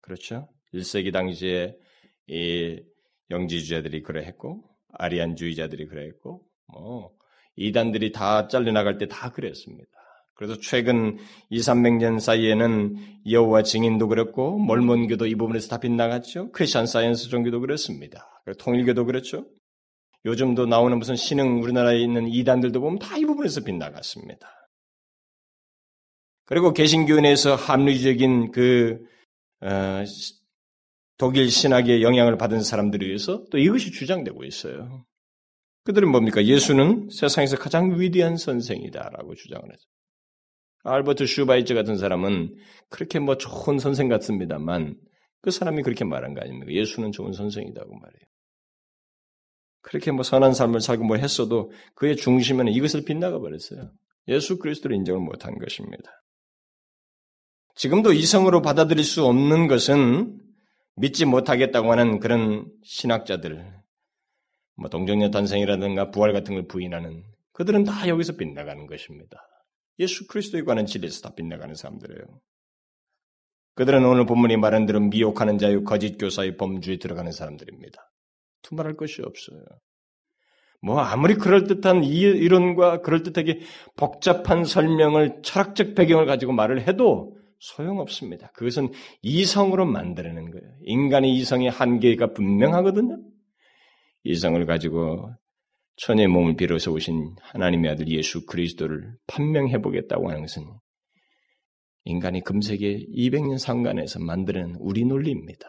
그렇죠? 0.00 0.48
1세기 0.74 1.12
당시에 1.12 1.74
이 2.26 2.80
영지주의자들이 3.30 4.02
그러했고 4.02 4.64
아리안주의자들이 4.92 5.86
그랬고 5.86 6.46
뭐 6.66 7.12
이단들이 7.56 8.12
다 8.12 8.48
잘려나갈 8.48 8.98
때 8.98 9.06
다 9.06 9.30
그랬습니다. 9.30 9.90
그래서 10.34 10.58
최근 10.60 11.18
2, 11.50 11.60
300년 11.60 12.18
사이에는 12.18 12.96
여호와 13.30 13.62
증인도 13.62 14.08
그렇고 14.08 14.58
몰몬교도 14.58 15.26
이 15.26 15.34
부분에서 15.36 15.68
다 15.68 15.78
빗나갔죠. 15.78 16.50
크리스천 16.52 16.86
사이언스 16.86 17.28
종교도 17.28 17.60
그렇습니다. 17.60 18.42
통일교도 18.58 19.04
그렇죠. 19.06 19.46
요즘도 20.24 20.66
나오는 20.66 20.98
무슨 20.98 21.16
신흥 21.16 21.62
우리나라에 21.62 21.98
있는 21.98 22.26
이단들도 22.28 22.80
보면 22.80 22.98
다 22.98 23.16
이 23.16 23.24
부분에서 23.26 23.60
빗나갔습니다. 23.62 24.48
그리고 26.46 26.72
개신교인에서 26.72 27.54
합리적인 27.54 28.50
그 28.50 28.98
어, 29.60 30.04
독일 31.16 31.50
신학의 31.50 32.02
영향을 32.02 32.36
받은 32.36 32.62
사람들에 32.62 33.06
의해서 33.06 33.44
또 33.50 33.58
이것이 33.58 33.92
주장되고 33.92 34.44
있어요. 34.44 35.06
그들은 35.84 36.10
뭡니까? 36.10 36.44
예수는 36.44 37.08
세상에서 37.10 37.56
가장 37.56 37.98
위대한 38.00 38.36
선생이다라고 38.36 39.34
주장을 39.34 39.62
하죠. 39.64 39.93
알버트 40.84 41.26
슈바이처 41.26 41.74
같은 41.74 41.96
사람은 41.96 42.54
그렇게 42.90 43.18
뭐 43.18 43.36
좋은 43.36 43.78
선생 43.78 44.08
같습니다만 44.08 44.96
그 45.40 45.50
사람이 45.50 45.82
그렇게 45.82 46.04
말한 46.04 46.34
거 46.34 46.40
아닙니까? 46.42 46.72
예수는 46.72 47.12
좋은 47.12 47.32
선생이다고 47.32 47.94
말해요. 47.94 48.20
그렇게 49.80 50.12
뭐 50.12 50.22
선한 50.22 50.54
삶을 50.54 50.80
살고 50.80 51.04
뭐 51.04 51.16
했어도 51.16 51.70
그의 51.94 52.16
중심에는 52.16 52.72
이것을 52.72 53.04
빗나가 53.04 53.38
버렸어요. 53.38 53.90
예수 54.28 54.58
그리스도를 54.58 54.96
인정을 54.96 55.20
못한 55.20 55.58
것입니다. 55.58 56.10
지금도 57.74 58.12
이성으로 58.12 58.62
받아들일 58.62 59.04
수 59.04 59.24
없는 59.26 59.66
것은 59.66 60.38
믿지 60.96 61.26
못하겠다고 61.26 61.90
하는 61.90 62.20
그런 62.20 62.70
신학자들, 62.84 63.74
뭐 64.76 64.88
동정녀 64.88 65.30
탄생이라든가 65.30 66.10
부활 66.10 66.32
같은 66.32 66.54
걸 66.54 66.66
부인하는 66.66 67.24
그들은 67.52 67.84
다 67.84 68.08
여기서 68.08 68.36
빗나가는 68.36 68.86
것입니다. 68.86 69.38
예수 69.98 70.26
그리스도에 70.26 70.62
관한 70.62 70.86
진리에서 70.86 71.22
다 71.22 71.34
빗나가는 71.34 71.74
사람들이에요. 71.74 72.40
그들은 73.74 74.04
오늘 74.04 74.24
본문이 74.26 74.56
말한 74.56 74.86
대로 74.86 75.00
미혹하는 75.00 75.58
자유 75.58 75.82
거짓 75.82 76.16
교사의 76.16 76.56
범주에 76.56 76.98
들어가는 76.98 77.32
사람들입니다. 77.32 78.10
두말할 78.62 78.96
것이 78.96 79.22
없어요. 79.22 79.62
뭐 80.80 81.00
아무리 81.00 81.34
그럴듯한 81.34 82.04
이론과 82.04 83.00
그럴듯하게 83.00 83.60
복잡한 83.96 84.64
설명을 84.64 85.40
철학적 85.42 85.94
배경을 85.94 86.26
가지고 86.26 86.52
말을 86.52 86.86
해도 86.86 87.36
소용없습니다. 87.58 88.50
그것은 88.52 88.90
이성으로 89.22 89.86
만들어낸 89.86 90.50
거예요. 90.50 90.66
인간의 90.82 91.34
이성의 91.36 91.70
한계가 91.70 92.32
분명하거든요. 92.34 93.18
이성을 94.24 94.64
가지고 94.66 95.30
천의 95.96 96.28
몸을 96.28 96.56
빌어서 96.56 96.90
오신 96.92 97.36
하나님의 97.40 97.92
아들 97.92 98.08
예수 98.08 98.46
그리스도를 98.46 99.14
판명해 99.26 99.78
보겠다고 99.80 100.28
하는 100.28 100.42
것은 100.42 100.64
인간이 102.04 102.42
금세계 102.42 103.06
200년 103.16 103.58
상간에서 103.58 104.20
만드는 104.20 104.76
우리 104.78 105.04
논리입니다. 105.04 105.66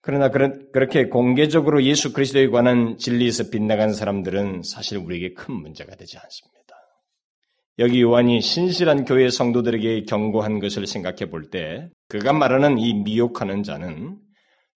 그러나 0.00 0.30
그렇게 0.30 1.06
공개적으로 1.08 1.82
예수 1.84 2.12
그리스도에 2.12 2.48
관한 2.48 2.96
진리에서 2.96 3.50
빗나간 3.50 3.92
사람들은 3.92 4.62
사실 4.64 4.98
우리에게 4.98 5.34
큰 5.34 5.54
문제가 5.54 5.94
되지 5.94 6.18
않습니다. 6.18 6.62
여기 7.78 8.02
요한이 8.02 8.40
신실한 8.40 9.04
교회 9.04 9.30
성도들에게 9.30 10.04
경고한 10.04 10.58
것을 10.58 10.86
생각해 10.86 11.30
볼 11.30 11.50
때 11.50 11.88
그가 12.08 12.32
말하는 12.32 12.78
이 12.78 12.94
미혹하는 13.02 13.62
자는 13.62 14.18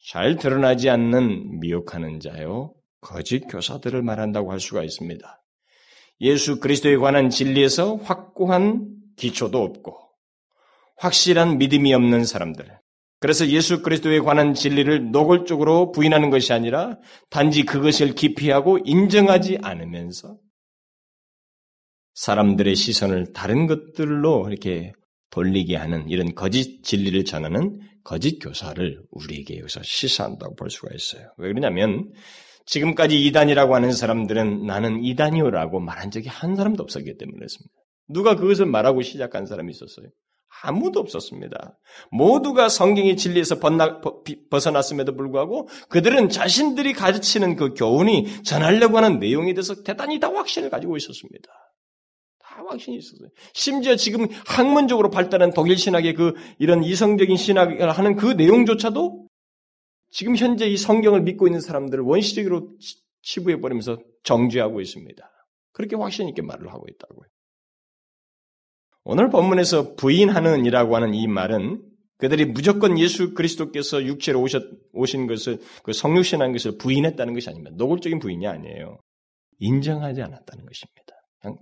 잘 0.08 0.36
드러나지 0.36 0.88
않는 0.90 1.60
미혹하는 1.60 2.20
자요 2.20 2.72
거짓 3.06 3.46
교사들을 3.46 4.02
말한다고 4.02 4.50
할 4.50 4.58
수가 4.58 4.82
있습니다. 4.82 5.42
예수 6.22 6.58
그리스도에 6.58 6.96
관한 6.96 7.30
진리에서 7.30 7.94
확고한 7.96 8.88
기초도 9.16 9.62
없고 9.62 9.96
확실한 10.96 11.58
믿음이 11.58 11.94
없는 11.94 12.24
사람들. 12.24 12.66
그래서 13.20 13.46
예수 13.46 13.82
그리스도에 13.82 14.18
관한 14.18 14.54
진리를 14.54 15.12
노골적으로 15.12 15.92
부인하는 15.92 16.30
것이 16.30 16.52
아니라 16.52 16.98
단지 17.30 17.64
그것을 17.64 18.14
기피하고 18.14 18.78
인정하지 18.84 19.58
않으면서 19.62 20.36
사람들의 22.14 22.74
시선을 22.74 23.32
다른 23.34 23.66
것들로 23.66 24.48
이렇게 24.48 24.92
돌리게 25.30 25.76
하는 25.76 26.08
이런 26.08 26.34
거짓 26.34 26.82
진리를 26.82 27.24
전하는 27.24 27.78
거짓 28.02 28.38
교사를 28.38 29.00
우리에게 29.10 29.58
여기서 29.58 29.82
시사한다고 29.82 30.56
볼 30.56 30.70
수가 30.70 30.94
있어요. 30.94 31.30
왜 31.36 31.48
그러냐면 31.52 32.12
지금까지 32.66 33.24
이단이라고 33.24 33.74
하는 33.74 33.92
사람들은 33.92 34.66
나는 34.66 35.02
이단이오라고 35.02 35.80
말한 35.80 36.10
적이 36.10 36.28
한 36.28 36.56
사람도 36.56 36.82
없었기 36.82 37.16
때문에 37.16 37.36
그렇습니다. 37.36 37.74
누가 38.08 38.36
그것을 38.36 38.66
말하고 38.66 39.02
시작한 39.02 39.46
사람이 39.46 39.70
있었어요? 39.70 40.08
아무도 40.62 41.00
없었습니다. 41.00 41.78
모두가 42.10 42.68
성경의 42.68 43.16
진리에서 43.16 43.58
벗어났음에도 44.50 45.14
불구하고 45.14 45.68
그들은 45.88 46.28
자신들이 46.28 46.92
가르치는 46.92 47.56
그 47.56 47.74
교훈이 47.74 48.42
전하려고 48.42 48.96
하는 48.96 49.18
내용에 49.18 49.54
대해서 49.54 49.82
대단히 49.82 50.18
다 50.18 50.32
확신을 50.32 50.70
가지고 50.70 50.96
있었습니다. 50.96 51.48
다 52.40 52.64
확신이 52.66 52.96
있었어요. 52.96 53.28
심지어 53.52 53.96
지금 53.96 54.28
학문적으로 54.46 55.10
발달한 55.10 55.52
독일 55.52 55.76
신학의 55.76 56.14
그 56.14 56.34
이런 56.58 56.82
이성적인 56.82 57.36
신학을 57.36 57.90
하는 57.90 58.16
그 58.16 58.32
내용조차도 58.32 59.25
지금 60.10 60.36
현재 60.36 60.66
이 60.66 60.76
성경을 60.76 61.22
믿고 61.22 61.46
있는 61.46 61.60
사람들을 61.60 62.04
원시적으로 62.04 62.76
치부해 63.22 63.60
버리면서 63.60 63.98
정죄하고 64.22 64.80
있습니다. 64.80 65.30
그렇게 65.72 65.96
확신 65.96 66.28
있게 66.28 66.42
말을 66.42 66.72
하고 66.72 66.86
있다고요. 66.88 67.28
오늘 69.04 69.30
본문에서 69.30 69.94
부인하는이라고 69.94 70.96
하는 70.96 71.14
이 71.14 71.28
말은 71.28 71.82
그들이 72.18 72.46
무조건 72.46 72.98
예수 72.98 73.34
그리스도께서 73.34 74.04
육체로 74.04 74.40
오셨, 74.40 74.62
오신 74.92 75.26
것을, 75.26 75.60
그 75.82 75.92
성육신한 75.92 76.52
것을 76.52 76.78
부인했다는 76.78 77.34
것이 77.34 77.50
아닙니다. 77.50 77.76
노골적인 77.76 78.18
부인이 78.18 78.46
아니에요. 78.46 78.98
인정하지 79.58 80.22
않았다는 80.22 80.64
것입니다. 80.64 81.14
그냥 81.40 81.58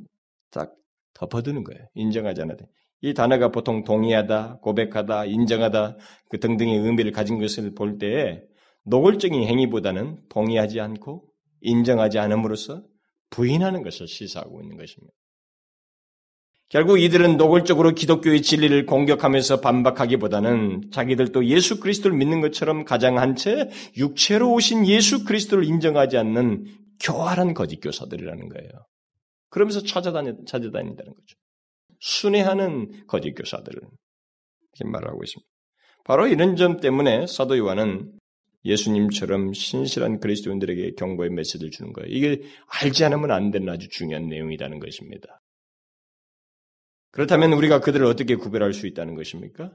딱 0.51 0.75
덮어두는 1.15 1.65
거예요. 1.65 1.87
인정하지 1.95 2.43
않았다. 2.43 2.65
이 3.05 3.13
단어가 3.13 3.51
보통 3.51 3.85
동의하다, 3.85 4.61
고백하다, 4.63 5.27
인정하다, 5.27 5.99
그 6.31 6.41
등등의 6.41 6.79
의미를 6.79 7.13
가진 7.13 7.39
것을 7.39 7.75
볼 7.75 7.99
때에 7.99 8.41
노골적인 8.87 9.43
행위보다는 9.47 10.21
동의하지 10.31 10.81
않고 10.81 11.27
인정하지 11.61 12.19
않음으로써 12.19 12.83
부인하는 13.29 13.83
것을 13.83 14.09
시사하고 14.09 14.63
있는 14.63 14.79
것입니다. 14.79 15.13
결국 16.71 16.99
이들은 16.99 17.37
노골적으로 17.37 17.93
기독교의 17.93 18.41
진리를 18.41 18.87
공격하면서 18.87 19.61
반박하기보다는 19.61 20.89
자기들도 20.91 21.45
예수 21.49 21.81
그리스도를 21.81 22.17
믿는 22.17 22.41
것처럼 22.41 22.87
가장한 22.87 23.37
채 23.37 23.69
육체로 23.99 24.51
오신 24.55 24.87
예수 24.87 25.25
그리스도를 25.25 25.65
인정하지 25.65 26.17
않는 26.17 26.65
교활한 27.03 27.53
거짓 27.53 27.81
교사들이라는 27.81 28.49
거예요. 28.49 28.71
그러면서 29.51 29.83
찾아다니, 29.83 30.47
찾아다닌다는 30.47 31.13
거죠. 31.13 31.44
순회하는 32.05 33.07
거짓 33.07 33.33
교사들을 33.33 33.81
이렇게 33.81 34.91
말하고 34.91 35.25
있습니다. 35.25 35.51
바로 36.05 36.27
이런 36.27 36.55
점 36.57 36.79
때문에 36.79 37.27
사도 37.27 37.57
요한은 37.57 38.13
예수님처럼 38.67 39.55
신실한 39.55 40.21
그리스도인들에게 40.21 40.93
경고의 40.99 41.31
메시지를 41.31 41.71
주는 41.71 41.95
거예요. 41.95 42.11
이게 42.11 42.43
알지 42.83 43.05
않으면 43.05 43.31
안 43.31 43.51
되는 43.51 43.69
아주 43.71 43.89
중요한 43.89 44.29
내용이라는 44.29 44.81
것입니다. 44.81 45.41
그렇다면 47.11 47.55
우리가 47.55 47.81
그들을 47.81 48.05
어떻게 48.05 48.37
구별할 48.37 48.75
수 48.75 48.87
있다는 48.87 49.15
것입니까? 49.15 49.73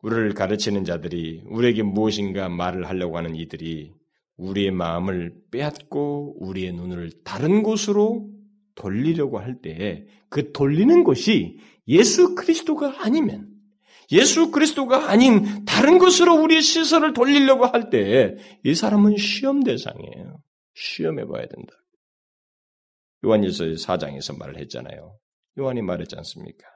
우리를 0.00 0.32
가르치는 0.32 0.84
자들이 0.84 1.42
우리에게 1.46 1.82
무엇인가 1.82 2.48
말을 2.48 2.88
하려고 2.88 3.18
하는 3.18 3.34
이들이 3.34 3.92
우리의 4.36 4.70
마음을 4.70 5.34
빼앗고 5.50 6.36
우리의 6.38 6.72
눈을 6.72 7.10
다른 7.24 7.62
곳으로 7.62 8.37
돌리려고 8.78 9.38
할때그 9.40 10.52
돌리는 10.54 11.04
것이 11.04 11.58
예수 11.88 12.34
그리스도가 12.34 13.04
아니면 13.04 13.48
예수 14.12 14.50
그리스도가 14.50 15.10
아닌 15.10 15.64
다른 15.66 15.98
것으로 15.98 16.34
우리의 16.42 16.62
시선을 16.62 17.12
돌리려고 17.12 17.66
할때이 17.66 18.74
사람은 18.74 19.16
시험 19.18 19.62
대상이에요. 19.62 20.40
시험해 20.74 21.26
봐야 21.26 21.46
된다. 21.46 21.72
요한일서 23.24 23.64
4장에서 23.64 24.38
말을 24.38 24.58
했잖아요. 24.58 25.18
요한이 25.58 25.82
말했지 25.82 26.14
않습니까? 26.16 26.66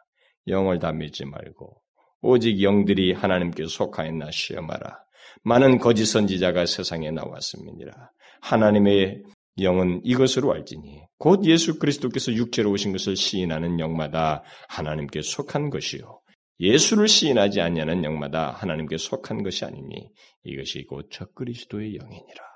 영을 0.48 0.80
다 0.80 0.92
믿지 0.92 1.24
말고 1.24 1.80
오직 2.20 2.60
영들이 2.60 3.12
하나님께 3.12 3.66
속하였나 3.66 4.30
시험하라. 4.32 4.98
많은 5.44 5.78
거짓 5.78 6.06
선지자가 6.06 6.66
세상에 6.66 7.10
나왔음이니라. 7.12 8.10
하나님의 8.40 9.22
영은 9.58 10.00
이것으로 10.04 10.52
알지니 10.52 11.02
곧 11.18 11.44
예수 11.44 11.78
그리스도께서 11.78 12.32
육체로 12.32 12.70
오신 12.70 12.92
것을 12.92 13.16
시인하는 13.16 13.80
영마다 13.80 14.42
하나님께 14.68 15.22
속한 15.22 15.70
것이요 15.70 16.22
예수를 16.60 17.08
시인하지 17.08 17.60
않냐는 17.60 18.04
영마다 18.04 18.52
하나님께 18.52 18.96
속한 18.96 19.42
것이 19.42 19.64
아니니 19.64 20.10
이것이 20.44 20.84
곧 20.84 21.08
적그리스도의 21.10 21.94
영이니라. 21.94 22.52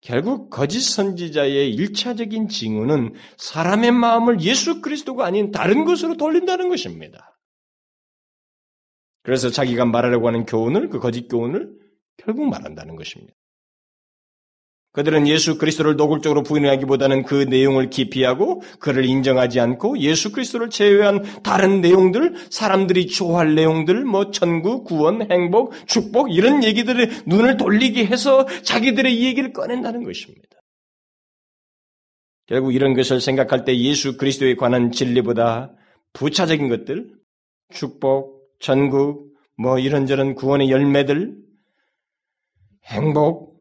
결국 0.00 0.50
거짓 0.50 0.80
선지자의 0.80 1.74
일차적인 1.74 2.48
징후는 2.48 3.14
사람의 3.38 3.90
마음을 3.92 4.42
예수 4.42 4.80
그리스도가 4.80 5.24
아닌 5.24 5.50
다른 5.50 5.84
것으로 5.84 6.16
돌린다는 6.16 6.68
것입니다. 6.68 7.38
그래서 9.22 9.48
자기가 9.48 9.86
말하려고 9.86 10.28
하는 10.28 10.44
교훈을 10.44 10.90
그 10.90 11.00
거짓 11.00 11.26
교훈을 11.28 11.74
결국 12.18 12.48
말한다는 12.48 12.96
것입니다. 12.96 13.34
그들은 14.94 15.26
예수 15.26 15.58
그리스도를 15.58 15.96
노골적으로 15.96 16.44
부인하기보다는 16.44 17.24
그 17.24 17.34
내용을 17.34 17.90
기피하고 17.90 18.62
그를 18.78 19.04
인정하지 19.04 19.58
않고 19.58 19.98
예수 19.98 20.30
그리스도를 20.30 20.70
제외한 20.70 21.20
다른 21.42 21.80
내용들, 21.80 22.34
사람들이 22.48 23.08
좋아할 23.08 23.56
내용들, 23.56 24.04
뭐 24.04 24.30
천국, 24.30 24.84
구원, 24.84 25.28
행복, 25.30 25.72
축복 25.88 26.32
이런 26.32 26.62
얘기들을 26.62 27.24
눈을 27.26 27.56
돌리게 27.56 28.06
해서 28.06 28.46
자기들의 28.62 29.12
이 29.12 29.26
얘기를 29.26 29.52
꺼낸다는 29.52 30.04
것입니다. 30.04 30.48
결국 32.46 32.72
이런 32.72 32.94
것을 32.94 33.20
생각할 33.20 33.64
때 33.64 33.76
예수 33.76 34.16
그리스도에 34.16 34.54
관한 34.54 34.92
진리보다 34.92 35.72
부차적인 36.12 36.68
것들, 36.68 37.10
축복, 37.72 38.48
천국, 38.60 39.34
뭐 39.56 39.80
이런저런 39.80 40.36
구원의 40.36 40.70
열매들, 40.70 41.34
행복, 42.84 43.53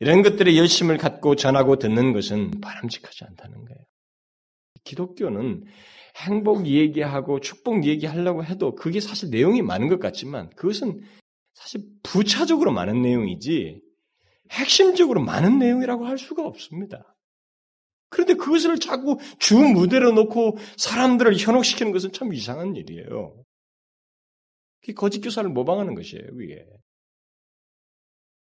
이런 0.00 0.22
것들의 0.22 0.56
열심을 0.56 0.96
갖고 0.96 1.36
전하고 1.36 1.76
듣는 1.76 2.12
것은 2.12 2.60
바람직하지 2.60 3.24
않다는 3.24 3.64
거예요. 3.64 3.84
기독교는 4.84 5.64
행복 6.16 6.66
얘기하고 6.66 7.40
축복 7.40 7.84
얘기하려고 7.84 8.44
해도 8.44 8.74
그게 8.74 9.00
사실 9.00 9.30
내용이 9.30 9.62
많은 9.62 9.88
것 9.88 10.00
같지만 10.00 10.50
그것은 10.50 11.02
사실 11.54 11.82
부차적으로 12.02 12.72
많은 12.72 13.02
내용이지 13.02 13.80
핵심적으로 14.50 15.22
많은 15.22 15.58
내용이라고 15.58 16.06
할 16.06 16.18
수가 16.18 16.44
없습니다. 16.46 17.14
그런데 18.08 18.34
그것을 18.34 18.78
자꾸 18.78 19.18
주 19.38 19.56
무대로 19.56 20.12
놓고 20.12 20.56
사람들을 20.76 21.36
현혹시키는 21.36 21.92
것은 21.92 22.12
참 22.12 22.32
이상한 22.32 22.74
일이에요. 22.74 23.44
거짓 24.96 25.20
교사를 25.20 25.48
모방하는 25.48 25.94
것이에요, 25.94 26.24
이게. 26.42 26.66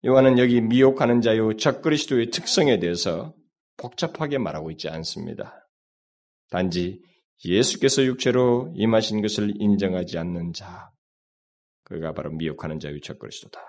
요한은 0.06 0.38
여기 0.38 0.60
미혹하는 0.60 1.20
자요 1.20 1.56
적그리스도의 1.56 2.30
특성에 2.30 2.78
대해서 2.78 3.34
복잡하게 3.76 4.38
말하고 4.38 4.70
있지 4.70 4.88
않습니다. 4.88 5.68
단지 6.50 7.02
예수께서 7.44 8.04
육체로 8.04 8.72
임하신 8.76 9.22
것을 9.22 9.52
인정하지 9.56 10.18
않는 10.18 10.52
자, 10.52 10.90
그가 11.84 12.12
바로 12.12 12.30
미혹하는 12.30 12.78
자요 12.80 13.00
적그리스도다. 13.00 13.60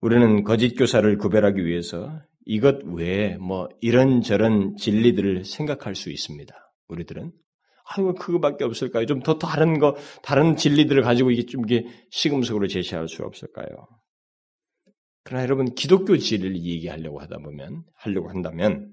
우리는 0.00 0.44
거짓 0.44 0.74
교사를 0.74 1.16
구별하기 1.16 1.64
위해서 1.64 2.20
이것 2.44 2.82
외에 2.84 3.38
뭐 3.38 3.68
이런저런 3.80 4.76
진리들을 4.76 5.44
생각할 5.46 5.94
수 5.94 6.10
있습니다. 6.10 6.54
우리들은 6.88 7.32
아이고 7.84 8.14
그거밖에 8.14 8.64
없을까요? 8.64 9.06
좀 9.06 9.20
더 9.20 9.38
다른 9.38 9.78
거 9.78 9.96
다른 10.22 10.56
진리들을 10.56 11.02
가지고 11.02 11.30
이게 11.30 11.44
좀 11.46 11.64
이게 11.64 11.86
시금석으로 12.10 12.66
제시할 12.66 13.08
수 13.08 13.22
없을까요? 13.22 13.66
그러나 15.22 15.42
여러분 15.44 15.74
기독교 15.74 16.16
진리를 16.18 16.56
얘기하려고 16.62 17.20
하다 17.20 17.38
보면 17.38 17.82
하려고 17.96 18.28
한다면 18.28 18.92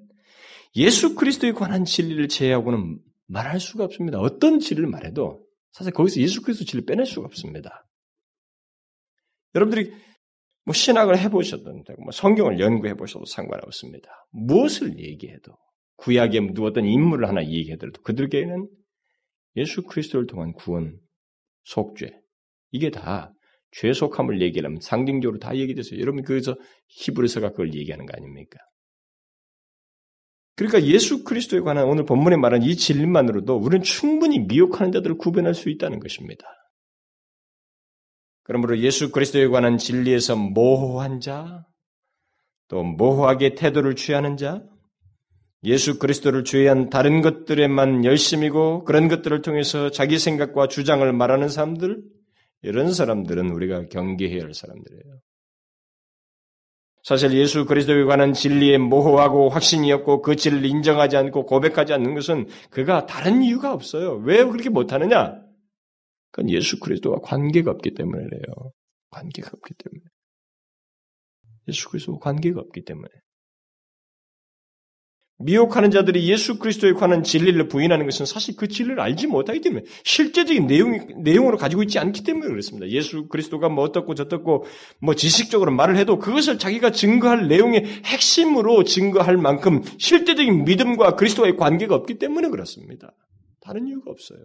예수 0.76 1.16
그리스도에 1.16 1.52
관한 1.52 1.84
진리를 1.84 2.28
제외하고는 2.30 3.00
말할 3.28 3.60
수가 3.60 3.84
없습니다. 3.84 4.20
어떤 4.20 4.60
진리를 4.60 4.88
말해도 4.90 5.46
사실 5.72 5.92
거기서 5.94 6.22
예수 6.22 6.42
그리스도 6.42 6.66
진리를 6.66 6.86
빼낼 6.86 7.06
수가 7.06 7.26
없습니다. 7.26 7.86
여러분들이 9.56 9.92
뭐 10.66 10.74
신학을 10.74 11.18
해보셨든 11.18 11.84
뭐 12.00 12.12
성경을 12.12 12.60
연구해 12.60 12.94
보셔도 12.94 13.26
상관없습니다. 13.26 14.10
무엇을 14.32 15.00
얘기해도 15.00 15.54
구약에 15.98 16.40
누웠던 16.40 16.86
인물을 16.86 17.28
하나 17.28 17.44
얘기해도 17.46 17.88
그들에게는 18.04 18.70
예수 19.56 19.84
그리스도를 19.84 20.28
통한 20.28 20.54
구원, 20.54 21.00
속죄 21.64 22.12
이게 22.72 22.90
다 22.90 23.34
죄속함을 23.72 24.42
얘기하면 24.42 24.80
상징적으로 24.82 25.40
다 25.40 25.56
얘기됐어요. 25.56 26.00
여러분 26.00 26.24
그래서 26.24 26.56
히브리서가 26.88 27.52
그걸 27.52 27.74
얘기하는 27.74 28.06
거 28.06 28.14
아닙니까? 28.16 28.60
그러니까 30.56 30.84
예수 30.84 31.24
그리스도에 31.24 31.62
관한 31.62 31.86
오늘 31.86 32.06
본문에 32.06 32.36
말한 32.36 32.64
이 32.64 32.76
진리만으로도 32.76 33.56
우리는 33.56 33.84
충분히 33.84 34.40
미혹하는 34.40 34.92
자들을 34.92 35.18
구별할 35.18 35.54
수 35.54 35.70
있다는 35.70 36.00
것입니다. 36.00 36.46
그러므로 38.44 38.78
예수 38.80 39.12
그리스도에 39.12 39.48
관한 39.48 39.78
진리에서 39.78 40.36
모호한 40.36 41.20
자, 41.20 41.66
또 42.68 42.84
모호하게 42.84 43.56
태도를 43.56 43.96
취하는 43.96 44.38
자, 44.38 44.62
예수 45.64 46.00
그리스도를 46.00 46.44
제외한 46.44 46.90
다른 46.90 47.22
것들에만 47.22 48.04
열심이고 48.04 48.84
그런 48.84 49.08
것들을 49.08 49.42
통해서 49.42 49.92
자기 49.92 50.18
생각과 50.18 50.68
주장을 50.68 51.12
말하는 51.14 51.50
사람들, 51.50 52.02
이런 52.64 52.94
사람들은 52.94 53.50
우리가 53.52 53.88
경계해야 53.90 54.44
할 54.44 54.54
사람들이에요. 54.54 55.20
사실 57.04 57.34
예수 57.34 57.66
그리스도에 57.66 58.04
관한 58.04 58.34
진리에 58.34 58.78
모호하고 58.78 59.50
확신이 59.50 59.92
없고 59.92 60.22
그 60.22 60.36
진리를 60.36 60.66
인정하지 60.70 61.18
않고 61.18 61.46
고백하지 61.46 61.94
않는 61.94 62.14
것은 62.14 62.48
그가 62.70 63.08
다른 63.08 63.42
이유가 63.42 63.74
없어요. 63.74 64.18
왜 64.18 64.44
그렇게 64.44 64.70
못하느냐? 64.70 65.42
그건 66.32 66.50
예수 66.52 66.80
그리스도와 66.80 67.20
관계가 67.22 67.72
없기 67.72 67.96
때문이래요. 67.96 68.42
관계가 69.10 69.50
없기 69.52 69.74
때문에. 69.74 70.04
예수 71.68 71.90
그리스도와 71.90 72.20
관계가 72.20 72.62
없기 72.62 72.86
때문에. 72.86 73.10
미혹하는 75.44 75.92
자들이 75.92 76.28
예수 76.30 76.60
그리스도에 76.60 76.94
관한 76.94 77.24
진리를 77.24 77.68
부인하는 77.68 78.06
것은 78.06 78.26
사실 78.26 78.56
그 78.56 78.68
진리를 78.68 79.00
알지 79.00 79.28
못하기 79.28 79.62
때문에 79.62 79.84
실제적인 80.04 80.68
내용, 80.68 81.24
내용으로 81.24 81.58
가지고 81.58 81.84
있지 81.84 82.00
않기 82.00 82.24
때문에 82.24 82.48
그렇습니다. 82.48 82.88
예수 82.90 83.28
그리스도가 83.28 83.70
뭐 83.70 83.84
어떻고 83.84 84.16
저떻고 84.16 84.66
뭐 85.02 85.16
지식적으로 85.16 85.72
말을 85.72 85.98
해도 85.98 86.20
그것을 86.20 86.60
자기가 86.60 86.92
증거할 86.92 87.48
내용의 87.48 87.86
핵심으로 88.06 88.84
증거할 88.84 89.38
만큼 89.38 89.82
실제적인 89.98 90.66
믿음과 90.66 91.16
그리스도와의 91.16 91.58
관계가 91.58 91.96
없기 91.96 92.18
때문에 92.18 92.50
그렇습니다. 92.50 93.14
다른 93.62 93.88
이유가 93.88 94.12
없어요. 94.12 94.40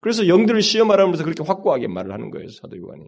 그래서 0.00 0.26
영들을 0.28 0.62
시험하라면서 0.62 1.24
그렇게 1.24 1.42
확고하게 1.42 1.88
말을 1.88 2.12
하는 2.12 2.30
거예요, 2.30 2.48
사도 2.48 2.76
요한이. 2.76 3.06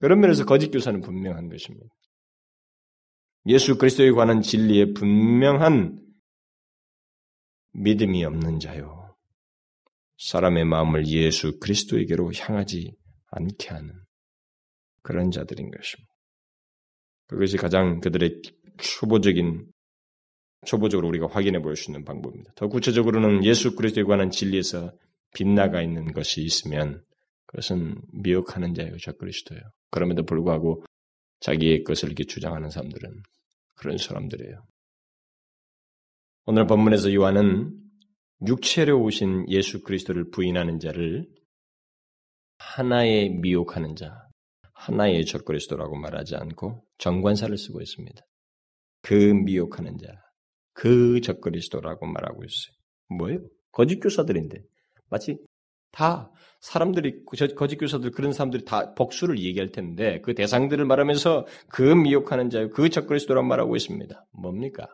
그런 0.00 0.20
면에서 0.20 0.46
거짓 0.46 0.70
교사는 0.70 1.00
분명한 1.02 1.50
것입니다. 1.50 1.86
예수 3.46 3.78
그리스도에 3.78 4.10
관한 4.10 4.42
진리에 4.42 4.92
분명한 4.92 5.98
믿음이 7.72 8.24
없는 8.24 8.60
자요. 8.60 9.14
사람의 10.18 10.66
마음을 10.66 11.06
예수 11.06 11.58
그리스도에게로 11.58 12.32
향하지 12.34 12.94
않게 13.30 13.68
하는 13.68 13.94
그런 15.02 15.30
자들인 15.30 15.70
것입니다. 15.70 16.12
그것이 17.28 17.56
가장 17.56 18.00
그들의 18.00 18.42
초보적인 18.78 19.66
초보적으로 20.66 21.08
우리가 21.08 21.26
확인해 21.26 21.62
볼 21.62 21.74
수 21.76 21.90
있는 21.90 22.04
방법입니다. 22.04 22.52
더 22.54 22.68
구체적으로는 22.68 23.44
예수 23.44 23.74
그리스도에 23.76 24.04
관한 24.04 24.30
진리에서 24.30 24.92
빗나가 25.32 25.80
있는 25.80 26.12
것이 26.12 26.42
있으면 26.42 27.02
그것은 27.46 27.96
미혹하는 28.12 28.74
자예요, 28.74 28.96
저 28.98 29.12
그리스도예요. 29.12 29.62
그럼에도 29.90 30.24
불구하고 30.24 30.84
자기의 31.40 31.84
것을 31.84 32.08
이렇게 32.08 32.24
주장하는 32.24 32.70
사람들은 32.70 33.22
그런 33.76 33.96
사람들이에요. 33.96 34.62
오늘 36.46 36.66
본문에서 36.66 37.12
요한은 37.14 37.78
육체로 38.46 39.02
오신 39.02 39.48
예수 39.48 39.82
그리스도를 39.82 40.30
부인하는 40.30 40.78
자를 40.80 41.26
하나의 42.58 43.30
미혹하는 43.30 43.96
자, 43.96 44.26
하나의 44.74 45.26
적 45.26 45.44
그리스도라고 45.44 45.96
말하지 45.96 46.36
않고 46.36 46.84
정관사를 46.98 47.56
쓰고 47.56 47.80
있습니다. 47.80 48.22
그 49.02 49.14
미혹하는 49.14 49.98
자, 49.98 50.12
그 50.72 51.20
적 51.20 51.40
그리스도라고 51.40 52.06
말하고 52.06 52.44
있어요. 52.44 52.74
뭐예요? 53.08 53.40
거짓 53.72 54.00
교사들인데 54.00 54.62
마치 55.10 55.38
다 56.00 56.30
사람들이 56.60 57.24
거짓 57.26 57.76
교사들 57.76 58.10
그런 58.10 58.32
사람들이 58.32 58.64
다 58.64 58.94
복수를 58.94 59.38
얘기할 59.38 59.70
텐데 59.70 60.22
그 60.22 60.34
대상들을 60.34 60.82
말하면서 60.86 61.46
그 61.68 61.82
미혹하는 61.82 62.48
자요 62.48 62.70
그 62.70 62.88
적 62.88 63.06
그리스도란 63.06 63.46
말하고 63.46 63.76
있습니다. 63.76 64.26
뭡니까? 64.32 64.86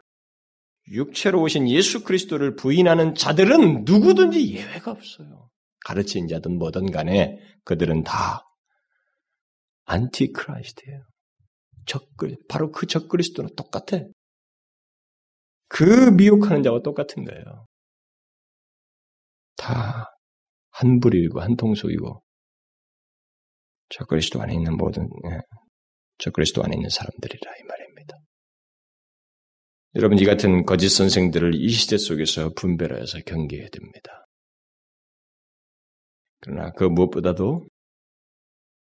육체로 0.91 1.43
오신 1.43 1.69
예수 1.69 2.03
그리스도를 2.03 2.57
부인하는 2.57 3.15
자들은 3.15 3.85
누구든지 3.85 4.53
예외가 4.53 4.91
없어요. 4.91 5.49
가르친 5.85 6.27
자든 6.27 6.59
뭐든 6.59 6.91
간에 6.91 7.39
그들은 7.65 8.03
다 8.03 8.45
안티크라이스트예요. 9.85 11.03
적그 11.87 12.35
바로 12.49 12.73
그 12.73 12.87
적그리스도는 12.87 13.55
똑같아. 13.55 14.01
그 15.69 15.85
미혹하는 16.11 16.65
자와 16.65 16.81
똑같은 16.83 17.25
거예요. 17.25 17.67
다 19.57 20.16
한 20.79 21.01
부류이고 21.01 21.41
한 21.41 21.57
통속이고 21.57 22.23
저 23.89 24.05
그리스도 24.05 24.43
안에 24.43 24.53
있는 24.53 24.77
모든 24.77 25.05
예, 25.31 25.41
저 26.19 26.31
그리스도 26.31 26.63
안에 26.63 26.75
있는 26.75 26.91
사람들이라 26.91 27.53
이 27.59 27.63
말입니다. 27.63 28.17
여러분 29.95 30.19
이 30.19 30.25
같은 30.25 30.67
거짓 30.67 30.91
선생들을 30.91 31.55
이 31.55 31.69
시대 31.71 31.97
속에서 31.97 32.51
분별하여서 32.55 33.21
경계해야 33.25 33.69
됩니다. 33.69 34.27
그러나 36.41 36.71
그 36.73 36.85
무엇보다도 36.85 37.67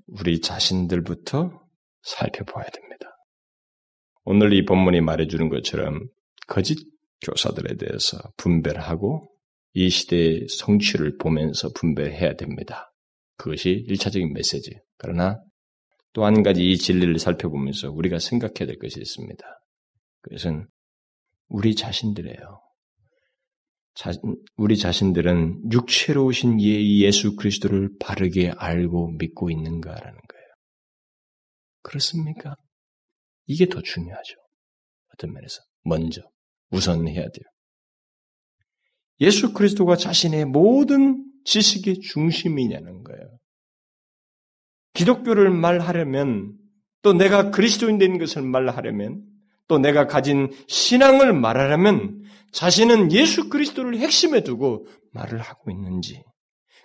우리 0.07 0.41
자신들부터 0.41 1.59
살펴보아야 2.03 2.66
됩니다. 2.70 3.11
오늘 4.24 4.55
이 4.55 4.64
본문이 4.64 5.03
말해주는 5.03 5.51
것처럼 5.51 6.09
거짓 6.47 6.78
교사들에 7.22 7.76
대해서 7.76 8.18
분별하고 8.39 9.34
이 9.75 9.91
시대의 9.91 10.47
성취를 10.49 11.18
보면서 11.18 11.70
분별해야 11.75 12.37
됩니다. 12.37 12.93
그것이 13.37 13.85
1차적인 13.89 14.33
메시지. 14.33 14.70
그러나 14.97 15.39
또 16.12 16.25
한 16.25 16.43
가지 16.45 16.70
이 16.70 16.79
진리를 16.79 17.18
살펴보면서 17.18 17.91
우리가 17.91 18.20
생각해야 18.20 18.66
될 18.66 18.79
것이 18.79 19.01
있습니다. 19.01 19.45
그것은 20.22 20.66
우리 21.49 21.75
자신들이에요. 21.75 22.61
자, 23.95 24.12
우리 24.57 24.77
자신들은 24.77 25.72
육체로 25.72 26.27
오신 26.27 26.61
예수 26.61 27.37
그리스도를 27.37 27.91
바르게 28.01 28.53
알고 28.57 29.12
믿고 29.18 29.51
있는가라는 29.51 30.18
거예요. 30.29 30.47
그렇습니까? 31.83 32.55
이게 33.47 33.66
더 33.66 33.83
중요하죠. 33.83 34.35
어떤 35.12 35.33
면에서. 35.33 35.61
먼저, 35.85 36.22
우선 36.70 37.07
해야 37.09 37.22
돼요. 37.22 37.45
예수 39.20 39.52
그리스도가 39.52 39.96
자신의 39.96 40.46
모든 40.46 41.24
지식의 41.44 42.00
중심이냐는 42.00 43.04
거예요. 43.04 43.38
기독교를 44.94 45.50
말하려면 45.50 46.56
또 47.02 47.12
내가 47.12 47.50
그리스도인 47.50 47.98
된 47.98 48.18
것을 48.18 48.42
말하려면 48.42 49.22
또 49.68 49.78
내가 49.78 50.06
가진 50.06 50.50
신앙을 50.68 51.32
말하려면 51.32 52.22
자신은 52.52 53.12
예수 53.12 53.48
그리스도를 53.48 53.98
핵심에 53.98 54.42
두고 54.42 54.86
말을 55.12 55.40
하고 55.40 55.70
있는지 55.70 56.22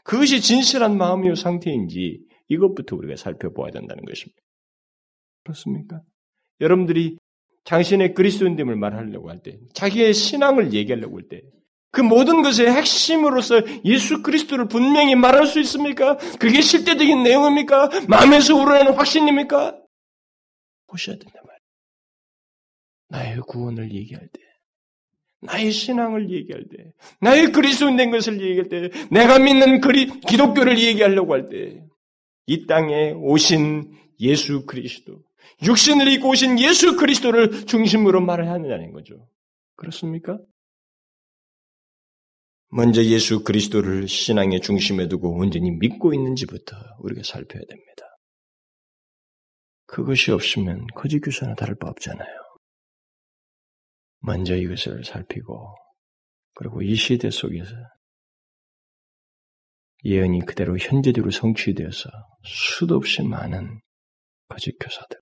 그것이 0.03 0.41
진실한 0.41 0.97
마음이요 0.97 1.36
상태인지 1.36 2.21
이것부터 2.47 2.95
우리가 2.95 3.15
살펴보아야 3.15 3.71
된다는 3.71 4.03
것입니다. 4.05 4.41
그렇습니까? 5.43 6.01
여러분들이 6.61 7.17
당신의 7.63 8.15
그리스도인됨을 8.15 8.75
말하려고 8.75 9.30
할 9.30 9.39
때, 9.43 9.59
자기의 9.73 10.13
신앙을 10.13 10.73
얘기하려고 10.73 11.17
할 11.17 11.27
때, 11.30 11.41
그 11.92 12.02
모든 12.02 12.42
것의 12.42 12.72
핵심으로서 12.72 13.62
예수 13.84 14.22
그리스도를 14.22 14.68
분명히 14.68 15.16
말할 15.16 15.48
수 15.48 15.60
있습니까? 15.62 16.18
그게 16.40 16.62
실제적인 16.62 17.24
내용입니까? 17.24 17.90
마음에서 18.08 18.56
우러나는 18.56 18.94
확신입니까? 18.94 19.76
보셔야 20.88 21.18
된단 21.18 21.42
말이에요. 21.46 21.60
나의 23.10 23.40
구원을 23.42 23.92
얘기할 23.92 24.28
때, 24.28 24.40
나의 25.42 25.72
신앙을 25.72 26.30
얘기할 26.30 26.66
때, 26.70 26.92
나의 27.22 27.52
그리스도인 27.52 27.98
된 27.98 28.12
것을 28.12 28.40
얘기할 28.40 28.70
때, 28.70 28.90
내가 29.10 29.40
믿는 29.40 29.82
그리, 29.82 30.08
기독교를 30.08 30.80
얘기하려고 30.80 31.34
할 31.34 31.50
때, 31.50 31.84
이 32.46 32.68
땅에 32.68 33.12
오신 33.12 33.92
예수 34.20 34.66
그리스도, 34.66 35.24
육신을 35.64 36.08
입고 36.14 36.30
오신 36.30 36.60
예수 36.60 36.96
그리스도를 36.98 37.66
중심으로 37.66 38.22
말을 38.22 38.48
하느냐는 38.48 38.92
거죠. 38.92 39.28
그렇습니까? 39.76 40.38
먼저 42.72 43.03
예수 43.03 43.43
그리스도를 43.43 44.07
신앙의 44.07 44.61
중심에 44.61 45.07
두고 45.07 45.38
온전히 45.38 45.72
믿고 45.72 46.13
있는지부터 46.13 46.78
우리가 46.99 47.24
살펴야 47.24 47.63
됩니다. 47.67 48.03
그것이 49.88 50.32
없으면 50.32 50.86
거짓 50.95 51.20
교사나 51.20 51.55
다를 51.55 51.76
바 51.76 51.89
없잖아요. 51.89 52.30
먼저 54.20 54.55
이것을 54.55 55.03
살피고 55.03 55.76
그리고 56.53 56.84
이 56.84 56.93
시대 56.95 57.32
속에서 57.32 57.72
예언이 60.03 60.41
그대로 60.45 60.78
현재적으로 60.78 61.32
성취되어서 61.32 62.09
수도 62.45 62.95
없이 62.95 63.24
많은 63.24 63.82
거짓 64.47 64.78
교사들. 64.80 65.20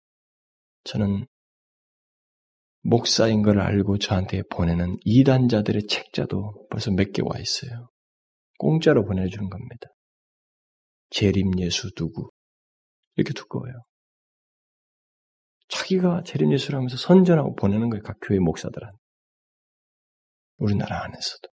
저는 0.84 1.26
목사인 2.90 3.42
걸 3.42 3.60
알고 3.60 3.98
저한테 3.98 4.44
보내는 4.44 4.98
이단자들의 5.04 5.88
책자도 5.88 6.68
벌써 6.70 6.90
몇 6.92 7.12
개 7.12 7.22
와 7.22 7.38
있어요. 7.38 7.90
공짜로 8.58 9.04
보내주는 9.04 9.50
겁니다. 9.50 9.90
재림 11.10 11.60
예수 11.60 11.92
누구 11.96 12.32
이렇게 13.18 13.34
두꺼워요. 13.34 13.74
자기가 15.68 16.24
재림 16.24 16.54
예수를 16.54 16.78
하면서 16.78 16.96
선전하고 16.96 17.56
보내는 17.56 17.90
거예요. 17.90 18.04
각 18.04 18.18
교회 18.22 18.40
목사들한테. 18.40 18.98
우리나라 20.58 21.04
안에서도. 21.04 21.50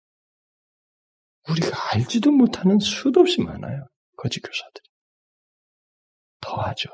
우리가 1.51 1.95
알지도 1.95 2.31
못하는 2.31 2.79
수도 2.79 3.21
없이 3.21 3.43
많아요. 3.43 3.89
거짓 4.17 4.41
교사들이. 4.41 4.85
더 6.41 6.61
하죠. 6.63 6.91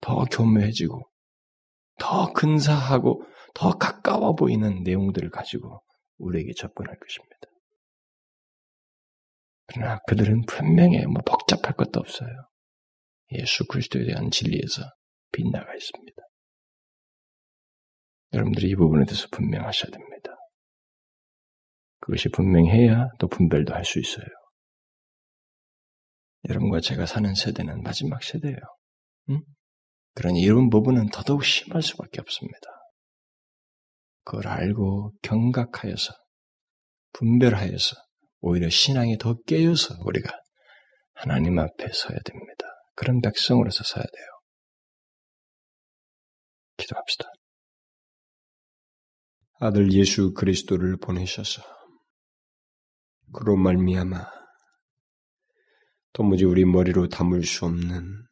더 0.00 0.24
교묘해지고, 0.24 1.02
더 1.98 2.32
근사하고 2.32 3.22
더 3.54 3.70
가까워 3.72 4.34
보이는 4.34 4.82
내용들을 4.82 5.30
가지고 5.30 5.82
우리에게 6.18 6.52
접근할 6.56 6.98
것입니다. 6.98 7.36
그러나 9.66 9.98
그들은 10.06 10.42
분명히 10.46 11.04
뭐 11.06 11.22
복잡할 11.24 11.74
것도 11.74 12.00
없어요. 12.00 12.28
예수 13.32 13.66
그리스도에 13.66 14.04
대한 14.04 14.30
진리에서 14.30 14.82
빗나가 15.32 15.74
있습니다. 15.74 16.22
여러분들이 18.34 18.70
이 18.70 18.74
부분에 18.74 19.04
대해서 19.04 19.28
분명하셔야 19.30 19.90
됩니다. 19.90 20.30
그것이 22.00 22.28
분명해야 22.30 23.08
또 23.18 23.28
분별도 23.28 23.74
할 23.74 23.84
수 23.84 24.00
있어요. 24.00 24.26
여러분과 26.48 26.80
제가 26.80 27.06
사는 27.06 27.32
세대는 27.34 27.82
마지막 27.82 28.22
세대예요. 28.22 28.58
응? 29.30 29.42
그러니 30.14 30.40
이런 30.40 30.70
부분은 30.70 31.08
더더욱 31.10 31.44
심할 31.44 31.82
수밖에 31.82 32.20
없습니다. 32.20 32.58
그걸 34.24 34.48
알고 34.48 35.12
경각하여서 35.22 36.12
분별하여서 37.12 37.96
오히려 38.40 38.68
신앙이 38.68 39.18
더 39.18 39.34
깨어서 39.46 39.96
우리가 40.04 40.30
하나님 41.14 41.58
앞에 41.58 41.88
서야 41.92 42.18
됩니다. 42.24 42.66
그런 42.94 43.20
백성으로서 43.20 43.84
서야 43.84 44.02
돼요. 44.02 44.26
기도합시다. 46.76 47.28
아들 49.60 49.92
예수 49.92 50.32
그리스도를 50.32 50.96
보내셔서 50.98 51.62
그로 53.32 53.56
말미암아 53.56 54.26
도무지 56.12 56.44
우리 56.44 56.64
머리로 56.64 57.08
담을 57.08 57.44
수 57.44 57.64
없는 57.64 58.26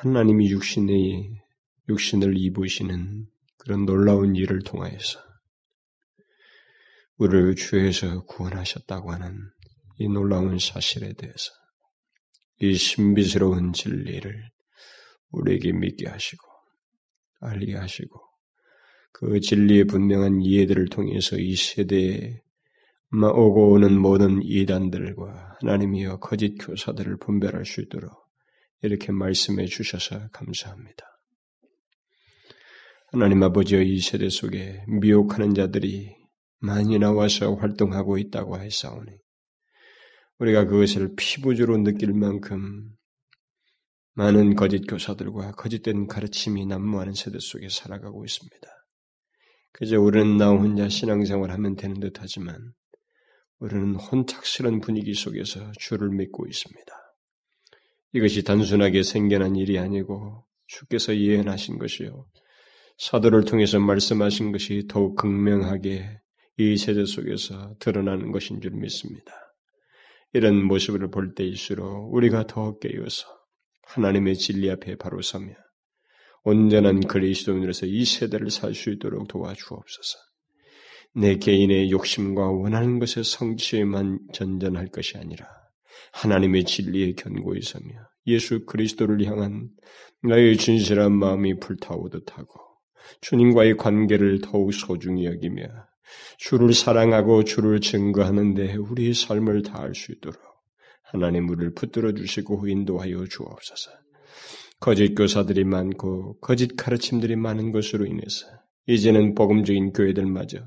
하나님이 0.00 0.50
육신의 0.50 1.42
육신을 1.88 2.36
입으시는 2.36 3.26
그런 3.58 3.84
놀라운 3.84 4.34
일을 4.34 4.62
통하여서 4.62 5.20
우리를 7.18 7.54
죄에서 7.54 8.24
구원하셨다고 8.24 9.12
하는 9.12 9.38
이 9.98 10.08
놀라운 10.08 10.58
사실에 10.58 11.12
대해서 11.12 11.52
이 12.60 12.74
신비스러운 12.74 13.74
진리를 13.74 14.50
우리에게 15.30 15.72
믿게 15.72 16.08
하시고 16.08 16.48
알게 17.40 17.76
하시고 17.76 18.20
그 19.12 19.40
진리의 19.40 19.84
분명한 19.84 20.40
이해들을 20.40 20.88
통해서 20.88 21.36
이 21.38 21.54
세대에 21.54 22.42
오고 23.12 23.72
오는 23.72 24.00
모든 24.00 24.42
이단들과 24.42 25.58
하나님이여 25.60 26.18
거짓 26.18 26.56
교사들을 26.56 27.18
분별할 27.18 27.66
수 27.66 27.82
있도록 27.82 28.21
이렇게 28.82 29.12
말씀해 29.12 29.66
주셔서 29.66 30.28
감사합니다. 30.32 31.06
하나님 33.12 33.42
아버지의 33.42 33.88
이 33.88 34.00
세대 34.00 34.28
속에 34.28 34.84
미혹하는 34.88 35.54
자들이 35.54 36.16
많이 36.58 36.98
나와서 36.98 37.54
활동하고 37.54 38.18
있다고 38.18 38.56
하사오니 38.56 39.12
우리가 40.38 40.64
그것을 40.64 41.14
피부적으로 41.16 41.78
느낄 41.78 42.12
만큼 42.12 42.96
많은 44.14 44.56
거짓 44.56 44.80
교사들과 44.86 45.52
거짓된 45.52 46.06
가르침이 46.06 46.66
난무하는 46.66 47.14
세대 47.14 47.38
속에 47.40 47.68
살아가고 47.68 48.24
있습니다. 48.24 48.68
그저 49.72 50.00
우리는 50.00 50.36
나 50.36 50.50
혼자 50.50 50.88
신앙생활하면 50.88 51.76
되는 51.76 52.00
듯하지만 52.00 52.72
우리는 53.58 53.94
혼탁스런 53.94 54.80
분위기 54.80 55.14
속에서 55.14 55.70
주를 55.78 56.10
믿고 56.10 56.46
있습니다. 56.46 57.01
이것이 58.12 58.42
단순하게 58.44 59.02
생겨난 59.02 59.56
일이 59.56 59.78
아니고 59.78 60.44
주께서 60.66 61.16
예언하신 61.16 61.78
것이요 61.78 62.26
사도를 62.98 63.44
통해서 63.44 63.78
말씀하신 63.80 64.52
것이 64.52 64.86
더욱 64.88 65.16
극명하게 65.16 66.20
이 66.58 66.76
세대 66.76 67.04
속에서 67.04 67.74
드러나는 67.78 68.30
것인 68.30 68.60
줄 68.60 68.72
믿습니다. 68.72 69.32
이런 70.34 70.62
모습을 70.64 71.10
볼 71.10 71.34
때일수록 71.34 72.12
우리가 72.14 72.46
더 72.46 72.78
깨어서 72.78 73.26
하나님의 73.84 74.36
진리 74.36 74.70
앞에 74.70 74.96
바로 74.96 75.20
서며 75.22 75.54
온전한 76.44 77.00
그리스도인으로서 77.00 77.86
이 77.86 78.04
세대를 78.04 78.50
살 78.50 78.74
수 78.74 78.90
있도록 78.90 79.28
도와주옵소서. 79.28 80.18
내 81.14 81.36
개인의 81.36 81.90
욕심과 81.90 82.50
원하는 82.50 82.98
것의 82.98 83.24
성취에만 83.24 84.20
전전할 84.32 84.88
것이 84.88 85.18
아니라 85.18 85.46
하나님의 86.12 86.64
진리에 86.64 87.14
견고히 87.14 87.62
서며 87.62 87.90
예수 88.26 88.64
그리스도를 88.66 89.24
향한 89.26 89.70
나의 90.22 90.56
진실한 90.56 91.12
마음이 91.12 91.58
불타오듯 91.58 92.38
하고 92.38 92.52
주님과의 93.20 93.76
관계를 93.76 94.40
더욱 94.40 94.72
소중히 94.72 95.26
여기며 95.26 95.64
주를 96.38 96.72
사랑하고 96.72 97.44
주를 97.44 97.80
증거하는데 97.80 98.76
우리의 98.76 99.14
삶을 99.14 99.62
다할 99.62 99.94
수 99.94 100.12
있도록 100.12 100.40
하나님 101.02 101.48
우리를 101.48 101.74
붙들어 101.74 102.12
주시고 102.12 102.66
인도하여 102.68 103.26
주옵소서. 103.26 103.90
거짓 104.80 105.14
교사들이 105.14 105.64
많고 105.64 106.38
거짓 106.40 106.76
가르침들이 106.76 107.36
많은 107.36 107.70
것으로 107.70 108.06
인해서 108.06 108.46
이제는 108.86 109.34
복음적인 109.34 109.92
교회들마저 109.92 110.58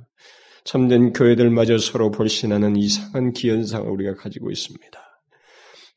참된 0.64 1.14
교회들마저 1.14 1.78
서로 1.78 2.12
불신하는 2.12 2.76
이상한 2.76 3.34
기현상을 3.34 3.88
우리가 3.88 4.16
가지고 4.16 4.52
있습니다. 4.52 5.05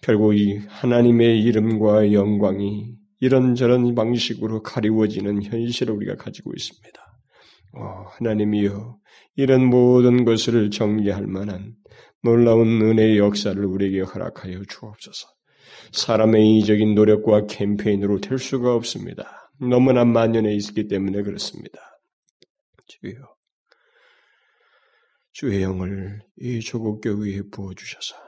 결국 0.00 0.36
이 0.36 0.58
하나님의 0.68 1.42
이름과 1.42 2.12
영광이 2.12 2.94
이런저런 3.20 3.94
방식으로 3.94 4.62
가리워지는 4.62 5.42
현실을 5.42 5.94
우리가 5.94 6.16
가지고 6.16 6.52
있습니다. 6.56 7.00
오, 7.74 7.80
하나님이여 8.10 8.96
이런 9.36 9.66
모든 9.66 10.24
것을 10.24 10.70
정리할 10.70 11.26
만한 11.26 11.74
놀라운 12.22 12.80
은혜의 12.80 13.18
역사를 13.18 13.62
우리에게 13.64 14.00
허락하여 14.00 14.62
주옵소서. 14.68 15.28
사람의 15.92 16.58
이적인 16.58 16.94
노력과 16.94 17.46
캠페인으로 17.46 18.20
될 18.20 18.38
수가 18.38 18.74
없습니다. 18.74 19.50
너무나 19.60 20.04
만연해 20.04 20.54
있기 20.54 20.88
때문에 20.88 21.22
그렇습니다. 21.22 21.78
주여, 22.86 23.12
주의 25.32 25.62
영을 25.62 26.20
이 26.40 26.60
조국 26.60 27.00
교회에 27.00 27.42
부어주셔서 27.50 28.27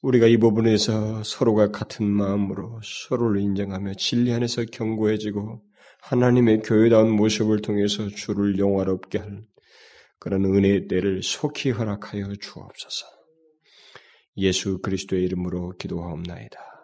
우리가 0.00 0.26
이 0.26 0.36
부분에서 0.36 1.24
서로가 1.24 1.72
같은 1.72 2.06
마음으로 2.06 2.80
서로를 2.84 3.40
인정하며 3.40 3.94
진리 3.94 4.32
안에서 4.32 4.64
견고해지고 4.64 5.60
하나님의 6.02 6.62
교회다운 6.62 7.10
모습을 7.10 7.60
통해서 7.60 8.06
주를 8.08 8.58
영화롭게 8.58 9.18
할 9.18 9.42
그런 10.20 10.44
은혜의 10.44 10.86
때를 10.86 11.22
속히 11.22 11.70
허락하여 11.70 12.26
주옵소서. 12.40 13.06
예수 14.36 14.78
그리스도의 14.78 15.24
이름으로 15.24 15.74
기도하옵나이다. 15.78 16.77